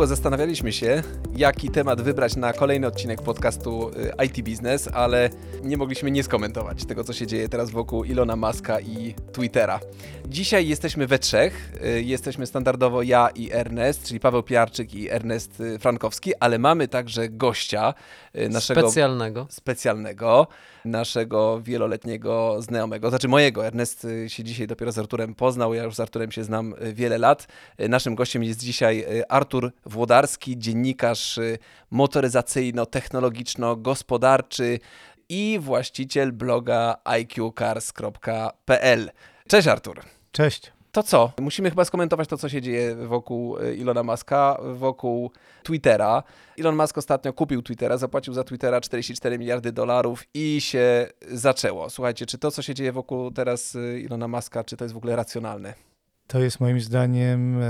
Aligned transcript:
Długo 0.00 0.08
zastanawialiśmy 0.08 0.72
się, 0.72 1.02
jaki 1.36 1.70
temat 1.70 2.00
wybrać 2.00 2.36
na 2.36 2.52
kolejny 2.52 2.86
odcinek 2.86 3.22
podcastu 3.22 3.90
y, 4.20 4.24
IT 4.26 4.44
Business, 4.44 4.88
ale 4.92 5.30
nie 5.62 5.76
mogliśmy 5.76 6.10
nie 6.10 6.22
skomentować 6.22 6.84
tego, 6.84 7.04
co 7.04 7.12
się 7.12 7.26
dzieje 7.26 7.48
teraz 7.48 7.70
wokół 7.70 8.04
Ilona 8.04 8.36
Maska 8.36 8.80
i 8.80 9.14
Twittera. 9.32 9.80
Dzisiaj 10.28 10.68
jesteśmy 10.68 11.06
we 11.06 11.18
trzech. 11.18 11.72
Y, 11.84 12.02
jesteśmy 12.02 12.46
standardowo 12.46 13.02
ja 13.02 13.28
i 13.34 13.52
Ernest, 13.52 14.04
czyli 14.04 14.20
Paweł 14.20 14.42
Piarczyk 14.42 14.94
i 14.94 15.10
Ernest 15.10 15.60
y, 15.60 15.78
Frankowski, 15.78 16.32
ale 16.40 16.58
mamy 16.58 16.88
także 16.88 17.28
gościa 17.28 17.94
naszego 18.50 18.80
specjalnego. 18.80 19.46
specjalnego, 19.50 20.46
naszego 20.84 21.60
wieloletniego 21.60 22.62
znajomego, 22.62 23.10
znaczy 23.10 23.28
mojego. 23.28 23.66
Ernest 23.66 24.06
się 24.28 24.44
dzisiaj 24.44 24.66
dopiero 24.66 24.92
z 24.92 24.98
Arturem 24.98 25.34
poznał, 25.34 25.74
ja 25.74 25.84
już 25.84 25.94
z 25.94 26.00
Arturem 26.00 26.32
się 26.32 26.44
znam 26.44 26.74
wiele 26.92 27.18
lat. 27.18 27.46
Naszym 27.78 28.14
gościem 28.14 28.44
jest 28.44 28.60
dzisiaj 28.60 29.06
Artur 29.28 29.72
Włodarski, 29.86 30.58
dziennikarz 30.58 31.38
y, 31.38 31.58
motoryzacyjno-technologiczno-gospodarczy 31.90 34.78
i 35.28 35.58
właściciel 35.60 36.32
bloga 36.32 36.96
iqcars.pl. 37.20 39.10
Cześć 39.48 39.68
Artur. 39.68 40.00
Cześć. 40.32 40.79
To 40.92 41.02
co? 41.02 41.32
Musimy 41.40 41.70
chyba 41.70 41.84
skomentować 41.84 42.28
to, 42.28 42.36
co 42.36 42.48
się 42.48 42.62
dzieje 42.62 42.94
wokół 42.94 43.58
y, 43.58 43.76
Ilona 43.76 44.02
Maska, 44.02 44.60
wokół 44.74 45.30
Twittera. 45.62 46.22
Elon 46.58 46.76
Musk 46.76 46.98
ostatnio 46.98 47.32
kupił 47.32 47.62
Twittera, 47.62 47.96
zapłacił 47.96 48.34
za 48.34 48.44
Twittera 48.44 48.80
44 48.80 49.38
miliardy 49.38 49.72
dolarów 49.72 50.24
i 50.34 50.60
się 50.60 51.08
zaczęło. 51.32 51.90
Słuchajcie, 51.90 52.26
czy 52.26 52.38
to, 52.38 52.50
co 52.50 52.62
się 52.62 52.74
dzieje 52.74 52.92
wokół 52.92 53.30
teraz 53.30 53.74
y, 53.74 54.00
Ilona 54.00 54.28
Maska, 54.28 54.64
czy 54.64 54.76
to 54.76 54.84
jest 54.84 54.94
w 54.94 54.96
ogóle 54.96 55.16
racjonalne? 55.16 55.74
To 56.26 56.40
jest 56.40 56.60
moim 56.60 56.80
zdaniem 56.80 57.62
e, 57.62 57.68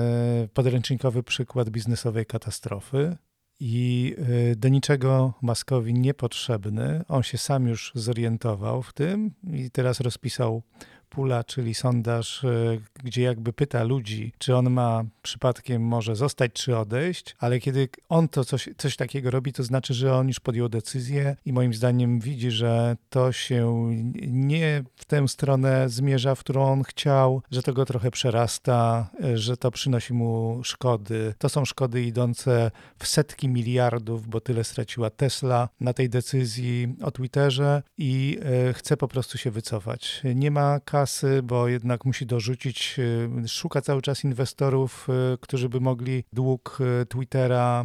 podręcznikowy 0.55 1.23
przykład 1.23 1.71
biznesowej 1.71 2.27
katastrofy 2.27 3.17
i 3.61 4.17
e, 4.53 4.57
do 4.57 4.69
niczego 4.69 5.35
Maskowi 5.43 5.95
niepotrzebny. 5.95 7.05
On 7.09 7.23
się 7.23 7.39
sam 7.39 7.67
już 7.67 7.93
zorientował 7.95 8.83
w 8.83 8.93
tym 8.93 9.31
i 9.53 9.71
teraz 9.71 10.01
rozpisał 10.01 10.63
Pula, 11.11 11.45
czyli 11.45 11.75
sondaż, 11.75 12.45
e, 12.45 12.79
gdzie 13.05 13.23
jakby 13.23 13.53
pyta 13.53 13.85
ludzi, 13.85 14.33
czy 14.39 14.57
on 14.57 14.71
ma 14.71 15.05
przypadkiem 15.23 15.83
może 15.83 16.17
zostać, 16.17 16.53
czy 16.53 16.77
odejść, 16.77 17.37
ale 17.39 17.61
kiedy 17.61 17.89
on 18.09 18.29
to 18.29 18.45
coś, 18.45 18.69
coś 18.77 18.97
takiego 18.97 19.31
robi, 19.31 19.53
to 19.53 19.63
znaczy, 19.63 19.95
że 19.95 20.15
on 20.15 20.29
już 20.29 20.41
podjął 20.41 20.69
decyzję 20.69 21.37
i 21.45 21.53
moim 21.53 21.75
zdaniem 21.75 22.21
widzi, 22.21 22.51
że 22.51 22.97
to 23.11 23.33
się 23.33 23.91
nie 24.27 24.85
w 24.97 25.05
tę 25.05 25.29
stronę 25.29 25.89
zmierza, 25.89 26.35
w 26.35 26.41
którą 26.41 26.73
on 26.73 26.83
chciał, 26.83 27.43
że 27.51 27.63
to 27.63 27.73
go 27.73 27.85
trochę 27.85 28.11
przerasta, 28.11 29.11
e, 29.25 29.39
że 29.39 29.57
to 29.57 29.71
przynosi 29.71 30.15
mu 30.15 30.61
szkody. 30.65 31.35
To 31.39 31.49
są 31.49 31.65
szkody 31.65 32.03
idące 32.03 32.71
w 32.99 33.07
setki 33.07 33.49
miliardów, 33.49 34.29
bo 34.29 34.41
tyle 34.41 34.65
straciła 34.65 35.11
Tesla 35.11 35.69
na 35.81 35.93
tej 35.93 36.09
decyzji 36.09 36.95
o 37.03 37.11
Twitterze 37.11 37.83
i 37.99 38.39
e, 38.69 38.73
chce 38.73 38.97
po 38.97 39.09
prostu 39.09 39.39
się 39.39 39.51
wycofać. 39.51 40.23
Nie 40.35 40.51
ma 40.51 40.81
kasy, 41.01 41.43
bo 41.43 41.69
jednak 41.69 42.05
musi 42.05 42.27
dorzucić, 42.27 42.97
y, 43.45 43.49
szuka 43.49 43.81
cały 43.81 44.03
czas 44.03 44.25
inwestorów, 44.25 45.09
y, 45.35 45.39
którzy 45.39 45.69
by 45.69 45.81
mogli 45.81 46.25
dług 46.33 46.79
y, 47.03 47.07
Twittera 47.07 47.85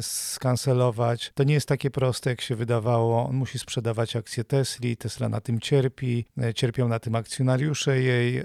skancelować. 0.00 1.32
To 1.34 1.44
nie 1.44 1.54
jest 1.54 1.68
takie 1.68 1.90
proste, 1.90 2.30
jak 2.30 2.40
się 2.40 2.56
wydawało. 2.56 3.28
On 3.28 3.36
musi 3.36 3.58
sprzedawać 3.58 4.16
akcje 4.16 4.44
Tesli, 4.44 4.96
Tesla 4.96 5.28
na 5.28 5.40
tym 5.40 5.60
cierpi, 5.60 6.24
cierpią 6.54 6.88
na 6.88 6.98
tym 6.98 7.14
akcjonariusze 7.14 8.00
jej, 8.00 8.42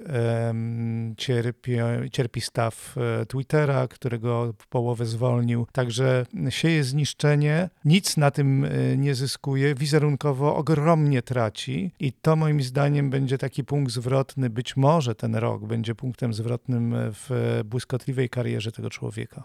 cierpi, 1.17 1.71
cierpi 2.11 2.41
staw 2.41 2.95
Twittera, 3.27 3.87
którego 3.87 4.53
połowę 4.69 5.05
zwolnił. 5.05 5.67
Także 5.71 6.25
sieje 6.49 6.83
zniszczenie, 6.83 7.69
nic 7.85 8.17
na 8.17 8.31
tym 8.31 8.67
nie 8.97 9.15
zyskuje, 9.15 9.75
wizerunkowo 9.75 10.55
ogromnie 10.55 11.21
traci 11.21 11.91
i 11.99 12.13
to 12.13 12.35
moim 12.35 12.61
zdaniem 12.61 13.09
będzie 13.09 13.37
taki 13.37 13.63
punkt 13.63 13.94
zwrotny, 13.95 14.49
być 14.49 14.77
może 14.77 15.15
ten 15.15 15.35
rok 15.35 15.65
będzie 15.65 15.95
punktem 15.95 16.33
zwrotnym 16.33 16.95
w 16.95 17.61
błyskotliwej 17.65 18.29
karierze 18.29 18.71
tego 18.71 18.89
człowieka. 18.89 19.43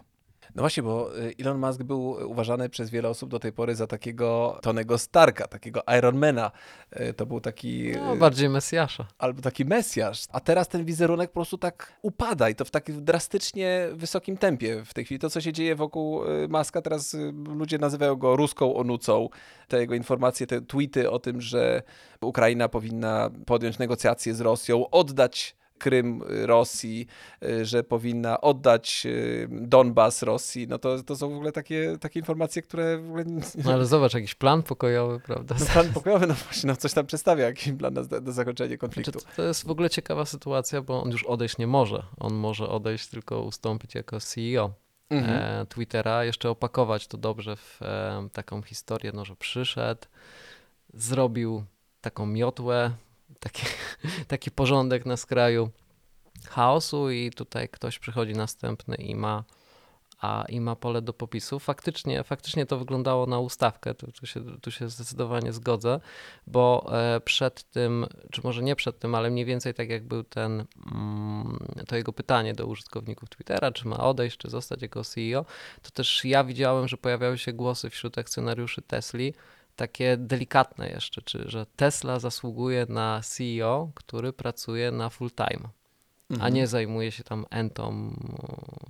No 0.55 0.61
właśnie, 0.63 0.83
bo 0.83 1.17
y, 1.19 1.35
Elon 1.39 1.57
Musk 1.59 1.83
był 1.83 2.01
uważany 2.09 2.69
przez 2.69 2.89
wiele 2.89 3.09
osób 3.09 3.29
do 3.29 3.39
tej 3.39 3.53
pory 3.53 3.75
za 3.75 3.87
takiego 3.87 4.59
Tonego 4.61 4.97
Starka, 4.97 5.47
takiego 5.47 5.81
Ironmana. 5.97 6.51
Y, 6.99 7.13
to 7.13 7.25
był 7.25 7.41
taki... 7.41 7.91
No, 7.91 8.13
y, 8.13 8.17
bardziej 8.17 8.49
Mesjasza. 8.49 9.07
Albo 9.17 9.41
taki 9.41 9.65
Mesjasz. 9.65 10.25
A 10.31 10.39
teraz 10.39 10.67
ten 10.67 10.85
wizerunek 10.85 11.29
po 11.29 11.33
prostu 11.33 11.57
tak 11.57 11.93
upada 12.01 12.49
i 12.49 12.55
to 12.55 12.65
w 12.65 12.71
takim 12.71 13.05
drastycznie 13.05 13.87
wysokim 13.93 14.37
tempie 14.37 14.85
w 14.85 14.93
tej 14.93 15.05
chwili. 15.05 15.19
To, 15.19 15.29
co 15.29 15.41
się 15.41 15.53
dzieje 15.53 15.75
wokół 15.75 16.21
Maska, 16.49 16.81
teraz 16.81 17.17
ludzie 17.47 17.77
nazywają 17.77 18.15
go 18.15 18.35
ruską 18.35 18.75
onucą. 18.75 19.29
Te 19.67 19.79
jego 19.79 19.95
informacje, 19.95 20.47
te 20.47 20.61
tweety 20.61 21.11
o 21.11 21.19
tym, 21.19 21.41
że 21.41 21.83
Ukraina 22.21 22.69
powinna 22.69 23.29
podjąć 23.45 23.79
negocjacje 23.79 24.35
z 24.35 24.41
Rosją, 24.41 24.89
oddać 24.89 25.55
Krym 25.81 26.23
Rosji, 26.27 27.07
y, 27.43 27.65
że 27.65 27.83
powinna 27.83 28.41
oddać 28.41 29.03
y, 29.05 29.47
Donbas 29.51 30.23
Rosji, 30.23 30.67
no 30.67 30.79
to, 30.79 31.03
to 31.03 31.15
są 31.15 31.29
w 31.29 31.33
ogóle 31.33 31.51
takie, 31.51 31.97
takie 31.99 32.19
informacje, 32.19 32.61
które 32.61 32.97
w 32.97 33.09
ogóle... 33.09 33.25
No 33.65 33.73
ale 33.73 33.85
zobacz, 33.85 34.13
jakiś 34.13 34.35
plan 34.35 34.63
pokojowy, 34.63 35.19
prawda? 35.19 35.55
No, 35.59 35.65
plan 35.65 35.93
pokojowy, 35.93 36.27
no 36.27 36.33
właśnie, 36.33 36.67
no 36.67 36.75
coś 36.75 36.93
tam 36.93 37.05
przedstawia, 37.05 37.45
jakiś 37.45 37.73
plan 37.73 37.93
na, 37.93 38.01
na 38.21 38.31
zakończenie 38.31 38.77
konfliktu. 38.77 39.11
Znaczy, 39.11 39.35
to 39.35 39.43
jest 39.43 39.67
w 39.67 39.71
ogóle 39.71 39.89
ciekawa 39.89 40.25
sytuacja, 40.25 40.81
bo 40.81 41.03
on 41.03 41.11
już 41.11 41.23
odejść 41.23 41.57
nie 41.57 41.67
może. 41.67 42.03
On 42.19 42.33
może 42.33 42.69
odejść, 42.69 43.07
tylko 43.07 43.41
ustąpić 43.41 43.95
jako 43.95 44.19
CEO. 44.19 44.71
Mhm. 45.09 45.61
E, 45.61 45.65
Twittera, 45.65 46.25
jeszcze 46.25 46.49
opakować 46.49 47.07
to 47.07 47.17
dobrze 47.17 47.55
w 47.55 47.81
e, 47.81 48.27
taką 48.33 48.61
historię, 48.61 49.11
no, 49.13 49.25
że 49.25 49.35
przyszedł, 49.35 50.01
zrobił 50.93 51.63
taką 52.01 52.25
miotłę, 52.25 52.91
taki, 53.41 53.65
taki 54.27 54.51
porządek 54.51 55.05
na 55.05 55.17
skraju 55.17 55.69
chaosu 56.49 57.11
i 57.11 57.31
tutaj 57.31 57.69
ktoś 57.69 57.99
przychodzi 57.99 58.33
następny 58.33 58.95
i 58.95 59.15
ma, 59.15 59.43
a, 60.21 60.45
i 60.49 60.61
ma 60.61 60.75
pole 60.75 61.01
do 61.01 61.13
popisu. 61.13 61.59
Faktycznie, 61.59 62.23
faktycznie 62.23 62.65
to 62.65 62.77
wyglądało 62.77 63.25
na 63.25 63.39
ustawkę, 63.39 63.93
tu, 63.93 64.11
tu, 64.11 64.25
się, 64.25 64.59
tu 64.61 64.71
się 64.71 64.89
zdecydowanie 64.89 65.53
zgodzę, 65.53 65.99
bo 66.47 66.91
e, 66.93 67.19
przed 67.19 67.63
tym, 67.63 68.05
czy 68.31 68.41
może 68.43 68.63
nie 68.63 68.75
przed 68.75 68.99
tym, 68.99 69.15
ale 69.15 69.29
mniej 69.29 69.45
więcej 69.45 69.73
tak 69.73 69.89
jak 69.89 70.07
był 70.07 70.23
ten, 70.23 70.65
mm, 70.91 71.59
to 71.87 71.95
jego 71.95 72.13
pytanie 72.13 72.53
do 72.53 72.65
użytkowników 72.65 73.29
Twittera, 73.29 73.71
czy 73.71 73.87
ma 73.87 73.97
odejść, 73.97 74.37
czy 74.37 74.49
zostać 74.49 74.81
jako 74.81 75.03
CEO, 75.03 75.45
to 75.81 75.91
też 75.91 76.25
ja 76.25 76.43
widziałem, 76.43 76.87
że 76.87 76.97
pojawiały 76.97 77.37
się 77.37 77.53
głosy 77.53 77.89
wśród 77.89 78.17
akcjonariuszy 78.17 78.81
Tesli, 78.81 79.33
takie 79.75 80.17
delikatne 80.17 80.89
jeszcze, 80.89 81.21
czy 81.21 81.43
że 81.49 81.65
Tesla 81.65 82.19
zasługuje 82.19 82.85
na 82.89 83.21
CEO, 83.21 83.91
który 83.95 84.33
pracuje 84.33 84.91
na 84.91 85.09
full 85.09 85.31
time, 85.31 85.69
mhm. 86.29 86.41
a 86.41 86.49
nie 86.49 86.67
zajmuje 86.67 87.11
się 87.11 87.23
tam 87.23 87.45
entą 87.49 88.15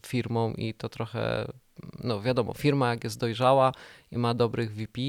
firmą 0.05 0.53
i 0.53 0.73
to 0.73 0.89
trochę, 0.89 1.47
no 2.03 2.21
wiadomo, 2.21 2.53
firma 2.53 2.89
jak 2.89 3.03
jest 3.03 3.19
dojrzała 3.19 3.71
i 4.11 4.17
ma 4.17 4.33
dobrych 4.33 4.75
VP, 4.75 5.01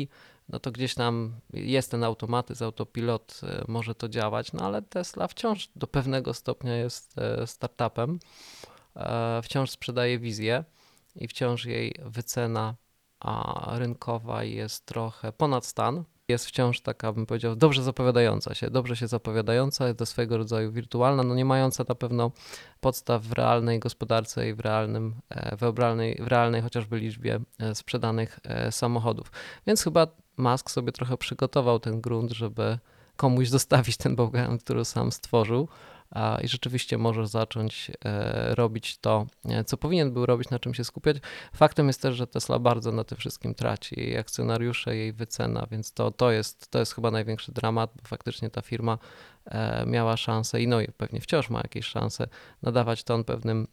no 0.48 0.58
to 0.58 0.72
gdzieś 0.72 0.94
tam 0.94 1.32
jest 1.52 1.90
ten 1.90 2.04
automatyzm, 2.04 2.64
autopilot, 2.64 3.40
e, 3.42 3.64
może 3.68 3.94
to 3.94 4.08
działać, 4.08 4.52
no 4.52 4.64
ale 4.64 4.82
Tesla 4.82 5.28
wciąż 5.28 5.68
do 5.76 5.86
pewnego 5.86 6.34
stopnia 6.34 6.76
jest 6.76 7.18
e, 7.18 7.46
startupem, 7.46 8.18
e, 8.96 9.40
wciąż 9.42 9.70
sprzedaje 9.70 10.18
wizję 10.18 10.64
i 11.16 11.28
wciąż 11.28 11.64
jej 11.64 11.94
wycena 12.04 12.74
a 13.22 13.78
rynkowa 13.78 14.44
jest 14.44 14.86
trochę 14.86 15.32
ponad 15.32 15.66
stan. 15.66 16.04
Jest 16.28 16.46
wciąż 16.46 16.80
taka, 16.80 17.12
bym 17.12 17.26
powiedział, 17.26 17.56
dobrze 17.56 17.82
zapowiadająca 17.82 18.54
się, 18.54 18.70
dobrze 18.70 18.96
się 18.96 19.08
zapowiadająca, 19.08 19.86
jest 19.86 19.98
do 19.98 20.06
swojego 20.06 20.36
rodzaju 20.36 20.72
wirtualna, 20.72 21.22
no 21.22 21.34
nie 21.34 21.44
mająca 21.44 21.84
na 21.88 21.94
pewno 21.94 22.30
podstaw 22.80 23.22
w 23.22 23.32
realnej 23.32 23.78
gospodarce 23.78 24.48
i 24.48 24.54
w, 24.54 24.60
realnym, 24.60 25.14
e, 25.28 25.56
w, 25.56 25.78
realnej, 25.78 26.18
w 26.22 26.26
realnej 26.26 26.62
chociażby 26.62 26.98
liczbie 26.98 27.40
e, 27.58 27.74
sprzedanych 27.74 28.40
e, 28.44 28.72
samochodów. 28.72 29.32
Więc 29.66 29.82
chyba 29.82 30.06
Musk 30.36 30.70
sobie 30.70 30.92
trochę 30.92 31.16
przygotował 31.16 31.80
ten 31.80 32.00
grunt, 32.00 32.32
żeby 32.32 32.78
komuś 33.16 33.48
zostawić 33.58 33.96
ten 33.96 34.16
bałagan, 34.16 34.58
który 34.58 34.84
sam 34.84 35.12
stworzył 35.12 35.68
i 36.42 36.48
rzeczywiście 36.48 36.98
może 36.98 37.26
zacząć 37.26 37.90
e, 38.04 38.54
robić 38.54 38.98
to, 38.98 39.26
e, 39.44 39.64
co 39.64 39.76
powinien 39.76 40.12
był 40.12 40.26
robić, 40.26 40.50
na 40.50 40.58
czym 40.58 40.74
się 40.74 40.84
skupiać. 40.84 41.16
Faktem 41.54 41.86
jest 41.86 42.02
też, 42.02 42.16
że 42.16 42.26
Tesla 42.26 42.58
bardzo 42.58 42.92
na 42.92 43.04
tym 43.04 43.18
wszystkim 43.18 43.54
traci, 43.54 44.00
jej 44.00 44.18
akcjonariusze, 44.18 44.96
jej 44.96 45.12
wycena, 45.12 45.66
więc 45.70 45.92
to, 45.92 46.10
to, 46.10 46.30
jest, 46.30 46.70
to 46.70 46.78
jest 46.78 46.94
chyba 46.94 47.10
największy 47.10 47.52
dramat, 47.52 47.92
bo 47.96 48.08
faktycznie 48.08 48.50
ta 48.50 48.62
firma 48.62 48.98
e, 49.44 49.86
miała 49.86 50.16
szansę 50.16 50.62
i 50.62 50.68
no 50.68 50.80
i 50.80 50.88
pewnie 50.88 51.20
wciąż 51.20 51.50
ma 51.50 51.58
jakieś 51.58 51.86
szanse 51.86 52.26
nadawać 52.62 53.04
ton 53.04 53.24
pewnym 53.24 53.68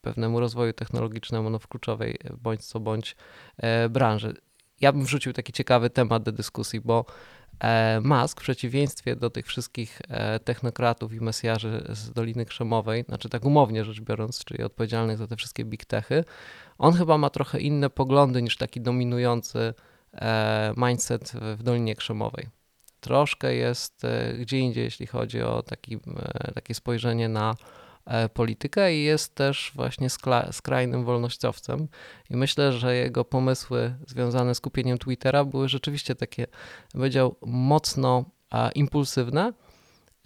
pewnemu 0.00 0.40
rozwoju 0.40 0.72
technologicznemu 0.72 1.50
no 1.50 1.58
w 1.58 1.68
kluczowej 1.68 2.18
bądź 2.38 2.64
co 2.64 2.80
bądź 2.80 3.16
branży. 3.90 4.34
Ja 4.80 4.92
bym 4.92 5.04
wrzucił 5.04 5.32
taki 5.32 5.52
ciekawy 5.52 5.90
temat 5.90 6.22
do 6.22 6.32
dyskusji, 6.32 6.80
bo 6.80 7.04
Musk 8.02 8.40
w 8.40 8.42
przeciwieństwie 8.42 9.16
do 9.16 9.30
tych 9.30 9.46
wszystkich 9.46 10.00
e, 10.08 10.38
technokratów 10.38 11.12
i 11.12 11.20
mesjarzy 11.20 11.84
z 11.88 12.12
Doliny 12.12 12.44
Krzemowej, 12.44 13.04
znaczy 13.08 13.28
tak 13.28 13.44
umownie 13.44 13.84
rzecz 13.84 14.00
biorąc, 14.00 14.44
czyli 14.44 14.62
odpowiedzialnych 14.62 15.18
za 15.18 15.26
te 15.26 15.36
wszystkie 15.36 15.64
big 15.64 15.84
techy, 15.84 16.24
on 16.78 16.94
chyba 16.94 17.18
ma 17.18 17.30
trochę 17.30 17.60
inne 17.60 17.90
poglądy 17.90 18.42
niż 18.42 18.56
taki 18.56 18.80
dominujący 18.80 19.74
e, 20.12 20.74
mindset 20.76 21.32
w 21.56 21.62
Dolinie 21.62 21.96
Krzemowej. 21.96 22.48
Troszkę 23.00 23.54
jest 23.54 24.02
gdzie 24.38 24.58
indziej, 24.58 24.84
jeśli 24.84 25.06
chodzi 25.06 25.42
o 25.42 25.62
taki, 25.62 25.98
takie 26.54 26.74
spojrzenie 26.74 27.28
na 27.28 27.54
politykę 28.34 28.94
i 28.94 29.02
jest 29.02 29.34
też 29.34 29.72
właśnie 29.74 30.08
skrajnym 30.52 31.04
wolnościowcem. 31.04 31.88
I 32.30 32.36
myślę, 32.36 32.72
że 32.72 32.96
jego 32.96 33.24
pomysły 33.24 33.94
związane 34.06 34.54
z 34.54 34.60
kupieniem 34.60 34.98
Twittera 34.98 35.44
były 35.44 35.68
rzeczywiście 35.68 36.14
takie, 36.14 36.46
powiedział, 36.92 37.36
mocno 37.46 38.24
impulsywne 38.74 39.52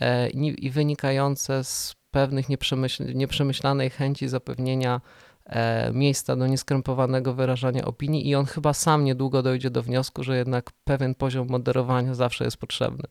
e, 0.01 0.29
i 0.31 0.71
wynikające 0.71 1.65
z 1.65 1.95
pewnych 2.11 2.49
nieprzemyśl 2.49 3.15
nieprzemyślanej 3.15 3.91
chęci 3.91 4.29
zapewnienia 4.29 5.01
e, 5.47 5.93
miejsca 5.93 6.37
do 6.37 6.47
nieskrępowanego 6.47 7.35
wyrażania 7.35 7.85
opinii 7.85 8.29
i 8.29 8.35
on 8.35 8.47
chyba 8.47 8.75
sam 8.75 9.05
niedługo 9.05 9.43
dojdzie 9.43 9.71
do 9.71 9.83
wniosku, 9.83 10.23
że 10.23 10.37
jednak 10.37 10.71
pewien 10.85 11.15
poziom 11.15 11.49
moderowania 11.49 12.15
zawsze 12.15 12.45
jest 12.45 12.57
potrzebny. 12.57 13.05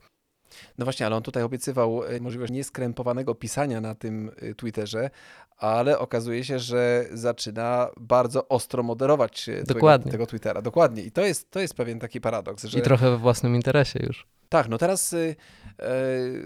No 0.77 0.85
właśnie, 0.85 1.05
ale 1.05 1.15
on 1.15 1.23
tutaj 1.23 1.43
obiecywał 1.43 2.03
e, 2.03 2.19
możliwość 2.19 2.51
nieskrępowanego 2.51 3.35
pisania 3.35 3.81
na 3.81 3.95
tym 3.95 4.31
e, 4.41 4.55
Twitterze, 4.55 5.09
ale 5.57 5.99
okazuje 5.99 6.43
się, 6.43 6.59
że 6.59 7.05
zaczyna 7.11 7.89
bardzo 7.97 8.47
ostro 8.47 8.83
moderować 8.83 9.49
Dokładnie. 9.65 10.11
tego 10.11 10.25
Twittera. 10.25 10.61
Dokładnie. 10.61 11.03
I 11.03 11.11
to 11.11 11.21
jest, 11.21 11.51
to 11.51 11.59
jest 11.59 11.73
pewien 11.73 11.99
taki 11.99 12.21
paradoks. 12.21 12.63
Że... 12.63 12.79
I 12.79 12.81
trochę 12.81 13.09
we 13.11 13.17
własnym 13.17 13.55
interesie 13.55 13.99
już. 14.03 14.27
Tak, 14.49 14.69
no 14.69 14.77
teraz 14.77 15.13
y, 15.13 15.35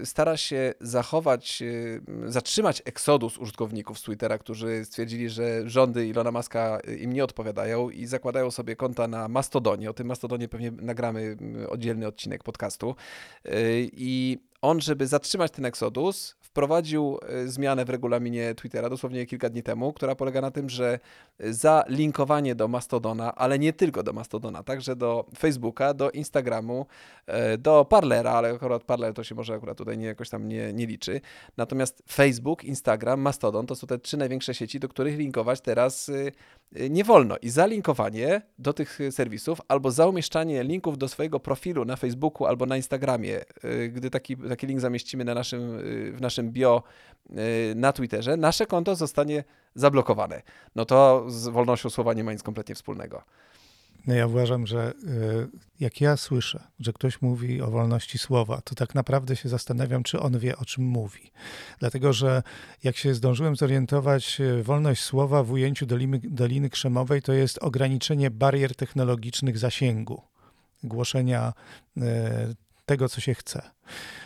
y, 0.02 0.06
stara 0.06 0.36
się 0.36 0.74
zachować, 0.80 1.62
y, 1.62 2.02
zatrzymać 2.26 2.82
eksodus 2.84 3.38
użytkowników 3.38 3.98
z 3.98 4.02
Twittera, 4.02 4.38
którzy 4.38 4.84
stwierdzili, 4.84 5.30
że 5.30 5.70
rządy 5.70 6.06
Ilona 6.06 6.30
Maska 6.30 6.80
im 7.00 7.12
nie 7.12 7.24
odpowiadają 7.24 7.90
i 7.90 8.06
zakładają 8.06 8.50
sobie 8.50 8.76
konta 8.76 9.08
na 9.08 9.28
Mastodonie. 9.28 9.90
O 9.90 9.94
tym 9.94 10.06
Mastodonie 10.06 10.48
pewnie 10.48 10.70
nagramy 10.70 11.36
oddzielny 11.68 12.06
odcinek 12.06 12.42
podcastu. 12.42 12.94
I 13.92 14.38
on, 14.62 14.80
żeby 14.80 15.06
zatrzymać 15.06 15.50
ten 15.50 15.64
eksodus, 15.64 16.36
wprowadził 16.54 17.18
e, 17.22 17.48
zmianę 17.48 17.84
w 17.84 17.90
regulaminie 17.90 18.54
Twittera 18.54 18.90
dosłownie 18.90 19.26
kilka 19.26 19.50
dni 19.50 19.62
temu, 19.62 19.92
która 19.92 20.14
polega 20.14 20.40
na 20.40 20.50
tym, 20.50 20.68
że 20.70 20.98
za 21.40 21.84
linkowanie 21.88 22.54
do 22.54 22.68
Mastodona, 22.68 23.34
ale 23.34 23.58
nie 23.58 23.72
tylko 23.72 24.02
do 24.02 24.12
Mastodona, 24.12 24.62
także 24.62 24.96
do 24.96 25.24
Facebooka, 25.38 25.94
do 25.94 26.10
Instagramu, 26.10 26.86
e, 27.26 27.58
do 27.58 27.84
Parlera, 27.84 28.30
ale 28.30 28.50
akurat 28.50 28.84
Parler 28.84 29.14
to 29.14 29.24
się 29.24 29.34
może 29.34 29.54
akurat 29.54 29.78
tutaj 29.78 29.98
nie, 29.98 30.06
jakoś 30.06 30.30
tam 30.30 30.48
nie, 30.48 30.72
nie 30.72 30.86
liczy. 30.86 31.20
Natomiast 31.56 32.02
Facebook, 32.10 32.64
Instagram, 32.64 33.20
Mastodon 33.20 33.66
to 33.66 33.74
są 33.74 33.86
te 33.86 33.98
trzy 33.98 34.16
największe 34.16 34.54
sieci, 34.54 34.80
do 34.80 34.88
których 34.88 35.18
linkować 35.18 35.60
teraz 35.60 36.08
e, 36.08 36.90
nie 36.90 37.04
wolno. 37.04 37.36
I 37.42 37.50
za 37.50 37.66
linkowanie 37.66 38.42
do 38.58 38.72
tych 38.72 38.98
serwisów 39.10 39.60
albo 39.68 39.90
za 39.90 40.06
umieszczanie 40.06 40.64
linków 40.64 40.98
do 40.98 41.08
swojego 41.08 41.40
profilu 41.40 41.84
na 41.84 41.96
Facebooku 41.96 42.46
albo 42.46 42.66
na 42.66 42.76
Instagramie, 42.76 43.40
gdy 43.92 44.10
taki, 44.10 44.36
taki 44.36 44.66
link 44.66 44.80
zamieścimy 44.80 45.24
na 45.24 45.34
naszym, 45.34 45.78
w 46.12 46.20
naszym 46.20 46.43
bio 46.50 46.82
y, 47.30 47.74
na 47.76 47.92
Twitterze, 47.92 48.36
nasze 48.36 48.66
konto 48.66 48.96
zostanie 48.96 49.44
zablokowane. 49.74 50.42
No 50.74 50.84
to 50.84 51.24
z 51.28 51.48
wolnością 51.48 51.90
słowa 51.90 52.14
nie 52.14 52.24
ma 52.24 52.32
nic 52.32 52.42
kompletnie 52.42 52.74
wspólnego. 52.74 53.22
No 54.06 54.14
ja 54.14 54.26
uważam, 54.26 54.66
że 54.66 54.92
y, 55.04 55.48
jak 55.80 56.00
ja 56.00 56.16
słyszę, 56.16 56.64
że 56.80 56.92
ktoś 56.92 57.22
mówi 57.22 57.62
o 57.62 57.70
wolności 57.70 58.18
słowa, 58.18 58.60
to 58.60 58.74
tak 58.74 58.94
naprawdę 58.94 59.36
się 59.36 59.48
zastanawiam, 59.48 60.02
czy 60.02 60.20
on 60.20 60.38
wie, 60.38 60.56
o 60.56 60.64
czym 60.64 60.84
mówi. 60.84 61.30
Dlatego, 61.78 62.12
że 62.12 62.42
jak 62.82 62.96
się 62.96 63.14
zdążyłem 63.14 63.56
zorientować, 63.56 64.40
y, 64.40 64.62
wolność 64.62 65.02
słowa 65.02 65.42
w 65.42 65.52
ujęciu 65.52 65.86
Doliny, 65.86 66.20
Doliny 66.24 66.70
Krzemowej 66.70 67.22
to 67.22 67.32
jest 67.32 67.58
ograniczenie 67.58 68.30
barier 68.30 68.76
technologicznych 68.76 69.58
zasięgu, 69.58 70.22
głoszenia 70.82 71.52
tego, 72.86 73.08
co 73.08 73.20
się 73.20 73.34
chce. 73.34 73.62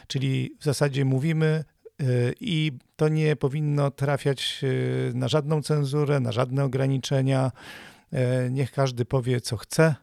Czyli 0.07 0.57
w 0.61 0.65
zasadzie 0.65 1.05
mówimy 1.05 1.65
i 2.41 2.73
to 2.97 3.09
nie 3.09 3.37
powinno 3.37 3.91
trafiać 3.91 4.61
y, 4.63 5.13
na 5.15 5.29
żadną 5.29 5.63
cenzurę, 5.63 6.21
na 6.21 6.33
żadne 6.33 6.65
ograniczenia. 6.65 7.53
Y, 8.13 8.51
niech 8.51 8.73
każdy 8.73 9.05
powie, 9.05 9.41
co 9.41 9.57
chce, 9.57 9.95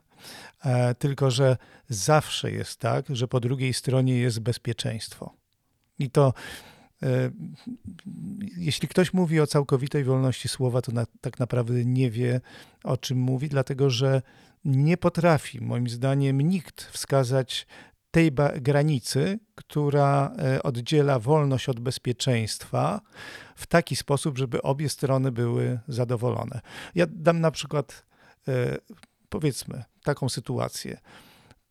tylko 1.00 1.32
że 1.32 1.58
zawsze 1.90 2.52
jest 2.52 2.80
tak, 2.80 3.06
że 3.10 3.28
po 3.28 3.40
drugiej 3.40 3.74
stronie 3.74 4.18
jest 4.18 4.40
bezpieczeństwo. 4.40 5.34
I 6.00 6.10
to 6.10 6.34
jeśli 8.58 8.88
ktoś 8.88 9.14
mówi 9.14 9.40
o 9.40 9.48
całkowitej 9.48 10.04
wolności 10.04 10.48
słowa, 10.48 10.82
to 10.82 10.92
na, 10.92 11.06
tak 11.22 11.40
naprawdę 11.40 11.86
nie 11.86 12.12
wie, 12.12 12.42
o 12.84 12.98
czym 12.98 13.18
mówi, 13.18 13.50
dlatego 13.50 13.90
że 13.90 14.22
nie 14.66 14.98
potrafi, 14.98 15.62
moim 15.62 15.90
zdaniem, 15.90 16.42
nikt 16.42 16.84
wskazać 16.84 17.68
tej 18.16 18.32
granicy, 18.62 19.40
która 19.56 20.32
e, 20.38 20.64
oddziela 20.64 21.20
wolność 21.20 21.70
od 21.70 21.80
bezpieczeństwa 21.80 23.02
w 23.56 23.68
taki 23.68 23.96
sposób, 23.96 24.38
żeby 24.38 24.62
obie 24.62 24.90
strony 24.90 25.32
były 25.32 25.80
zadowolone. 25.88 26.62
Ja 26.96 27.06
dam 27.10 27.42
na 27.42 27.52
przykład, 27.52 28.06
e, 28.48 28.78
powiedzmy, 29.30 29.84
taką 30.04 30.30
sytuację. 30.30 30.98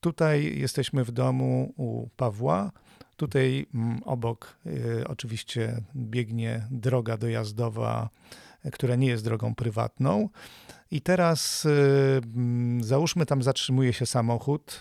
Tutaj 0.00 0.58
jesteśmy 0.58 1.04
w 1.04 1.12
domu 1.12 1.72
u 1.76 2.08
Pawła. 2.16 2.70
Tutaj 3.16 3.66
mm, 3.74 4.02
obok 4.02 4.56
e, 4.66 5.08
oczywiście 5.08 5.82
biegnie 5.96 6.66
droga 6.70 7.16
dojazdowa, 7.16 8.08
która 8.72 8.96
nie 8.96 9.06
jest 9.06 9.24
drogą 9.24 9.54
prywatną. 9.54 10.28
I 10.90 11.00
teraz 11.00 11.66
mm, 11.66 12.84
załóżmy, 12.84 13.26
tam 13.26 13.42
zatrzymuje 13.42 13.92
się 13.92 14.06
samochód 14.06 14.80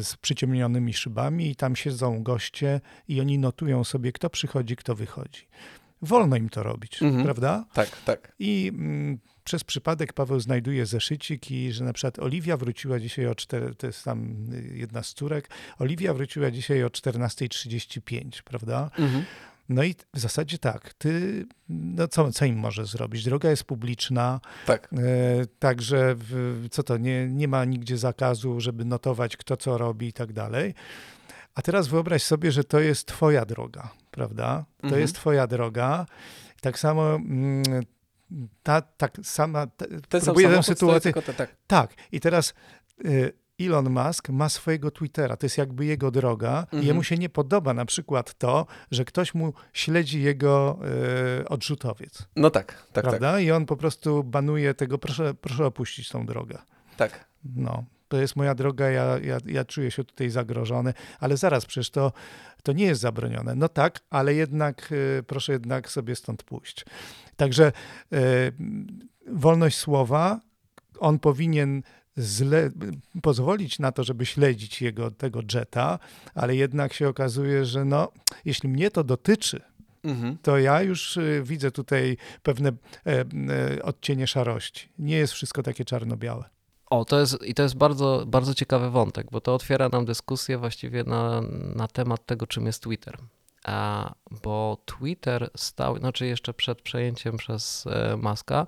z 0.00 0.16
przyciemnionymi 0.16 0.94
szybami 0.94 1.50
i 1.50 1.56
tam 1.56 1.76
siedzą 1.76 2.22
goście 2.22 2.80
i 3.08 3.20
oni 3.20 3.38
notują 3.38 3.84
sobie, 3.84 4.12
kto 4.12 4.30
przychodzi, 4.30 4.76
kto 4.76 4.94
wychodzi. 4.94 5.46
Wolno 6.02 6.36
im 6.36 6.48
to 6.48 6.62
robić, 6.62 7.02
mhm. 7.02 7.24
prawda? 7.24 7.64
Tak, 7.72 8.02
tak. 8.04 8.32
I 8.38 8.72
mm, 8.74 9.18
przez 9.44 9.64
przypadek 9.64 10.12
Paweł 10.12 10.40
znajduje 10.40 10.86
zeszycik 10.86 11.50
i 11.50 11.72
że 11.72 11.84
na 11.84 11.92
przykład 11.92 12.18
Oliwia 12.18 12.56
wróciła 12.56 13.00
dzisiaj 13.00 13.26
o 13.26 13.34
4, 13.34 13.74
to 13.74 13.86
jest 13.86 14.04
tam 14.04 14.46
jedna 14.72 15.02
z 15.02 15.14
córek, 15.14 15.50
Oliwia 15.78 16.14
wróciła 16.14 16.50
dzisiaj 16.50 16.84
o 16.84 16.88
14.35, 16.88 18.42
prawda? 18.42 18.90
Mhm. 18.98 19.24
No 19.70 19.82
i 19.82 19.94
w 20.14 20.18
zasadzie 20.18 20.58
tak, 20.58 20.94
ty, 20.94 21.46
no 21.68 22.08
co, 22.08 22.32
co 22.32 22.44
im 22.44 22.56
może 22.56 22.86
zrobić? 22.86 23.24
Droga 23.24 23.50
jest 23.50 23.64
publiczna, 23.64 24.40
tak. 24.66 24.88
E, 24.92 24.96
także 25.58 26.14
w, 26.16 26.66
co 26.70 26.82
to, 26.82 26.96
nie, 26.96 27.26
nie 27.26 27.48
ma 27.48 27.64
nigdzie 27.64 27.98
zakazu, 27.98 28.60
żeby 28.60 28.84
notować 28.84 29.36
kto 29.36 29.56
co 29.56 29.78
robi 29.78 30.06
i 30.08 30.12
tak 30.12 30.32
dalej. 30.32 30.74
A 31.54 31.62
teraz 31.62 31.88
wyobraź 31.88 32.22
sobie, 32.22 32.52
że 32.52 32.64
to 32.64 32.80
jest 32.80 33.06
twoja 33.06 33.44
droga, 33.44 33.90
prawda? 34.10 34.64
To 34.80 34.86
mhm. 34.86 35.02
jest 35.02 35.14
twoja 35.14 35.46
droga. 35.46 36.06
Tak 36.60 36.78
samo 36.78 37.14
mm, 37.14 37.62
ta 38.62 38.80
tak 38.80 39.12
sama, 39.22 39.66
ta, 39.66 39.86
próbuję 40.20 40.48
tę 40.48 40.62
sytuację. 40.62 41.12
tak. 41.12 41.56
tak. 41.66 41.94
I 42.12 42.20
teraz 42.20 42.54
y, 43.04 43.32
Elon 43.60 43.90
Musk 43.90 44.28
ma 44.28 44.48
swojego 44.48 44.90
Twittera, 44.90 45.36
to 45.36 45.46
jest 45.46 45.58
jakby 45.58 45.84
jego 45.84 46.10
droga. 46.10 46.60
Mhm. 46.60 46.82
Jemu 46.82 47.02
się 47.02 47.16
nie 47.16 47.28
podoba 47.28 47.74
na 47.74 47.84
przykład 47.84 48.34
to, 48.38 48.66
że 48.90 49.04
ktoś 49.04 49.34
mu 49.34 49.52
śledzi 49.72 50.22
jego 50.22 50.78
y, 51.40 51.48
odrzutowiec. 51.48 52.26
No 52.36 52.50
tak, 52.50 52.86
tak, 52.92 53.04
prawda? 53.04 53.32
Tak. 53.32 53.42
I 53.42 53.50
on 53.50 53.66
po 53.66 53.76
prostu 53.76 54.24
banuje 54.24 54.74
tego, 54.74 54.98
proszę, 54.98 55.34
proszę 55.34 55.66
opuścić 55.66 56.08
tą 56.08 56.26
drogę. 56.26 56.58
Tak. 56.96 57.24
No, 57.56 57.84
to 58.08 58.16
jest 58.16 58.36
moja 58.36 58.54
droga, 58.54 58.90
ja, 58.90 59.18
ja, 59.18 59.38
ja 59.46 59.64
czuję 59.64 59.90
się 59.90 60.04
tutaj 60.04 60.30
zagrożony, 60.30 60.94
ale 61.20 61.36
zaraz, 61.36 61.66
przecież 61.66 61.90
to, 61.90 62.12
to 62.62 62.72
nie 62.72 62.84
jest 62.84 63.00
zabronione. 63.00 63.54
No 63.54 63.68
tak, 63.68 64.00
ale 64.10 64.34
jednak 64.34 64.92
y, 64.92 65.22
proszę 65.26 65.52
jednak 65.52 65.90
sobie 65.90 66.16
stąd 66.16 66.42
pójść. 66.42 66.84
Także 67.36 67.72
y, 68.12 68.16
wolność 69.26 69.78
słowa, 69.78 70.40
on 70.98 71.18
powinien 71.18 71.82
zle, 72.16 72.70
pozwolić 73.22 73.78
na 73.78 73.92
to, 73.92 74.04
żeby 74.04 74.26
śledzić 74.26 74.82
jego 74.82 75.10
tego 75.10 75.40
jeta, 75.54 75.98
ale 76.34 76.56
jednak 76.56 76.92
się 76.92 77.08
okazuje, 77.08 77.64
że 77.64 77.84
no, 77.84 78.12
jeśli 78.44 78.68
mnie 78.68 78.90
to 78.90 79.04
dotyczy, 79.04 79.62
mhm. 80.02 80.38
to 80.42 80.58
ja 80.58 80.82
już 80.82 81.16
y, 81.16 81.42
widzę 81.44 81.70
tutaj 81.70 82.16
pewne 82.42 82.68
e, 82.68 82.74
e, 83.06 83.82
odcienie 83.82 84.26
szarości. 84.26 84.88
Nie 84.98 85.16
jest 85.16 85.32
wszystko 85.32 85.62
takie 85.62 85.84
czarno-białe. 85.84 86.44
O, 86.90 87.04
to 87.04 87.20
jest, 87.20 87.42
i 87.42 87.54
to 87.54 87.62
jest 87.62 87.76
bardzo, 87.76 88.24
bardzo 88.26 88.54
ciekawy 88.54 88.90
wątek, 88.90 89.26
bo 89.30 89.40
to 89.40 89.54
otwiera 89.54 89.88
nam 89.88 90.04
dyskusję 90.04 90.58
właściwie 90.58 91.04
na, 91.04 91.42
na 91.76 91.88
temat 91.88 92.26
tego, 92.26 92.46
czym 92.46 92.66
jest 92.66 92.82
Twitter. 92.82 93.18
A, 93.64 94.12
bo 94.42 94.82
Twitter 94.84 95.50
stał, 95.56 95.98
znaczy 95.98 96.26
jeszcze 96.26 96.54
przed 96.54 96.82
przejęciem 96.82 97.36
przez 97.36 97.86
e, 97.86 98.16
Maska, 98.16 98.66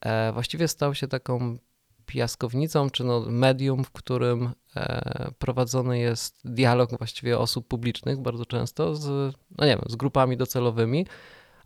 e, 0.00 0.32
właściwie 0.32 0.68
stał 0.68 0.94
się 0.94 1.08
taką 1.08 1.58
piaskownicą, 2.06 2.90
czy 2.90 3.04
no 3.04 3.20
medium, 3.20 3.84
w 3.84 3.90
którym 3.90 4.50
e, 4.76 5.30
prowadzony 5.38 5.98
jest 5.98 6.40
dialog 6.44 6.98
właściwie 6.98 7.38
osób 7.38 7.68
publicznych 7.68 8.20
bardzo 8.20 8.46
często 8.46 8.96
z, 8.96 9.34
no 9.58 9.66
nie 9.66 9.76
wiem, 9.76 9.84
z 9.88 9.96
grupami 9.96 10.36
docelowymi, 10.36 11.06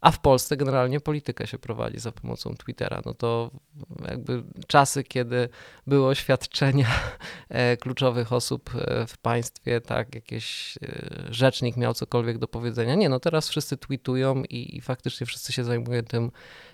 a 0.00 0.10
w 0.10 0.20
Polsce 0.20 0.56
generalnie 0.56 1.00
politykę 1.00 1.46
się 1.46 1.58
prowadzi 1.58 1.98
za 1.98 2.12
pomocą 2.12 2.54
Twittera. 2.54 3.02
No 3.04 3.14
to 3.14 3.50
jakby 4.08 4.42
czasy, 4.66 5.04
kiedy 5.04 5.48
były 5.86 6.06
oświadczenia 6.06 6.88
e, 7.48 7.76
kluczowych 7.76 8.32
osób 8.32 8.70
e, 8.74 9.06
w 9.06 9.18
państwie, 9.18 9.80
tak, 9.80 10.14
jakiś 10.14 10.78
rzecznik 11.30 11.76
miał 11.76 11.94
cokolwiek 11.94 12.38
do 12.38 12.48
powiedzenia. 12.48 12.94
Nie, 12.94 13.08
no 13.08 13.20
teraz 13.20 13.48
wszyscy 13.48 13.76
tweetują 13.76 14.42
i, 14.44 14.76
i 14.76 14.80
faktycznie 14.80 15.26
wszyscy 15.26 15.52
się 15.52 15.64
zajmują 15.64 16.02
tym, 16.02 16.30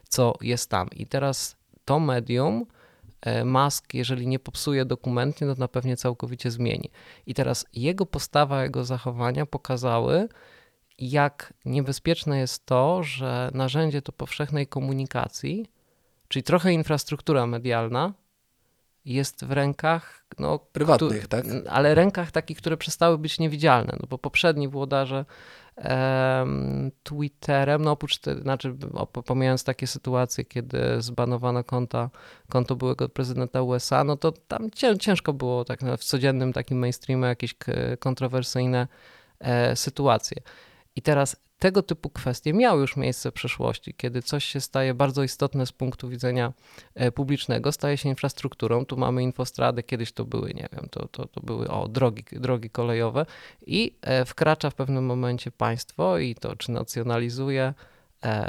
co 0.08 0.35
jest 0.40 0.70
tam. 0.70 0.88
I 0.90 1.06
teraz 1.06 1.56
to 1.85 2.00
medium 2.00 2.66
Musk, 3.45 3.95
jeżeli 3.95 4.26
nie 4.26 4.38
popsuje 4.38 4.85
dokumentnie, 4.85 5.47
to 5.47 5.54
na 5.54 5.68
pewno 5.68 5.97
całkowicie 5.97 6.50
zmieni. 6.50 6.90
I 7.26 7.35
teraz 7.35 7.66
jego 7.73 8.06
postawa, 8.06 8.62
jego 8.62 8.85
zachowania 8.85 9.47
pokazały, 9.47 10.28
jak 10.99 11.54
niebezpieczne 11.64 12.38
jest 12.38 12.66
to, 12.66 13.02
że 13.02 13.50
narzędzie 13.54 14.02
to 14.02 14.12
powszechnej 14.12 14.66
komunikacji, 14.66 15.66
czyli 16.28 16.42
trochę 16.42 16.73
infrastruktura 16.73 17.47
medialna, 17.47 18.12
jest 19.04 19.45
w 19.45 19.52
rękach 19.52 20.26
no, 20.38 20.59
prywatnych, 20.59 21.23
tu, 21.23 21.28
tak? 21.28 21.45
Ale 21.71 21.95
rękach 21.95 22.30
takich, 22.30 22.59
które 22.59 22.76
przestały 22.76 23.18
być 23.18 23.38
niewidzialne, 23.38 23.97
no 24.00 24.06
bo 24.11 24.18
poprzedni 24.18 24.68
włodarze 24.68 25.25
Twitterem, 27.02 27.83
no 27.83 27.90
oprócz, 27.90 28.21
znaczy 28.42 28.76
pomijając 29.25 29.64
takie 29.64 29.87
sytuacje, 29.87 30.45
kiedy 30.45 30.78
zbanowano 30.99 31.64
konta, 31.64 32.11
konto 32.49 32.76
byłego 32.76 33.09
prezydenta 33.09 33.62
USA, 33.62 34.04
no 34.04 34.16
to 34.16 34.33
tam 34.33 34.71
ciężko 35.00 35.33
było 35.33 35.64
tak 35.64 35.80
w 35.80 36.04
codziennym 36.04 36.52
takim 36.52 36.78
mainstreamie 36.78 37.26
jakieś 37.26 37.54
kontrowersyjne 37.99 38.88
e, 39.40 39.76
sytuacje. 39.76 40.42
I 40.97 41.03
teraz 41.03 41.37
tego 41.59 41.83
typu 41.83 42.11
kwestie 42.11 42.53
miały 42.53 42.81
już 42.81 42.97
miejsce 42.97 43.31
w 43.31 43.35
przeszłości, 43.35 43.95
kiedy 43.95 44.23
coś 44.23 44.45
się 44.45 44.61
staje 44.61 44.95
bardzo 44.95 45.23
istotne 45.23 45.67
z 45.67 45.73
punktu 45.73 46.09
widzenia 46.09 46.53
e, 46.95 47.12
publicznego, 47.12 47.73
staje 47.73 47.97
się 47.97 48.09
infrastrukturą. 48.09 48.85
Tu 48.85 48.97
mamy 48.97 49.23
infostrady, 49.23 49.83
kiedyś 49.83 50.12
to 50.12 50.25
były, 50.25 50.55
nie 50.55 50.69
wiem, 50.73 50.88
to, 50.91 51.09
to, 51.09 51.26
to 51.26 51.41
były 51.41 51.69
o, 51.69 51.88
drogi, 51.88 52.25
drogi 52.33 52.71
kolejowe 52.71 53.26
i 53.67 53.97
e, 54.03 54.25
wkracza 54.25 54.71
w 54.71 54.75
pewnym 54.75 55.05
momencie 55.05 55.50
państwo 55.50 56.19
i 56.19 56.35
to 56.35 56.57
czy 56.57 56.71
nacjonalizuje 56.71 57.75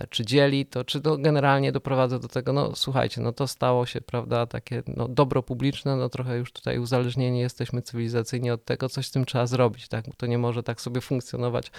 czy 0.10 0.26
dzieli 0.26 0.66
to, 0.66 0.84
czy 0.84 1.02
to 1.02 1.18
generalnie 1.18 1.72
doprowadza 1.72 2.20
do 2.20 2.28
tego, 2.28 2.54
no 2.54 2.76
słuchajcie, 2.76 3.22
no 3.22 3.32
to 3.32 3.48
stało 3.48 3.86
się, 3.86 4.02
prawda, 4.02 4.46
takie 4.46 4.84
no, 4.88 5.08
dobro 5.08 5.44
publiczne, 5.44 5.96
no 5.96 6.10
trochę 6.10 6.38
już 6.38 6.52
tutaj 6.52 6.80
uzależnieni 6.80 7.40
jesteśmy 7.40 7.82
cywilizacyjnie 7.82 8.54
od 8.54 8.66
tego, 8.66 8.90
coś 8.90 9.08
z 9.08 9.12
tym 9.12 9.26
trzeba 9.26 9.48
zrobić, 9.48 9.88
tak, 9.88 10.06
to 10.18 10.26
nie 10.26 10.38
może 10.38 10.64
tak 10.64 10.82
sobie 10.82 11.02
funkcjonować 11.02 11.72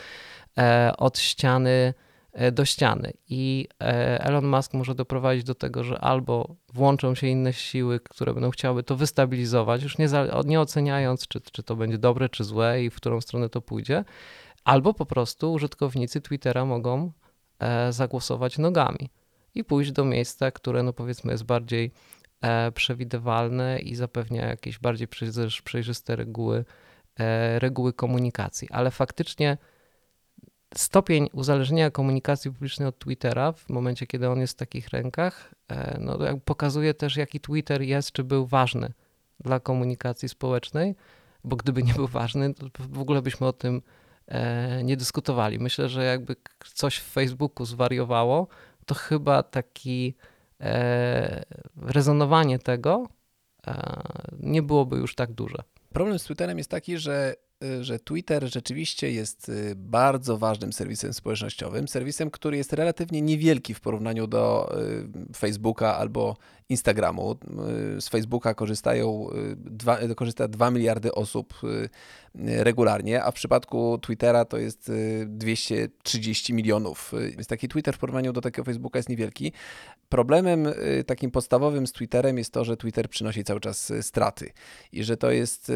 e, 0.58 0.92
od 0.98 1.18
ściany 1.18 1.94
e, 2.32 2.52
do 2.52 2.64
ściany. 2.64 3.12
I 3.28 3.68
e, 3.80 4.24
Elon 4.24 4.46
Musk 4.46 4.74
może 4.74 4.94
doprowadzić 4.94 5.44
do 5.44 5.54
tego, 5.54 5.84
że 5.84 6.00
albo 6.00 6.56
włączą 6.74 7.14
się 7.14 7.26
inne 7.26 7.52
siły, 7.52 8.00
które 8.00 8.34
będą 8.34 8.50
chciały 8.50 8.82
to 8.82 8.96
wystabilizować, 8.96 9.82
już 9.82 9.98
nie, 9.98 10.08
nie 10.44 10.60
oceniając, 10.60 11.28
czy, 11.28 11.40
czy 11.40 11.62
to 11.62 11.76
będzie 11.76 11.98
dobre, 11.98 12.28
czy 12.28 12.44
złe 12.44 12.84
i 12.84 12.90
w 12.90 12.96
którą 12.96 13.20
stronę 13.20 13.48
to 13.48 13.60
pójdzie, 13.60 14.04
albo 14.64 14.94
po 14.94 15.06
prostu 15.06 15.52
użytkownicy 15.52 16.20
Twittera 16.20 16.64
mogą 16.64 17.12
E, 17.27 17.27
zagłosować 17.90 18.58
nogami 18.58 19.10
i 19.54 19.64
pójść 19.64 19.92
do 19.92 20.04
miejsca, 20.04 20.50
które 20.50 20.82
no 20.82 20.92
powiedzmy 20.92 21.32
jest 21.32 21.44
bardziej 21.44 21.92
e, 22.40 22.72
przewidywalne 22.72 23.78
i 23.78 23.94
zapewnia 23.94 24.46
jakieś 24.46 24.78
bardziej 24.78 25.08
przejrzyste 25.64 26.16
reguły, 26.16 26.64
e, 27.18 27.58
reguły 27.58 27.92
komunikacji. 27.92 28.68
Ale 28.70 28.90
faktycznie 28.90 29.58
stopień 30.74 31.28
uzależnienia 31.32 31.90
komunikacji 31.90 32.52
publicznej 32.52 32.88
od 32.88 32.98
Twittera 32.98 33.52
w 33.52 33.68
momencie, 33.68 34.06
kiedy 34.06 34.28
on 34.28 34.40
jest 34.40 34.52
w 34.52 34.56
takich 34.56 34.88
rękach, 34.88 35.54
no 35.98 36.18
pokazuje 36.44 36.94
też, 36.94 37.16
jaki 37.16 37.40
Twitter 37.40 37.82
jest, 37.82 38.12
czy 38.12 38.24
był 38.24 38.46
ważny 38.46 38.92
dla 39.40 39.60
komunikacji 39.60 40.28
społecznej, 40.28 40.94
bo 41.44 41.56
gdyby 41.56 41.82
nie 41.82 41.94
był 41.94 42.06
ważny, 42.06 42.54
to 42.54 42.66
w 42.78 42.98
ogóle 42.98 43.22
byśmy 43.22 43.46
o 43.46 43.52
tym 43.52 43.82
E, 43.82 44.07
nie 44.84 44.96
dyskutowali. 44.96 45.58
Myślę, 45.58 45.88
że 45.88 46.04
jakby 46.04 46.36
coś 46.74 46.96
w 46.96 47.04
Facebooku 47.12 47.66
zwariowało, 47.66 48.48
to 48.86 48.94
chyba 48.94 49.42
taki 49.42 50.14
e, 50.60 51.44
rezonowanie 51.82 52.58
tego 52.58 53.08
e, 53.66 54.02
nie 54.40 54.62
byłoby 54.62 54.96
już 54.96 55.14
tak 55.14 55.32
duże. 55.32 55.62
Problem 55.92 56.18
z 56.18 56.24
Twitterem 56.24 56.58
jest 56.58 56.70
taki, 56.70 56.98
że 56.98 57.34
że 57.80 57.98
Twitter 57.98 58.52
rzeczywiście 58.52 59.12
jest 59.12 59.52
bardzo 59.76 60.38
ważnym 60.38 60.72
serwisem 60.72 61.14
społecznościowym, 61.14 61.88
serwisem, 61.88 62.30
który 62.30 62.56
jest 62.56 62.72
relatywnie 62.72 63.22
niewielki 63.22 63.74
w 63.74 63.80
porównaniu 63.80 64.26
do 64.26 64.74
Facebooka 65.36 65.96
albo 65.96 66.36
Instagramu. 66.68 67.36
Z 68.00 68.08
Facebooka 68.08 68.54
korzystają 68.54 69.28
2, 69.56 69.98
korzysta 70.16 70.48
2 70.48 70.70
miliardy 70.70 71.14
osób 71.14 71.54
regularnie, 72.34 73.24
a 73.24 73.30
w 73.30 73.34
przypadku 73.34 73.98
Twittera 74.02 74.44
to 74.44 74.58
jest 74.58 74.92
230 75.26 76.54
milionów. 76.54 77.12
Więc 77.30 77.46
taki 77.46 77.68
Twitter 77.68 77.94
w 77.94 77.98
porównaniu 77.98 78.32
do 78.32 78.40
takiego 78.40 78.64
Facebooka 78.64 78.98
jest 78.98 79.08
niewielki. 79.08 79.52
Problemem 80.08 80.68
takim 81.06 81.30
podstawowym 81.30 81.86
z 81.86 81.92
Twitterem 81.92 82.38
jest 82.38 82.52
to, 82.52 82.64
że 82.64 82.76
Twitter 82.76 83.08
przynosi 83.08 83.44
cały 83.44 83.60
czas 83.60 83.92
straty 84.00 84.50
i 84.92 85.04
że 85.04 85.16
to 85.16 85.30
jest 85.30 85.72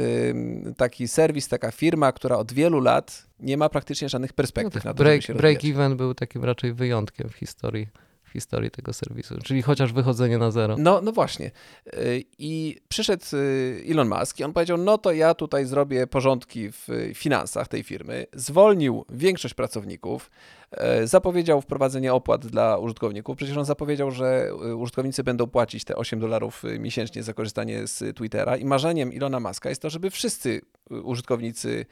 taki 0.76 1.08
serwis, 1.08 1.48
taka 1.48 1.70
firma, 1.70 2.12
która 2.12 2.36
od 2.36 2.52
wielu 2.52 2.80
lat 2.80 3.26
nie 3.40 3.56
ma 3.56 3.68
praktycznie 3.68 4.08
żadnych 4.08 4.32
perspektyw 4.32 4.84
no 4.84 4.90
na 4.90 4.94
to, 4.94 5.04
break, 5.04 5.22
break 5.36 5.64
even 5.64 5.96
był 5.96 6.14
takim 6.14 6.44
raczej 6.44 6.72
wyjątkiem 6.72 7.28
w 7.28 7.34
historii 7.34 7.88
historii 8.32 8.70
tego 8.70 8.92
serwisu, 8.92 9.38
czyli 9.44 9.62
chociaż 9.62 9.92
wychodzenie 9.92 10.38
na 10.38 10.50
zero. 10.50 10.76
No, 10.78 11.00
no 11.00 11.12
właśnie. 11.12 11.50
Y, 11.94 12.24
I 12.38 12.76
przyszedł 12.88 13.24
y, 13.34 13.84
Elon 13.88 14.08
Musk 14.08 14.40
i 14.40 14.44
on 14.44 14.52
powiedział, 14.52 14.78
no 14.78 14.98
to 14.98 15.12
ja 15.12 15.34
tutaj 15.34 15.66
zrobię 15.66 16.06
porządki 16.06 16.72
w 16.72 17.12
finansach 17.14 17.68
tej 17.68 17.82
firmy. 17.82 18.26
Zwolnił 18.32 19.04
większość 19.10 19.54
pracowników, 19.54 20.30
zapowiedział 21.04 21.60
wprowadzenie 21.60 22.14
opłat 22.14 22.46
dla 22.46 22.78
użytkowników. 22.78 23.36
Przecież 23.36 23.56
on 23.56 23.64
zapowiedział, 23.64 24.10
że 24.10 24.48
e, 24.48 24.76
użytkownicy 24.76 25.24
będą 25.24 25.46
płacić 25.46 25.84
te 25.84 25.96
8 25.96 26.20
dolarów 26.20 26.64
e, 26.64 26.78
miesięcznie 26.78 27.22
za 27.22 27.32
korzystanie 27.32 27.86
z 27.86 28.16
Twittera 28.16 28.56
i 28.56 28.64
marzeniem 28.64 29.12
Ilona 29.12 29.40
Maska 29.40 29.68
jest 29.68 29.82
to, 29.82 29.90
żeby 29.90 30.10
wszyscy 30.10 30.60
użytkownicy 30.90 31.86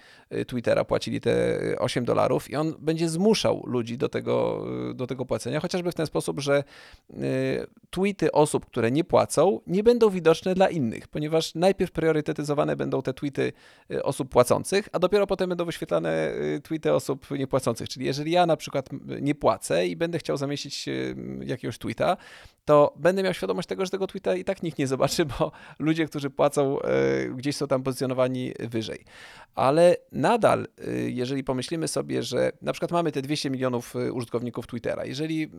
Twittera 0.47 0.85
płacili 0.85 1.21
te 1.21 1.59
8 1.79 2.05
dolarów 2.05 2.51
i 2.51 2.57
on 2.57 2.75
będzie 2.79 3.09
zmuszał 3.09 3.63
ludzi 3.67 3.99
do 3.99 4.09
tego, 4.09 4.67
do 4.95 5.07
tego 5.07 5.27
płacenia, 5.27 5.61
chociażby 5.61 5.93
w 5.93 5.95
ten 5.95 6.07
sposób, 6.07 6.41
że 6.41 6.65
tweety 7.91 8.33
osób, 8.33 8.67
które 8.67 8.91
nie 8.91 9.05
płacą, 9.05 9.61
nie 9.67 9.83
będą 9.83 10.11
widoczne 10.11 10.55
dla 10.55 10.69
innych, 10.69 11.09
ponieważ 11.09 11.55
najpierw 11.55 11.93
priorytetyzowane 11.93 12.77
będą 12.77 13.03
te 13.03 13.15
tweety 13.15 13.53
osób 14.03 14.29
płacących, 14.29 14.89
a 14.93 14.99
dopiero 14.99 15.27
potem 15.27 15.49
będą 15.49 15.65
wyświetlane 15.65 16.33
tweety 16.63 16.93
osób 16.93 17.31
niepłacących. 17.31 17.89
Czyli 17.89 18.07
jeżeli 18.07 18.33
ja 18.33 18.47
na 18.47 18.57
przykład 18.57 18.70
przykład 18.71 18.89
nie 19.21 19.35
płacę 19.35 19.87
i 19.87 19.97
będę 19.97 20.19
chciał 20.19 20.37
zamieścić 20.37 20.89
jakiegoś 21.41 21.79
tweeta, 21.79 22.17
to 22.65 22.93
będę 22.97 23.23
miał 23.23 23.35
świadomość 23.35 23.69
tego, 23.69 23.85
że 23.85 23.91
tego 23.91 24.07
tweeta 24.07 24.35
i 24.35 24.45
tak 24.45 24.63
nikt 24.63 24.79
nie 24.79 24.87
zobaczy, 24.87 25.25
bo 25.25 25.53
ludzie, 25.79 26.07
którzy 26.07 26.31
płacą, 26.31 26.83
e, 26.83 27.29
gdzieś 27.29 27.57
są 27.57 27.67
tam 27.67 27.83
pozycjonowani 27.83 28.53
wyżej. 28.59 29.05
Ale 29.55 29.97
nadal, 30.13 30.69
e, 30.79 30.91
jeżeli 31.11 31.45
pomyślimy 31.45 31.89
sobie, 31.89 32.23
że 32.23 32.53
na 32.63 32.73
przykład 32.73 32.91
mamy 32.91 33.13
te 33.13 33.23
200 33.23 33.51
milionów 33.51 33.97
e, 33.97 34.13
użytkowników 34.13 34.67
Twittera, 34.67 35.05
jeżeli 35.05 35.51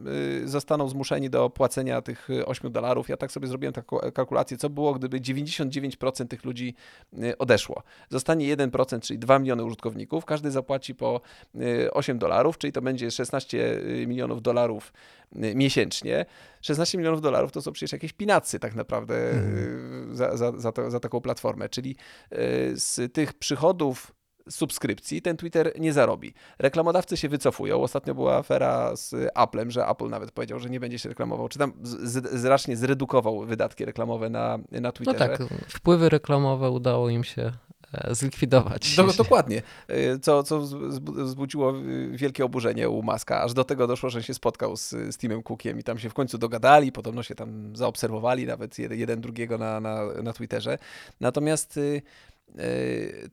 zostaną 0.46 0.90
zmuszeni 0.90 1.30
do 1.30 1.50
płacenia 1.50 2.02
tych 2.02 2.28
8 2.46 2.72
dolarów, 2.72 3.10
ja 3.10 3.18
tak 3.18 3.32
sobie 3.32 3.48
zrobiłem 3.48 3.74
taką 3.74 3.98
kalkulację, 4.14 4.58
co 4.58 4.70
było, 4.70 4.94
gdyby 4.94 5.20
99% 5.20 6.28
tych 6.28 6.46
ludzi 6.46 6.76
odeszło. 7.40 7.84
Zostanie 8.10 8.58
1%, 8.58 9.00
czyli 9.02 9.20
2 9.20 9.40
miliony 9.40 9.64
użytkowników, 9.64 10.26
każdy 10.26 10.52
zapłaci 10.52 10.96
po 10.96 11.22
8 11.92 12.20
dolarów, 12.20 12.58
czyli 12.58 12.74
to 12.74 12.82
będzie 12.82 13.12
16 13.12 13.82
milionów 14.08 14.42
dolarów 14.42 14.94
miesięcznie. 15.36 16.26
16 16.62 16.98
milionów 16.98 17.22
dolarów 17.22 17.52
to 17.52 17.62
są 17.62 17.72
przecież 17.72 17.92
jakieś 17.92 18.14
pinacy 18.14 18.60
tak 18.60 18.76
naprawdę 18.76 19.32
mm. 19.32 20.16
za, 20.16 20.38
za, 20.38 20.52
za, 20.58 20.72
to, 20.72 20.92
za 20.92 21.00
taką 21.00 21.22
platformę, 21.22 21.70
czyli 21.70 21.96
e, 22.32 22.38
z 22.76 23.14
tych 23.14 23.34
przychodów 23.34 24.12
subskrypcji 24.50 25.22
ten 25.22 25.38
Twitter 25.38 25.74
nie 25.80 25.94
zarobi. 25.94 26.34
Reklamodawcy 26.60 27.18
się 27.18 27.30
wycofują. 27.30 27.82
Ostatnio 27.82 28.16
była 28.16 28.38
afera 28.38 28.96
z 28.96 29.16
Applem, 29.36 29.72
że 29.72 29.88
Apple 29.88 30.10
nawet 30.10 30.32
powiedział, 30.32 30.60
że 30.60 30.70
nie 30.70 30.80
będzie 30.80 31.00
się 31.00 31.10
reklamował, 31.10 31.50
czy 31.50 31.60
tam 31.60 31.74
znacznie 32.34 32.78
zredukował 32.78 33.46
wydatki 33.46 33.86
reklamowe 33.86 34.30
na, 34.30 34.60
na 34.72 34.92
Twitterze. 34.92 35.38
No 35.40 35.48
tak, 35.48 35.60
wpływy 35.68 36.10
reklamowe 36.10 36.72
udało 36.72 37.10
im 37.10 37.24
się 37.24 37.52
zlikwidować. 38.12 38.96
Do, 38.96 39.04
dokładnie, 39.14 39.62
Y, 39.90 40.20
co, 40.20 40.44
co 40.44 40.60
wzbu- 40.60 41.24
wzbudziło 41.24 41.78
y, 41.80 42.12
wielkie 42.14 42.46
oburzenie 42.46 42.90
u 42.90 43.04
Maska, 43.04 43.42
aż 43.42 43.54
do 43.54 43.64
tego 43.64 43.88
doszło, 43.88 44.10
że 44.10 44.24
się 44.24 44.34
spotkał 44.34 44.78
z, 44.78 44.90
z 44.90 45.18
Timem 45.18 45.44
Cookiem 45.44 45.80
i 45.80 45.84
tam 45.84 46.00
się 46.00 46.10
w 46.10 46.14
końcu 46.14 46.38
dogadali, 46.38 46.92
podobno 46.92 47.24
się 47.24 47.36
tam 47.36 47.76
zaobserwowali 47.76 48.46
nawet 48.46 48.80
jeden, 48.80 49.00
jeden 49.00 49.22
drugiego 49.22 49.58
na, 49.58 49.80
na, 49.80 50.00
na 50.24 50.34
Twitterze. 50.34 50.78
Natomiast 51.20 51.78
y, 51.78 52.02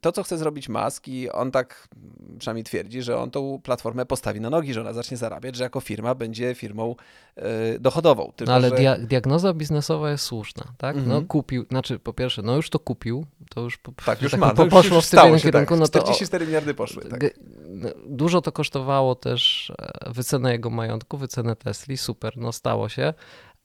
to, 0.01 0.11
co 0.11 0.23
chce 0.23 0.37
zrobić 0.37 0.69
Musk 0.69 1.07
i 1.07 1.29
on 1.29 1.51
tak 1.51 1.87
mm, 1.95 2.37
przynajmniej 2.39 2.63
twierdzi, 2.63 3.01
że 3.01 3.17
on 3.17 3.31
tą 3.31 3.59
platformę 3.63 4.05
postawi 4.05 4.41
na 4.41 4.49
nogi, 4.49 4.73
że 4.73 4.81
ona 4.81 4.93
zacznie 4.93 5.17
zarabiać, 5.17 5.55
że 5.55 5.63
jako 5.63 5.79
firma 5.81 6.15
będzie 6.15 6.55
firmą 6.55 6.95
y, 7.37 7.79
dochodową. 7.79 8.31
Tylko, 8.35 8.51
No 8.51 8.55
ale 8.55 8.69
że... 8.69 8.75
dia 8.75 8.97
diagnoza 8.97 9.53
biznesowa 9.53 10.11
jest 10.11 10.23
słuszna, 10.23 10.63
tak? 10.77 10.95
No 10.95 11.01
Mhm. 11.01 11.25
kupił, 11.27 11.65
znaczy 11.69 11.99
po 11.99 12.13
pierwsze, 12.13 12.41
no 12.41 12.55
już 12.55 12.69
to 12.69 12.79
kupił, 12.79 13.25
to 13.49 13.61
już 13.61 13.77
po, 13.77 13.91
Tak, 14.05 14.21
już 14.21 14.31
tak 14.31 14.39
ma. 14.41 14.53
po- 14.53 14.63
już, 14.63 14.73
poszło 14.73 14.95
już 14.95 15.05
w 15.05 15.09
tym 15.09 15.19
kierunku, 15.39 15.69
tak. 15.73 15.79
no 15.79 15.87
to 15.87 15.99
o, 15.99 16.03
44 16.03 16.45
miliardy 16.45 16.73
poszły. 16.73 17.05
Tak. 17.05 17.19
No, 17.67 17.89
Dużo 18.07 18.41
to 18.41 18.51
kosztowało 18.51 19.15
też 19.15 19.71
e, 19.81 20.11
wycenę 20.13 20.51
jego 20.51 20.69
majątku, 20.69 21.17
wycenę 21.17 21.55
Tesli, 21.55 21.97
super, 21.97 22.37
no 22.37 22.51
stało 22.51 22.89
się, 22.89 23.13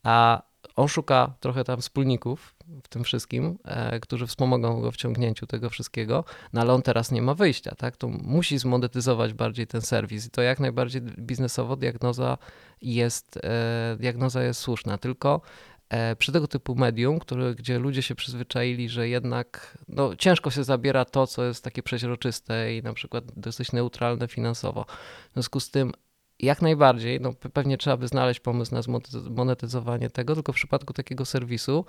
a 0.03 0.43
on 0.76 0.88
szuka 0.88 1.35
trochę 1.40 1.64
tam 1.64 1.80
wspólników 1.80 2.54
w 2.83 2.88
tym 2.88 3.04
wszystkim, 3.04 3.59
e, 3.64 4.00
którzy 4.00 4.26
wspomogą 4.26 4.80
go 4.80 4.90
w 4.90 4.97
ciągnięciu 4.97 5.47
tego 5.47 5.71
wszystkiego, 5.71 6.25
no 6.52 6.61
ale 6.61 6.73
on 6.73 6.83
teraz 6.83 7.12
nie 7.12 7.23
ma 7.23 7.35
wyjścia, 7.35 7.75
tak? 7.75 7.97
To 7.97 8.09
musi 8.09 8.59
zmonetyzować 8.59 9.35
bardziej 9.35 9.66
ten 9.66 9.83
serwis 9.83 10.26
i 10.26 10.30
to 10.30 10.42
jak 10.42 10.61
najbardziej 10.61 11.00
biznesowo 11.02 11.76
diagnoza 11.76 12.38
jest, 12.83 13.37
e, 13.42 13.97
diagnoza 13.99 14.42
jest 14.42 14.61
słuszna, 14.61 14.99
tylko 14.99 15.40
e, 15.88 16.16
przy 16.16 16.33
tego 16.33 16.49
typu 16.49 16.75
medium, 16.75 17.18
który, 17.18 17.54
gdzie 17.54 17.78
ludzie 17.78 18.02
się 18.02 18.14
przyzwyczaili, 18.14 18.88
że 18.88 19.09
jednak 19.09 19.78
no, 19.88 20.16
ciężko 20.16 20.50
się 20.50 20.64
zabiera 20.64 21.04
to, 21.04 21.26
co 21.26 21.44
jest 21.44 21.64
takie 21.64 21.83
przeźroczyste 21.83 22.76
i 22.76 22.83
na 22.83 22.92
przykład 22.92 23.25
dosyć 23.37 23.73
neutralne 23.73 24.28
finansowo. 24.28 24.85
W 25.30 25.33
związku 25.35 25.61
z 25.61 25.71
tym 25.71 25.92
jak 26.41 26.62
najbardziej, 26.62 27.21
no 27.21 27.31
pe- 27.31 27.49
pewnie 27.50 27.79
trzeba 27.79 27.97
by 27.97 28.09
znaleźć 28.09 28.41
pomysł 28.41 28.75
na 28.75 28.81
zmonetyz- 28.81 29.31
monetyzowanie 29.31 30.11
tego, 30.11 30.35
tylko 30.35 30.53
w 30.53 30.57
przypadku 30.57 30.93
takiego 30.93 31.25
serwisu, 31.25 31.85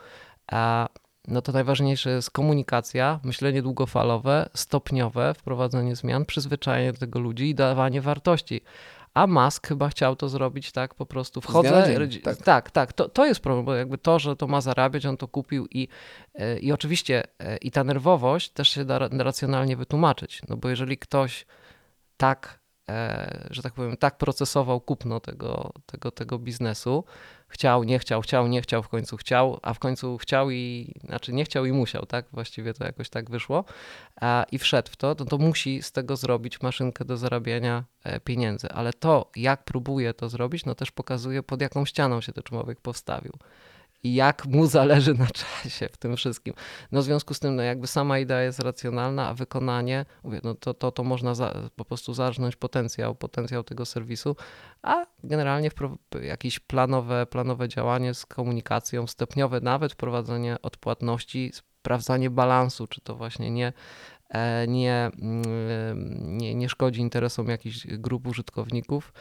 a 0.51 0.89
no 1.27 1.41
to 1.41 1.51
najważniejsze 1.51 2.09
jest 2.09 2.31
komunikacja, 2.31 3.19
myślenie 3.23 3.61
długofalowe, 3.61 4.49
stopniowe, 4.53 5.33
wprowadzenie 5.33 5.95
zmian, 5.95 6.25
przyzwyczajenie 6.25 6.93
do 6.93 6.99
tego 6.99 7.19
ludzi 7.19 7.49
i 7.49 7.55
dawanie 7.55 8.01
wartości. 8.01 8.61
A 9.13 9.27
Musk 9.27 9.67
chyba 9.67 9.89
chciał 9.89 10.15
to 10.15 10.29
zrobić 10.29 10.71
tak 10.71 10.95
po 10.95 11.05
prostu. 11.05 11.41
Wchodzę. 11.41 11.69
dzień, 12.07 12.21
tak. 12.21 12.37
tak, 12.37 12.71
tak. 12.71 12.93
To, 12.93 13.09
to 13.09 13.25
jest 13.25 13.39
problem, 13.39 13.65
bo 13.65 13.75
jakby 13.75 13.97
to, 13.97 14.19
że 14.19 14.35
to 14.35 14.47
ma 14.47 14.61
zarabiać, 14.61 15.05
on 15.05 15.17
to 15.17 15.27
kupił 15.27 15.67
i, 15.71 15.87
e, 16.33 16.59
i 16.59 16.71
oczywiście 16.71 17.23
e, 17.39 17.57
i 17.57 17.71
ta 17.71 17.83
nerwowość 17.83 18.49
też 18.49 18.69
się 18.69 18.85
da 18.85 18.99
ra- 18.99 19.09
racjonalnie 19.11 19.77
wytłumaczyć. 19.77 20.41
No 20.49 20.57
bo 20.57 20.69
jeżeli 20.69 20.97
ktoś 20.97 21.45
tak, 22.17 22.59
że 23.49 23.61
tak 23.61 23.73
powiem, 23.73 23.97
tak 23.97 24.17
procesował 24.17 24.81
kupno 24.81 25.19
tego, 25.19 25.73
tego, 25.85 26.11
tego 26.11 26.39
biznesu, 26.39 27.03
chciał, 27.47 27.83
nie 27.83 27.99
chciał, 27.99 28.21
chciał, 28.21 28.47
nie 28.47 28.61
chciał, 28.61 28.83
w 28.83 28.89
końcu 28.89 29.17
chciał, 29.17 29.59
a 29.61 29.73
w 29.73 29.79
końcu 29.79 30.17
chciał 30.17 30.51
i, 30.51 30.93
znaczy 31.03 31.33
nie 31.33 31.45
chciał 31.45 31.65
i 31.65 31.71
musiał, 31.71 32.05
tak? 32.05 32.25
Właściwie 32.31 32.73
to 32.73 32.85
jakoś 32.85 33.09
tak 33.09 33.29
wyszło. 33.29 33.65
A, 34.21 34.45
I 34.51 34.57
wszedł 34.57 34.91
w 34.91 34.95
to, 34.95 35.15
to, 35.15 35.25
to 35.25 35.37
musi 35.37 35.81
z 35.81 35.91
tego 35.91 36.15
zrobić 36.15 36.61
maszynkę 36.61 37.05
do 37.05 37.17
zarabiania 37.17 37.83
e, 38.03 38.19
pieniędzy. 38.19 38.69
Ale 38.69 38.93
to, 38.93 39.31
jak 39.35 39.63
próbuje 39.63 40.13
to 40.13 40.29
zrobić, 40.29 40.65
no 40.65 40.75
też 40.75 40.91
pokazuje, 40.91 41.43
pod 41.43 41.61
jaką 41.61 41.85
ścianą 41.85 42.21
się 42.21 42.33
ten 42.33 42.43
człowiek 42.43 42.81
postawił. 42.81 43.33
I 44.05 44.13
jak 44.13 44.45
mu 44.45 44.67
zależy 44.77 45.13
na 45.13 45.27
czasie 45.27 45.89
w 45.91 45.97
tym 45.97 46.15
wszystkim. 46.15 46.53
No 46.91 47.01
w 47.01 47.03
związku 47.03 47.33
z 47.33 47.39
tym, 47.39 47.55
no 47.55 47.63
jakby 47.63 47.87
sama 47.87 48.19
idea 48.19 48.41
jest 48.41 48.59
racjonalna, 48.59 49.27
a 49.27 49.33
wykonanie, 49.33 50.05
mówię, 50.23 50.39
no 50.43 50.55
to, 50.55 50.73
to, 50.73 50.91
to 50.91 51.03
można 51.03 51.35
za, 51.35 51.53
po 51.75 51.85
prostu 51.85 52.13
zarżnąć 52.13 52.55
potencjał, 52.55 53.15
potencjał 53.15 53.63
tego 53.63 53.85
serwisu, 53.85 54.35
a 54.81 55.05
generalnie 55.23 55.69
jakieś 56.21 56.59
planowe, 56.59 57.25
planowe 57.25 57.67
działanie 57.67 58.13
z 58.13 58.25
komunikacją, 58.25 59.07
stopniowe 59.07 59.61
nawet 59.61 59.93
wprowadzenie 59.93 60.57
odpłatności, 60.61 61.51
sprawdzanie 61.53 62.29
balansu, 62.29 62.87
czy 62.87 63.01
to 63.01 63.15
właśnie 63.15 63.51
nie, 63.51 63.73
e, 64.29 64.67
nie, 64.67 65.11
mm, 65.21 66.37
nie, 66.37 66.55
nie 66.55 66.69
szkodzi 66.69 67.01
interesom 67.01 67.47
jakichś 67.47 67.87
grup 67.87 68.27
użytkowników, 68.27 69.13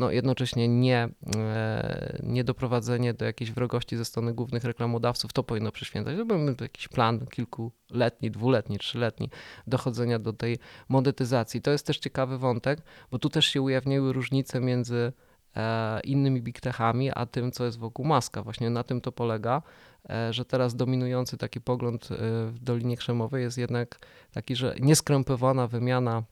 no 0.00 0.10
jednocześnie 0.10 0.68
nie, 0.68 1.08
e, 1.36 2.18
nie 2.22 2.44
doprowadzenie 2.44 3.14
do 3.14 3.24
jakiejś 3.24 3.52
wrogości 3.52 3.96
ze 3.96 4.04
strony 4.04 4.34
głównych 4.34 4.64
reklamodawców, 4.64 5.32
to 5.32 5.42
powinno 5.42 5.72
przyświęcać. 5.72 6.16
To 6.16 6.24
był 6.24 6.38
jakiś 6.60 6.88
plan 6.88 7.26
kilkuletni, 7.26 8.30
dwuletni, 8.30 8.78
trzyletni 8.78 9.30
dochodzenia 9.66 10.18
do 10.18 10.32
tej 10.32 10.58
monetyzacji. 10.88 11.62
To 11.62 11.70
jest 11.70 11.86
też 11.86 11.98
ciekawy 11.98 12.38
wątek, 12.38 12.82
bo 13.10 13.18
tu 13.18 13.28
też 13.28 13.46
się 13.46 13.62
ujawniły 13.62 14.12
różnice 14.12 14.60
między 14.60 15.12
e, 15.56 16.00
innymi 16.00 16.42
big 16.42 16.60
techami, 16.60 17.10
a 17.14 17.26
tym, 17.26 17.52
co 17.52 17.64
jest 17.64 17.78
wokół 17.78 18.04
Maska. 18.04 18.42
Właśnie 18.42 18.70
na 18.70 18.84
tym 18.84 19.00
to 19.00 19.12
polega, 19.12 19.62
e, 20.10 20.32
że 20.32 20.44
teraz 20.44 20.76
dominujący 20.76 21.36
taki 21.36 21.60
pogląd 21.60 22.08
w 22.46 22.58
Dolinie 22.60 22.96
Krzemowej 22.96 23.42
jest 23.42 23.58
jednak 23.58 23.98
taki, 24.32 24.56
że 24.56 24.74
nieskrępowana 24.80 25.66
wymiana 25.66 26.22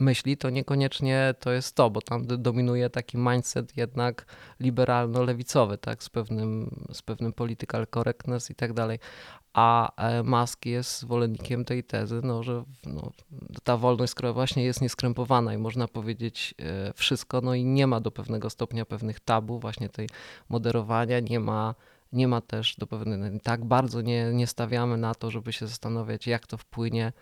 myśli, 0.00 0.36
to 0.36 0.50
niekoniecznie 0.50 1.34
to 1.40 1.52
jest 1.52 1.74
to, 1.74 1.90
bo 1.90 2.00
tam 2.00 2.26
dominuje 2.26 2.90
taki 2.90 3.18
mindset 3.18 3.76
jednak 3.76 4.26
liberalno-lewicowy, 4.60 5.78
tak, 5.78 6.02
z 6.02 6.08
pewnym, 6.08 6.70
z 6.92 7.02
pewnym 7.02 7.32
political 7.32 7.86
correctness 7.94 8.50
i 8.50 8.54
tak 8.54 8.72
dalej. 8.72 8.98
A 9.52 9.96
e, 9.96 10.22
Musk 10.22 10.66
jest 10.66 10.98
zwolennikiem 10.98 11.64
tej 11.64 11.84
tezy, 11.84 12.20
no, 12.24 12.42
że 12.42 12.64
no, 12.86 13.12
ta 13.64 13.76
wolność 13.76 14.12
skoro 14.12 14.34
właśnie 14.34 14.64
jest 14.64 14.80
nieskrępowana 14.80 15.54
i 15.54 15.58
można 15.58 15.88
powiedzieć 15.88 16.54
e, 16.58 16.92
wszystko, 16.92 17.40
no 17.40 17.54
i 17.54 17.64
nie 17.64 17.86
ma 17.86 18.00
do 18.00 18.10
pewnego 18.10 18.50
stopnia 18.50 18.84
pewnych 18.86 19.20
tabu, 19.20 19.58
właśnie 19.58 19.88
tej 19.88 20.08
moderowania, 20.48 21.20
nie 21.20 21.40
ma 21.40 21.74
nie 22.12 22.28
ma 22.28 22.40
też 22.40 22.76
do 22.76 22.86
pewnego, 22.86 23.38
tak 23.42 23.64
bardzo 23.64 24.00
nie, 24.00 24.32
nie 24.32 24.46
stawiamy 24.46 24.96
na 24.96 25.14
to, 25.14 25.30
żeby 25.30 25.52
się 25.52 25.66
zastanawiać, 25.66 26.26
jak 26.26 26.46
to 26.46 26.56
wpłynie 26.56 27.12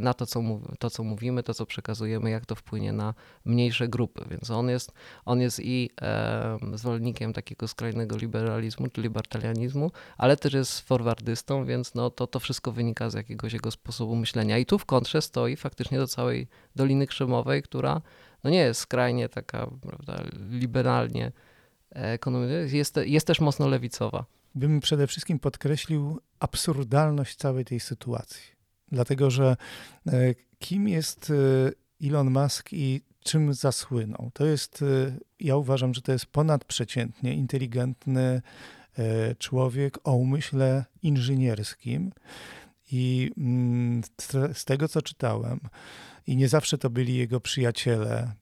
na 0.00 0.14
to 0.14 0.26
co, 0.26 0.42
to, 0.78 0.90
co 0.90 1.04
mówimy, 1.04 1.42
to, 1.42 1.54
co 1.54 1.66
przekazujemy, 1.66 2.30
jak 2.30 2.46
to 2.46 2.54
wpłynie 2.54 2.92
na 2.92 3.14
mniejsze 3.44 3.88
grupy. 3.88 4.24
Więc 4.30 4.50
on 4.50 4.68
jest, 4.68 4.92
on 5.24 5.40
jest 5.40 5.60
i 5.60 5.90
e, 6.02 6.58
zwolennikiem 6.74 7.32
takiego 7.32 7.68
skrajnego 7.68 8.16
liberalizmu, 8.16 8.88
czy 8.88 9.02
libertarianizmu, 9.02 9.90
ale 10.16 10.36
też 10.36 10.52
jest 10.54 10.80
forwardystą, 10.80 11.64
więc 11.64 11.94
no, 11.94 12.10
to, 12.10 12.26
to 12.26 12.40
wszystko 12.40 12.72
wynika 12.72 13.10
z 13.10 13.14
jakiegoś 13.14 13.52
jego 13.52 13.70
sposobu 13.70 14.16
myślenia. 14.16 14.58
I 14.58 14.66
tu 14.66 14.78
w 14.78 14.84
kontrze 14.84 15.22
stoi 15.22 15.56
faktycznie 15.56 15.98
do 15.98 16.06
całej 16.06 16.48
Doliny 16.76 17.06
Krzemowej, 17.06 17.62
która 17.62 18.00
no 18.44 18.50
nie 18.50 18.58
jest 18.58 18.80
skrajnie 18.80 19.28
taka 19.28 19.70
prawda, 19.80 20.24
liberalnie 20.50 21.32
ekonomiczna, 21.90 22.76
jest, 22.76 22.96
jest 23.04 23.26
też 23.26 23.40
mocno 23.40 23.68
lewicowa. 23.68 24.24
Bym 24.54 24.80
przede 24.80 25.06
wszystkim 25.06 25.38
podkreślił 25.38 26.20
absurdalność 26.40 27.36
całej 27.36 27.64
tej 27.64 27.80
sytuacji. 27.80 28.59
Dlatego, 28.92 29.30
że 29.30 29.56
e, 30.06 30.34
kim 30.58 30.88
jest 30.88 31.30
e, 31.30 32.06
Elon 32.08 32.30
Musk 32.30 32.68
i 32.72 33.00
czym 33.24 33.54
zasłynął? 33.54 34.30
To 34.34 34.46
jest, 34.46 34.82
e, 34.82 35.16
ja 35.40 35.56
uważam, 35.56 35.94
że 35.94 36.02
to 36.02 36.12
jest 36.12 36.26
ponadprzeciętnie 36.26 37.34
inteligentny 37.34 38.42
człowiek 39.38 39.98
o 40.04 40.14
umyśle 40.14 40.84
inżynierskim. 41.02 42.12
I 42.92 43.30
mm, 43.38 44.02
z- 44.54 44.64
tego, 44.64 44.88
co 44.88 45.02
czytałem, 45.02 45.60
i 46.26 46.36
nie 46.36 46.48
zawsze 46.48 46.78
to 46.78 46.90
byli 46.90 47.16
jego 47.16 47.40
przyjaciele, 47.40 48.32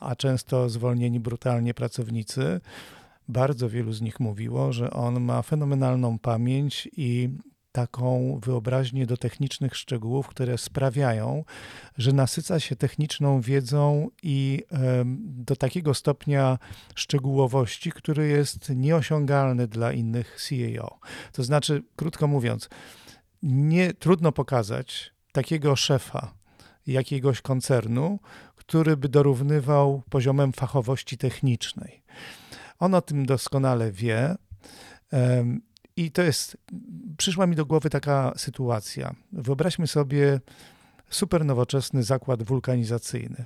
a 0.00 0.16
często 0.16 0.68
zwolnieni 0.68 1.20
brutalnie 1.20 1.74
pracownicy, 1.74 2.60
bardzo 3.28 3.68
wielu 3.68 3.92
z 3.92 4.00
nich 4.00 4.20
mówiło, 4.20 4.72
że 4.72 4.90
on 4.90 5.20
ma 5.20 5.42
fenomenalną 5.42 6.18
pamięć 6.18 6.88
i 6.96 7.28
taką 7.76 8.40
wyobraźnię 8.42 9.06
do 9.06 9.16
technicznych 9.16 9.76
szczegółów, 9.76 10.28
które 10.28 10.58
sprawiają, 10.58 11.44
że 11.98 12.12
nasyca 12.12 12.60
się 12.60 12.76
techniczną 12.76 13.40
wiedzą 13.40 14.08
i 14.22 14.62
do 15.18 15.56
takiego 15.56 15.94
stopnia 15.94 16.58
szczegółowości, 16.94 17.92
który 17.92 18.28
jest 18.28 18.70
nieosiągalny 18.70 19.66
dla 19.66 19.92
innych 19.92 20.40
CEO. 20.40 20.98
To 21.32 21.44
znaczy, 21.44 21.82
krótko 21.96 22.26
mówiąc, 22.26 22.68
nie 23.42 23.94
trudno 23.94 24.32
pokazać 24.32 25.12
takiego 25.32 25.76
szefa 25.76 26.34
jakiegoś 26.86 27.40
koncernu, 27.40 28.18
który 28.54 28.96
by 28.96 29.08
dorównywał 29.08 30.02
poziomem 30.10 30.52
fachowości 30.52 31.18
technicznej. 31.18 32.02
On 32.78 32.94
o 32.94 33.00
tym 33.00 33.26
doskonale 33.26 33.92
wie. 33.92 34.36
I 35.96 36.10
to 36.10 36.22
jest, 36.22 36.56
przyszła 37.16 37.46
mi 37.46 37.56
do 37.56 37.66
głowy 37.66 37.90
taka 37.90 38.32
sytuacja. 38.36 39.14
Wyobraźmy 39.32 39.86
sobie 39.86 40.40
super 41.10 41.44
nowoczesny 41.44 42.02
zakład 42.02 42.42
wulkanizacyjny. 42.42 43.44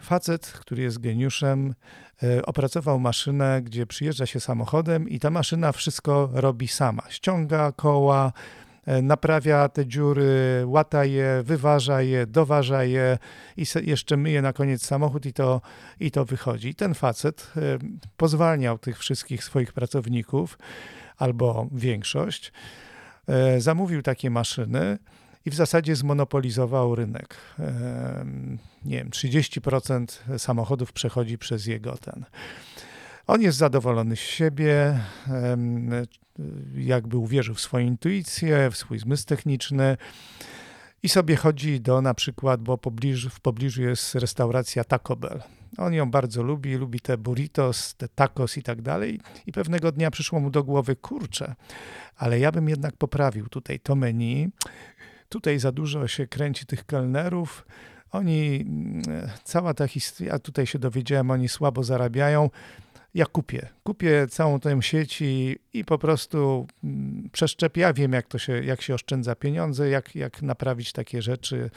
Facet, 0.00 0.46
który 0.46 0.82
jest 0.82 0.98
geniuszem, 0.98 1.74
e, 2.22 2.46
opracował 2.46 3.00
maszynę, 3.00 3.62
gdzie 3.62 3.86
przyjeżdża 3.86 4.26
się 4.26 4.40
samochodem 4.40 5.08
i 5.08 5.18
ta 5.18 5.30
maszyna 5.30 5.72
wszystko 5.72 6.30
robi 6.32 6.68
sama. 6.68 7.02
Ściąga 7.08 7.72
koła, 7.72 8.32
e, 8.86 9.02
naprawia 9.02 9.68
te 9.68 9.86
dziury, 9.86 10.62
łata 10.66 11.04
je, 11.04 11.42
wyważa 11.44 12.02
je, 12.02 12.26
doważa 12.26 12.84
je 12.84 13.18
i 13.56 13.64
jeszcze 13.82 14.16
myje 14.16 14.42
na 14.42 14.52
koniec 14.52 14.86
samochód 14.86 15.26
i 15.26 15.32
to, 15.32 15.60
i 16.00 16.10
to 16.10 16.24
wychodzi. 16.24 16.74
Ten 16.74 16.94
facet 16.94 17.52
e, 17.56 17.60
pozwalniał 18.16 18.78
tych 18.78 18.98
wszystkich 18.98 19.44
swoich 19.44 19.72
pracowników, 19.72 20.58
albo 21.20 21.68
większość, 21.72 22.52
zamówił 23.58 24.02
takie 24.02 24.30
maszyny, 24.30 24.98
i 25.46 25.50
w 25.50 25.54
zasadzie 25.54 25.96
zmonopolizował 25.96 26.94
rynek. 26.94 27.36
Nie 28.84 28.96
wiem, 28.96 29.10
30% 29.10 30.38
samochodów 30.38 30.92
przechodzi 30.92 31.38
przez 31.38 31.66
jego 31.66 31.96
ten. 31.96 32.24
On 33.26 33.42
jest 33.42 33.58
zadowolony 33.58 34.16
z 34.16 34.20
siebie, 34.20 35.00
jakby 36.76 37.16
uwierzył 37.16 37.54
w 37.54 37.60
swoją 37.60 37.86
intuicję, 37.86 38.70
w 38.70 38.76
swój 38.76 38.98
zmysł 38.98 39.26
techniczny 39.26 39.96
i 41.02 41.08
sobie 41.08 41.36
chodzi 41.36 41.80
do 41.80 42.02
na 42.02 42.14
przykład, 42.14 42.62
bo 42.62 42.78
pobliżu, 42.78 43.30
w 43.30 43.40
pobliżu 43.40 43.82
jest 43.82 44.14
restauracja 44.14 44.84
Taco 44.84 45.16
Bell. 45.16 45.42
On 45.78 45.94
ją 45.94 46.10
bardzo 46.10 46.42
lubi, 46.42 46.74
lubi 46.74 47.00
te 47.00 47.18
burritos, 47.18 47.94
te 47.94 48.08
tacos 48.08 48.56
i 48.56 48.62
tak 48.62 48.82
dalej. 48.82 49.20
I 49.46 49.52
pewnego 49.52 49.92
dnia 49.92 50.10
przyszło 50.10 50.40
mu 50.40 50.50
do 50.50 50.64
głowy, 50.64 50.96
kurczę, 50.96 51.54
ale 52.16 52.38
ja 52.38 52.52
bym 52.52 52.68
jednak 52.68 52.96
poprawił 52.96 53.48
tutaj 53.48 53.80
to 53.80 53.96
menu. 53.96 54.48
Tutaj 55.28 55.58
za 55.58 55.72
dużo 55.72 56.08
się 56.08 56.26
kręci 56.26 56.66
tych 56.66 56.86
kelnerów. 56.86 57.66
Oni, 58.10 58.66
cała 59.44 59.74
ta 59.74 59.88
historia, 59.88 60.38
tutaj 60.38 60.66
się 60.66 60.78
dowiedziałem, 60.78 61.30
oni 61.30 61.48
słabo 61.48 61.84
zarabiają 61.84 62.50
ja 63.14 63.26
kupię. 63.26 63.68
Kupię 63.82 64.26
całą 64.30 64.60
tę 64.60 64.82
sieć 64.82 65.22
i, 65.22 65.58
i 65.72 65.84
po 65.84 65.98
prostu 65.98 66.66
mm, 66.84 67.28
przeszczepię. 67.32 67.80
Ja 67.80 67.92
wiem, 67.92 68.12
jak, 68.12 68.26
to 68.26 68.38
się, 68.38 68.64
jak 68.64 68.82
się 68.82 68.94
oszczędza 68.94 69.34
pieniądze, 69.34 69.88
jak, 69.88 70.16
jak 70.16 70.42
naprawić 70.42 70.92
takie 70.92 71.22
rzeczy, 71.22 71.70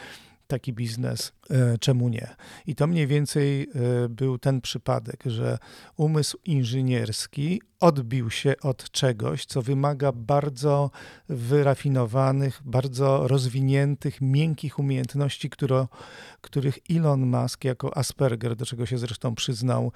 taki 0.48 0.74
biznes, 0.74 1.34
e, 1.50 1.78
czemu 1.78 2.10
nie? 2.10 2.36
I 2.68 2.76
to 2.76 2.88
mniej 2.88 3.08
więcej 3.08 3.62
e, 3.64 4.10
był 4.10 4.38
ten 4.38 4.62
przypadek, 4.62 5.24
że 5.26 5.58
umysł 5.98 6.38
inżynierski 6.46 7.62
odbił 7.80 8.30
się 8.30 8.54
od 8.62 8.92
czegoś, 8.92 9.46
co 9.46 9.62
wymaga 9.62 10.12
bardzo 10.12 10.92
wyrafinowanych, 11.30 12.62
bardzo 12.66 13.28
rozwiniętych, 13.28 14.22
miękkich 14.22 14.80
umiejętności, 14.80 15.50
które, 15.50 15.88
których 16.42 16.80
Elon 16.90 17.26
Musk 17.26 17.64
jako 17.64 17.98
Asperger, 17.98 18.56
do 18.56 18.66
czego 18.66 18.86
się 18.86 18.98
zresztą 18.98 19.36
przyznał, 19.36 19.92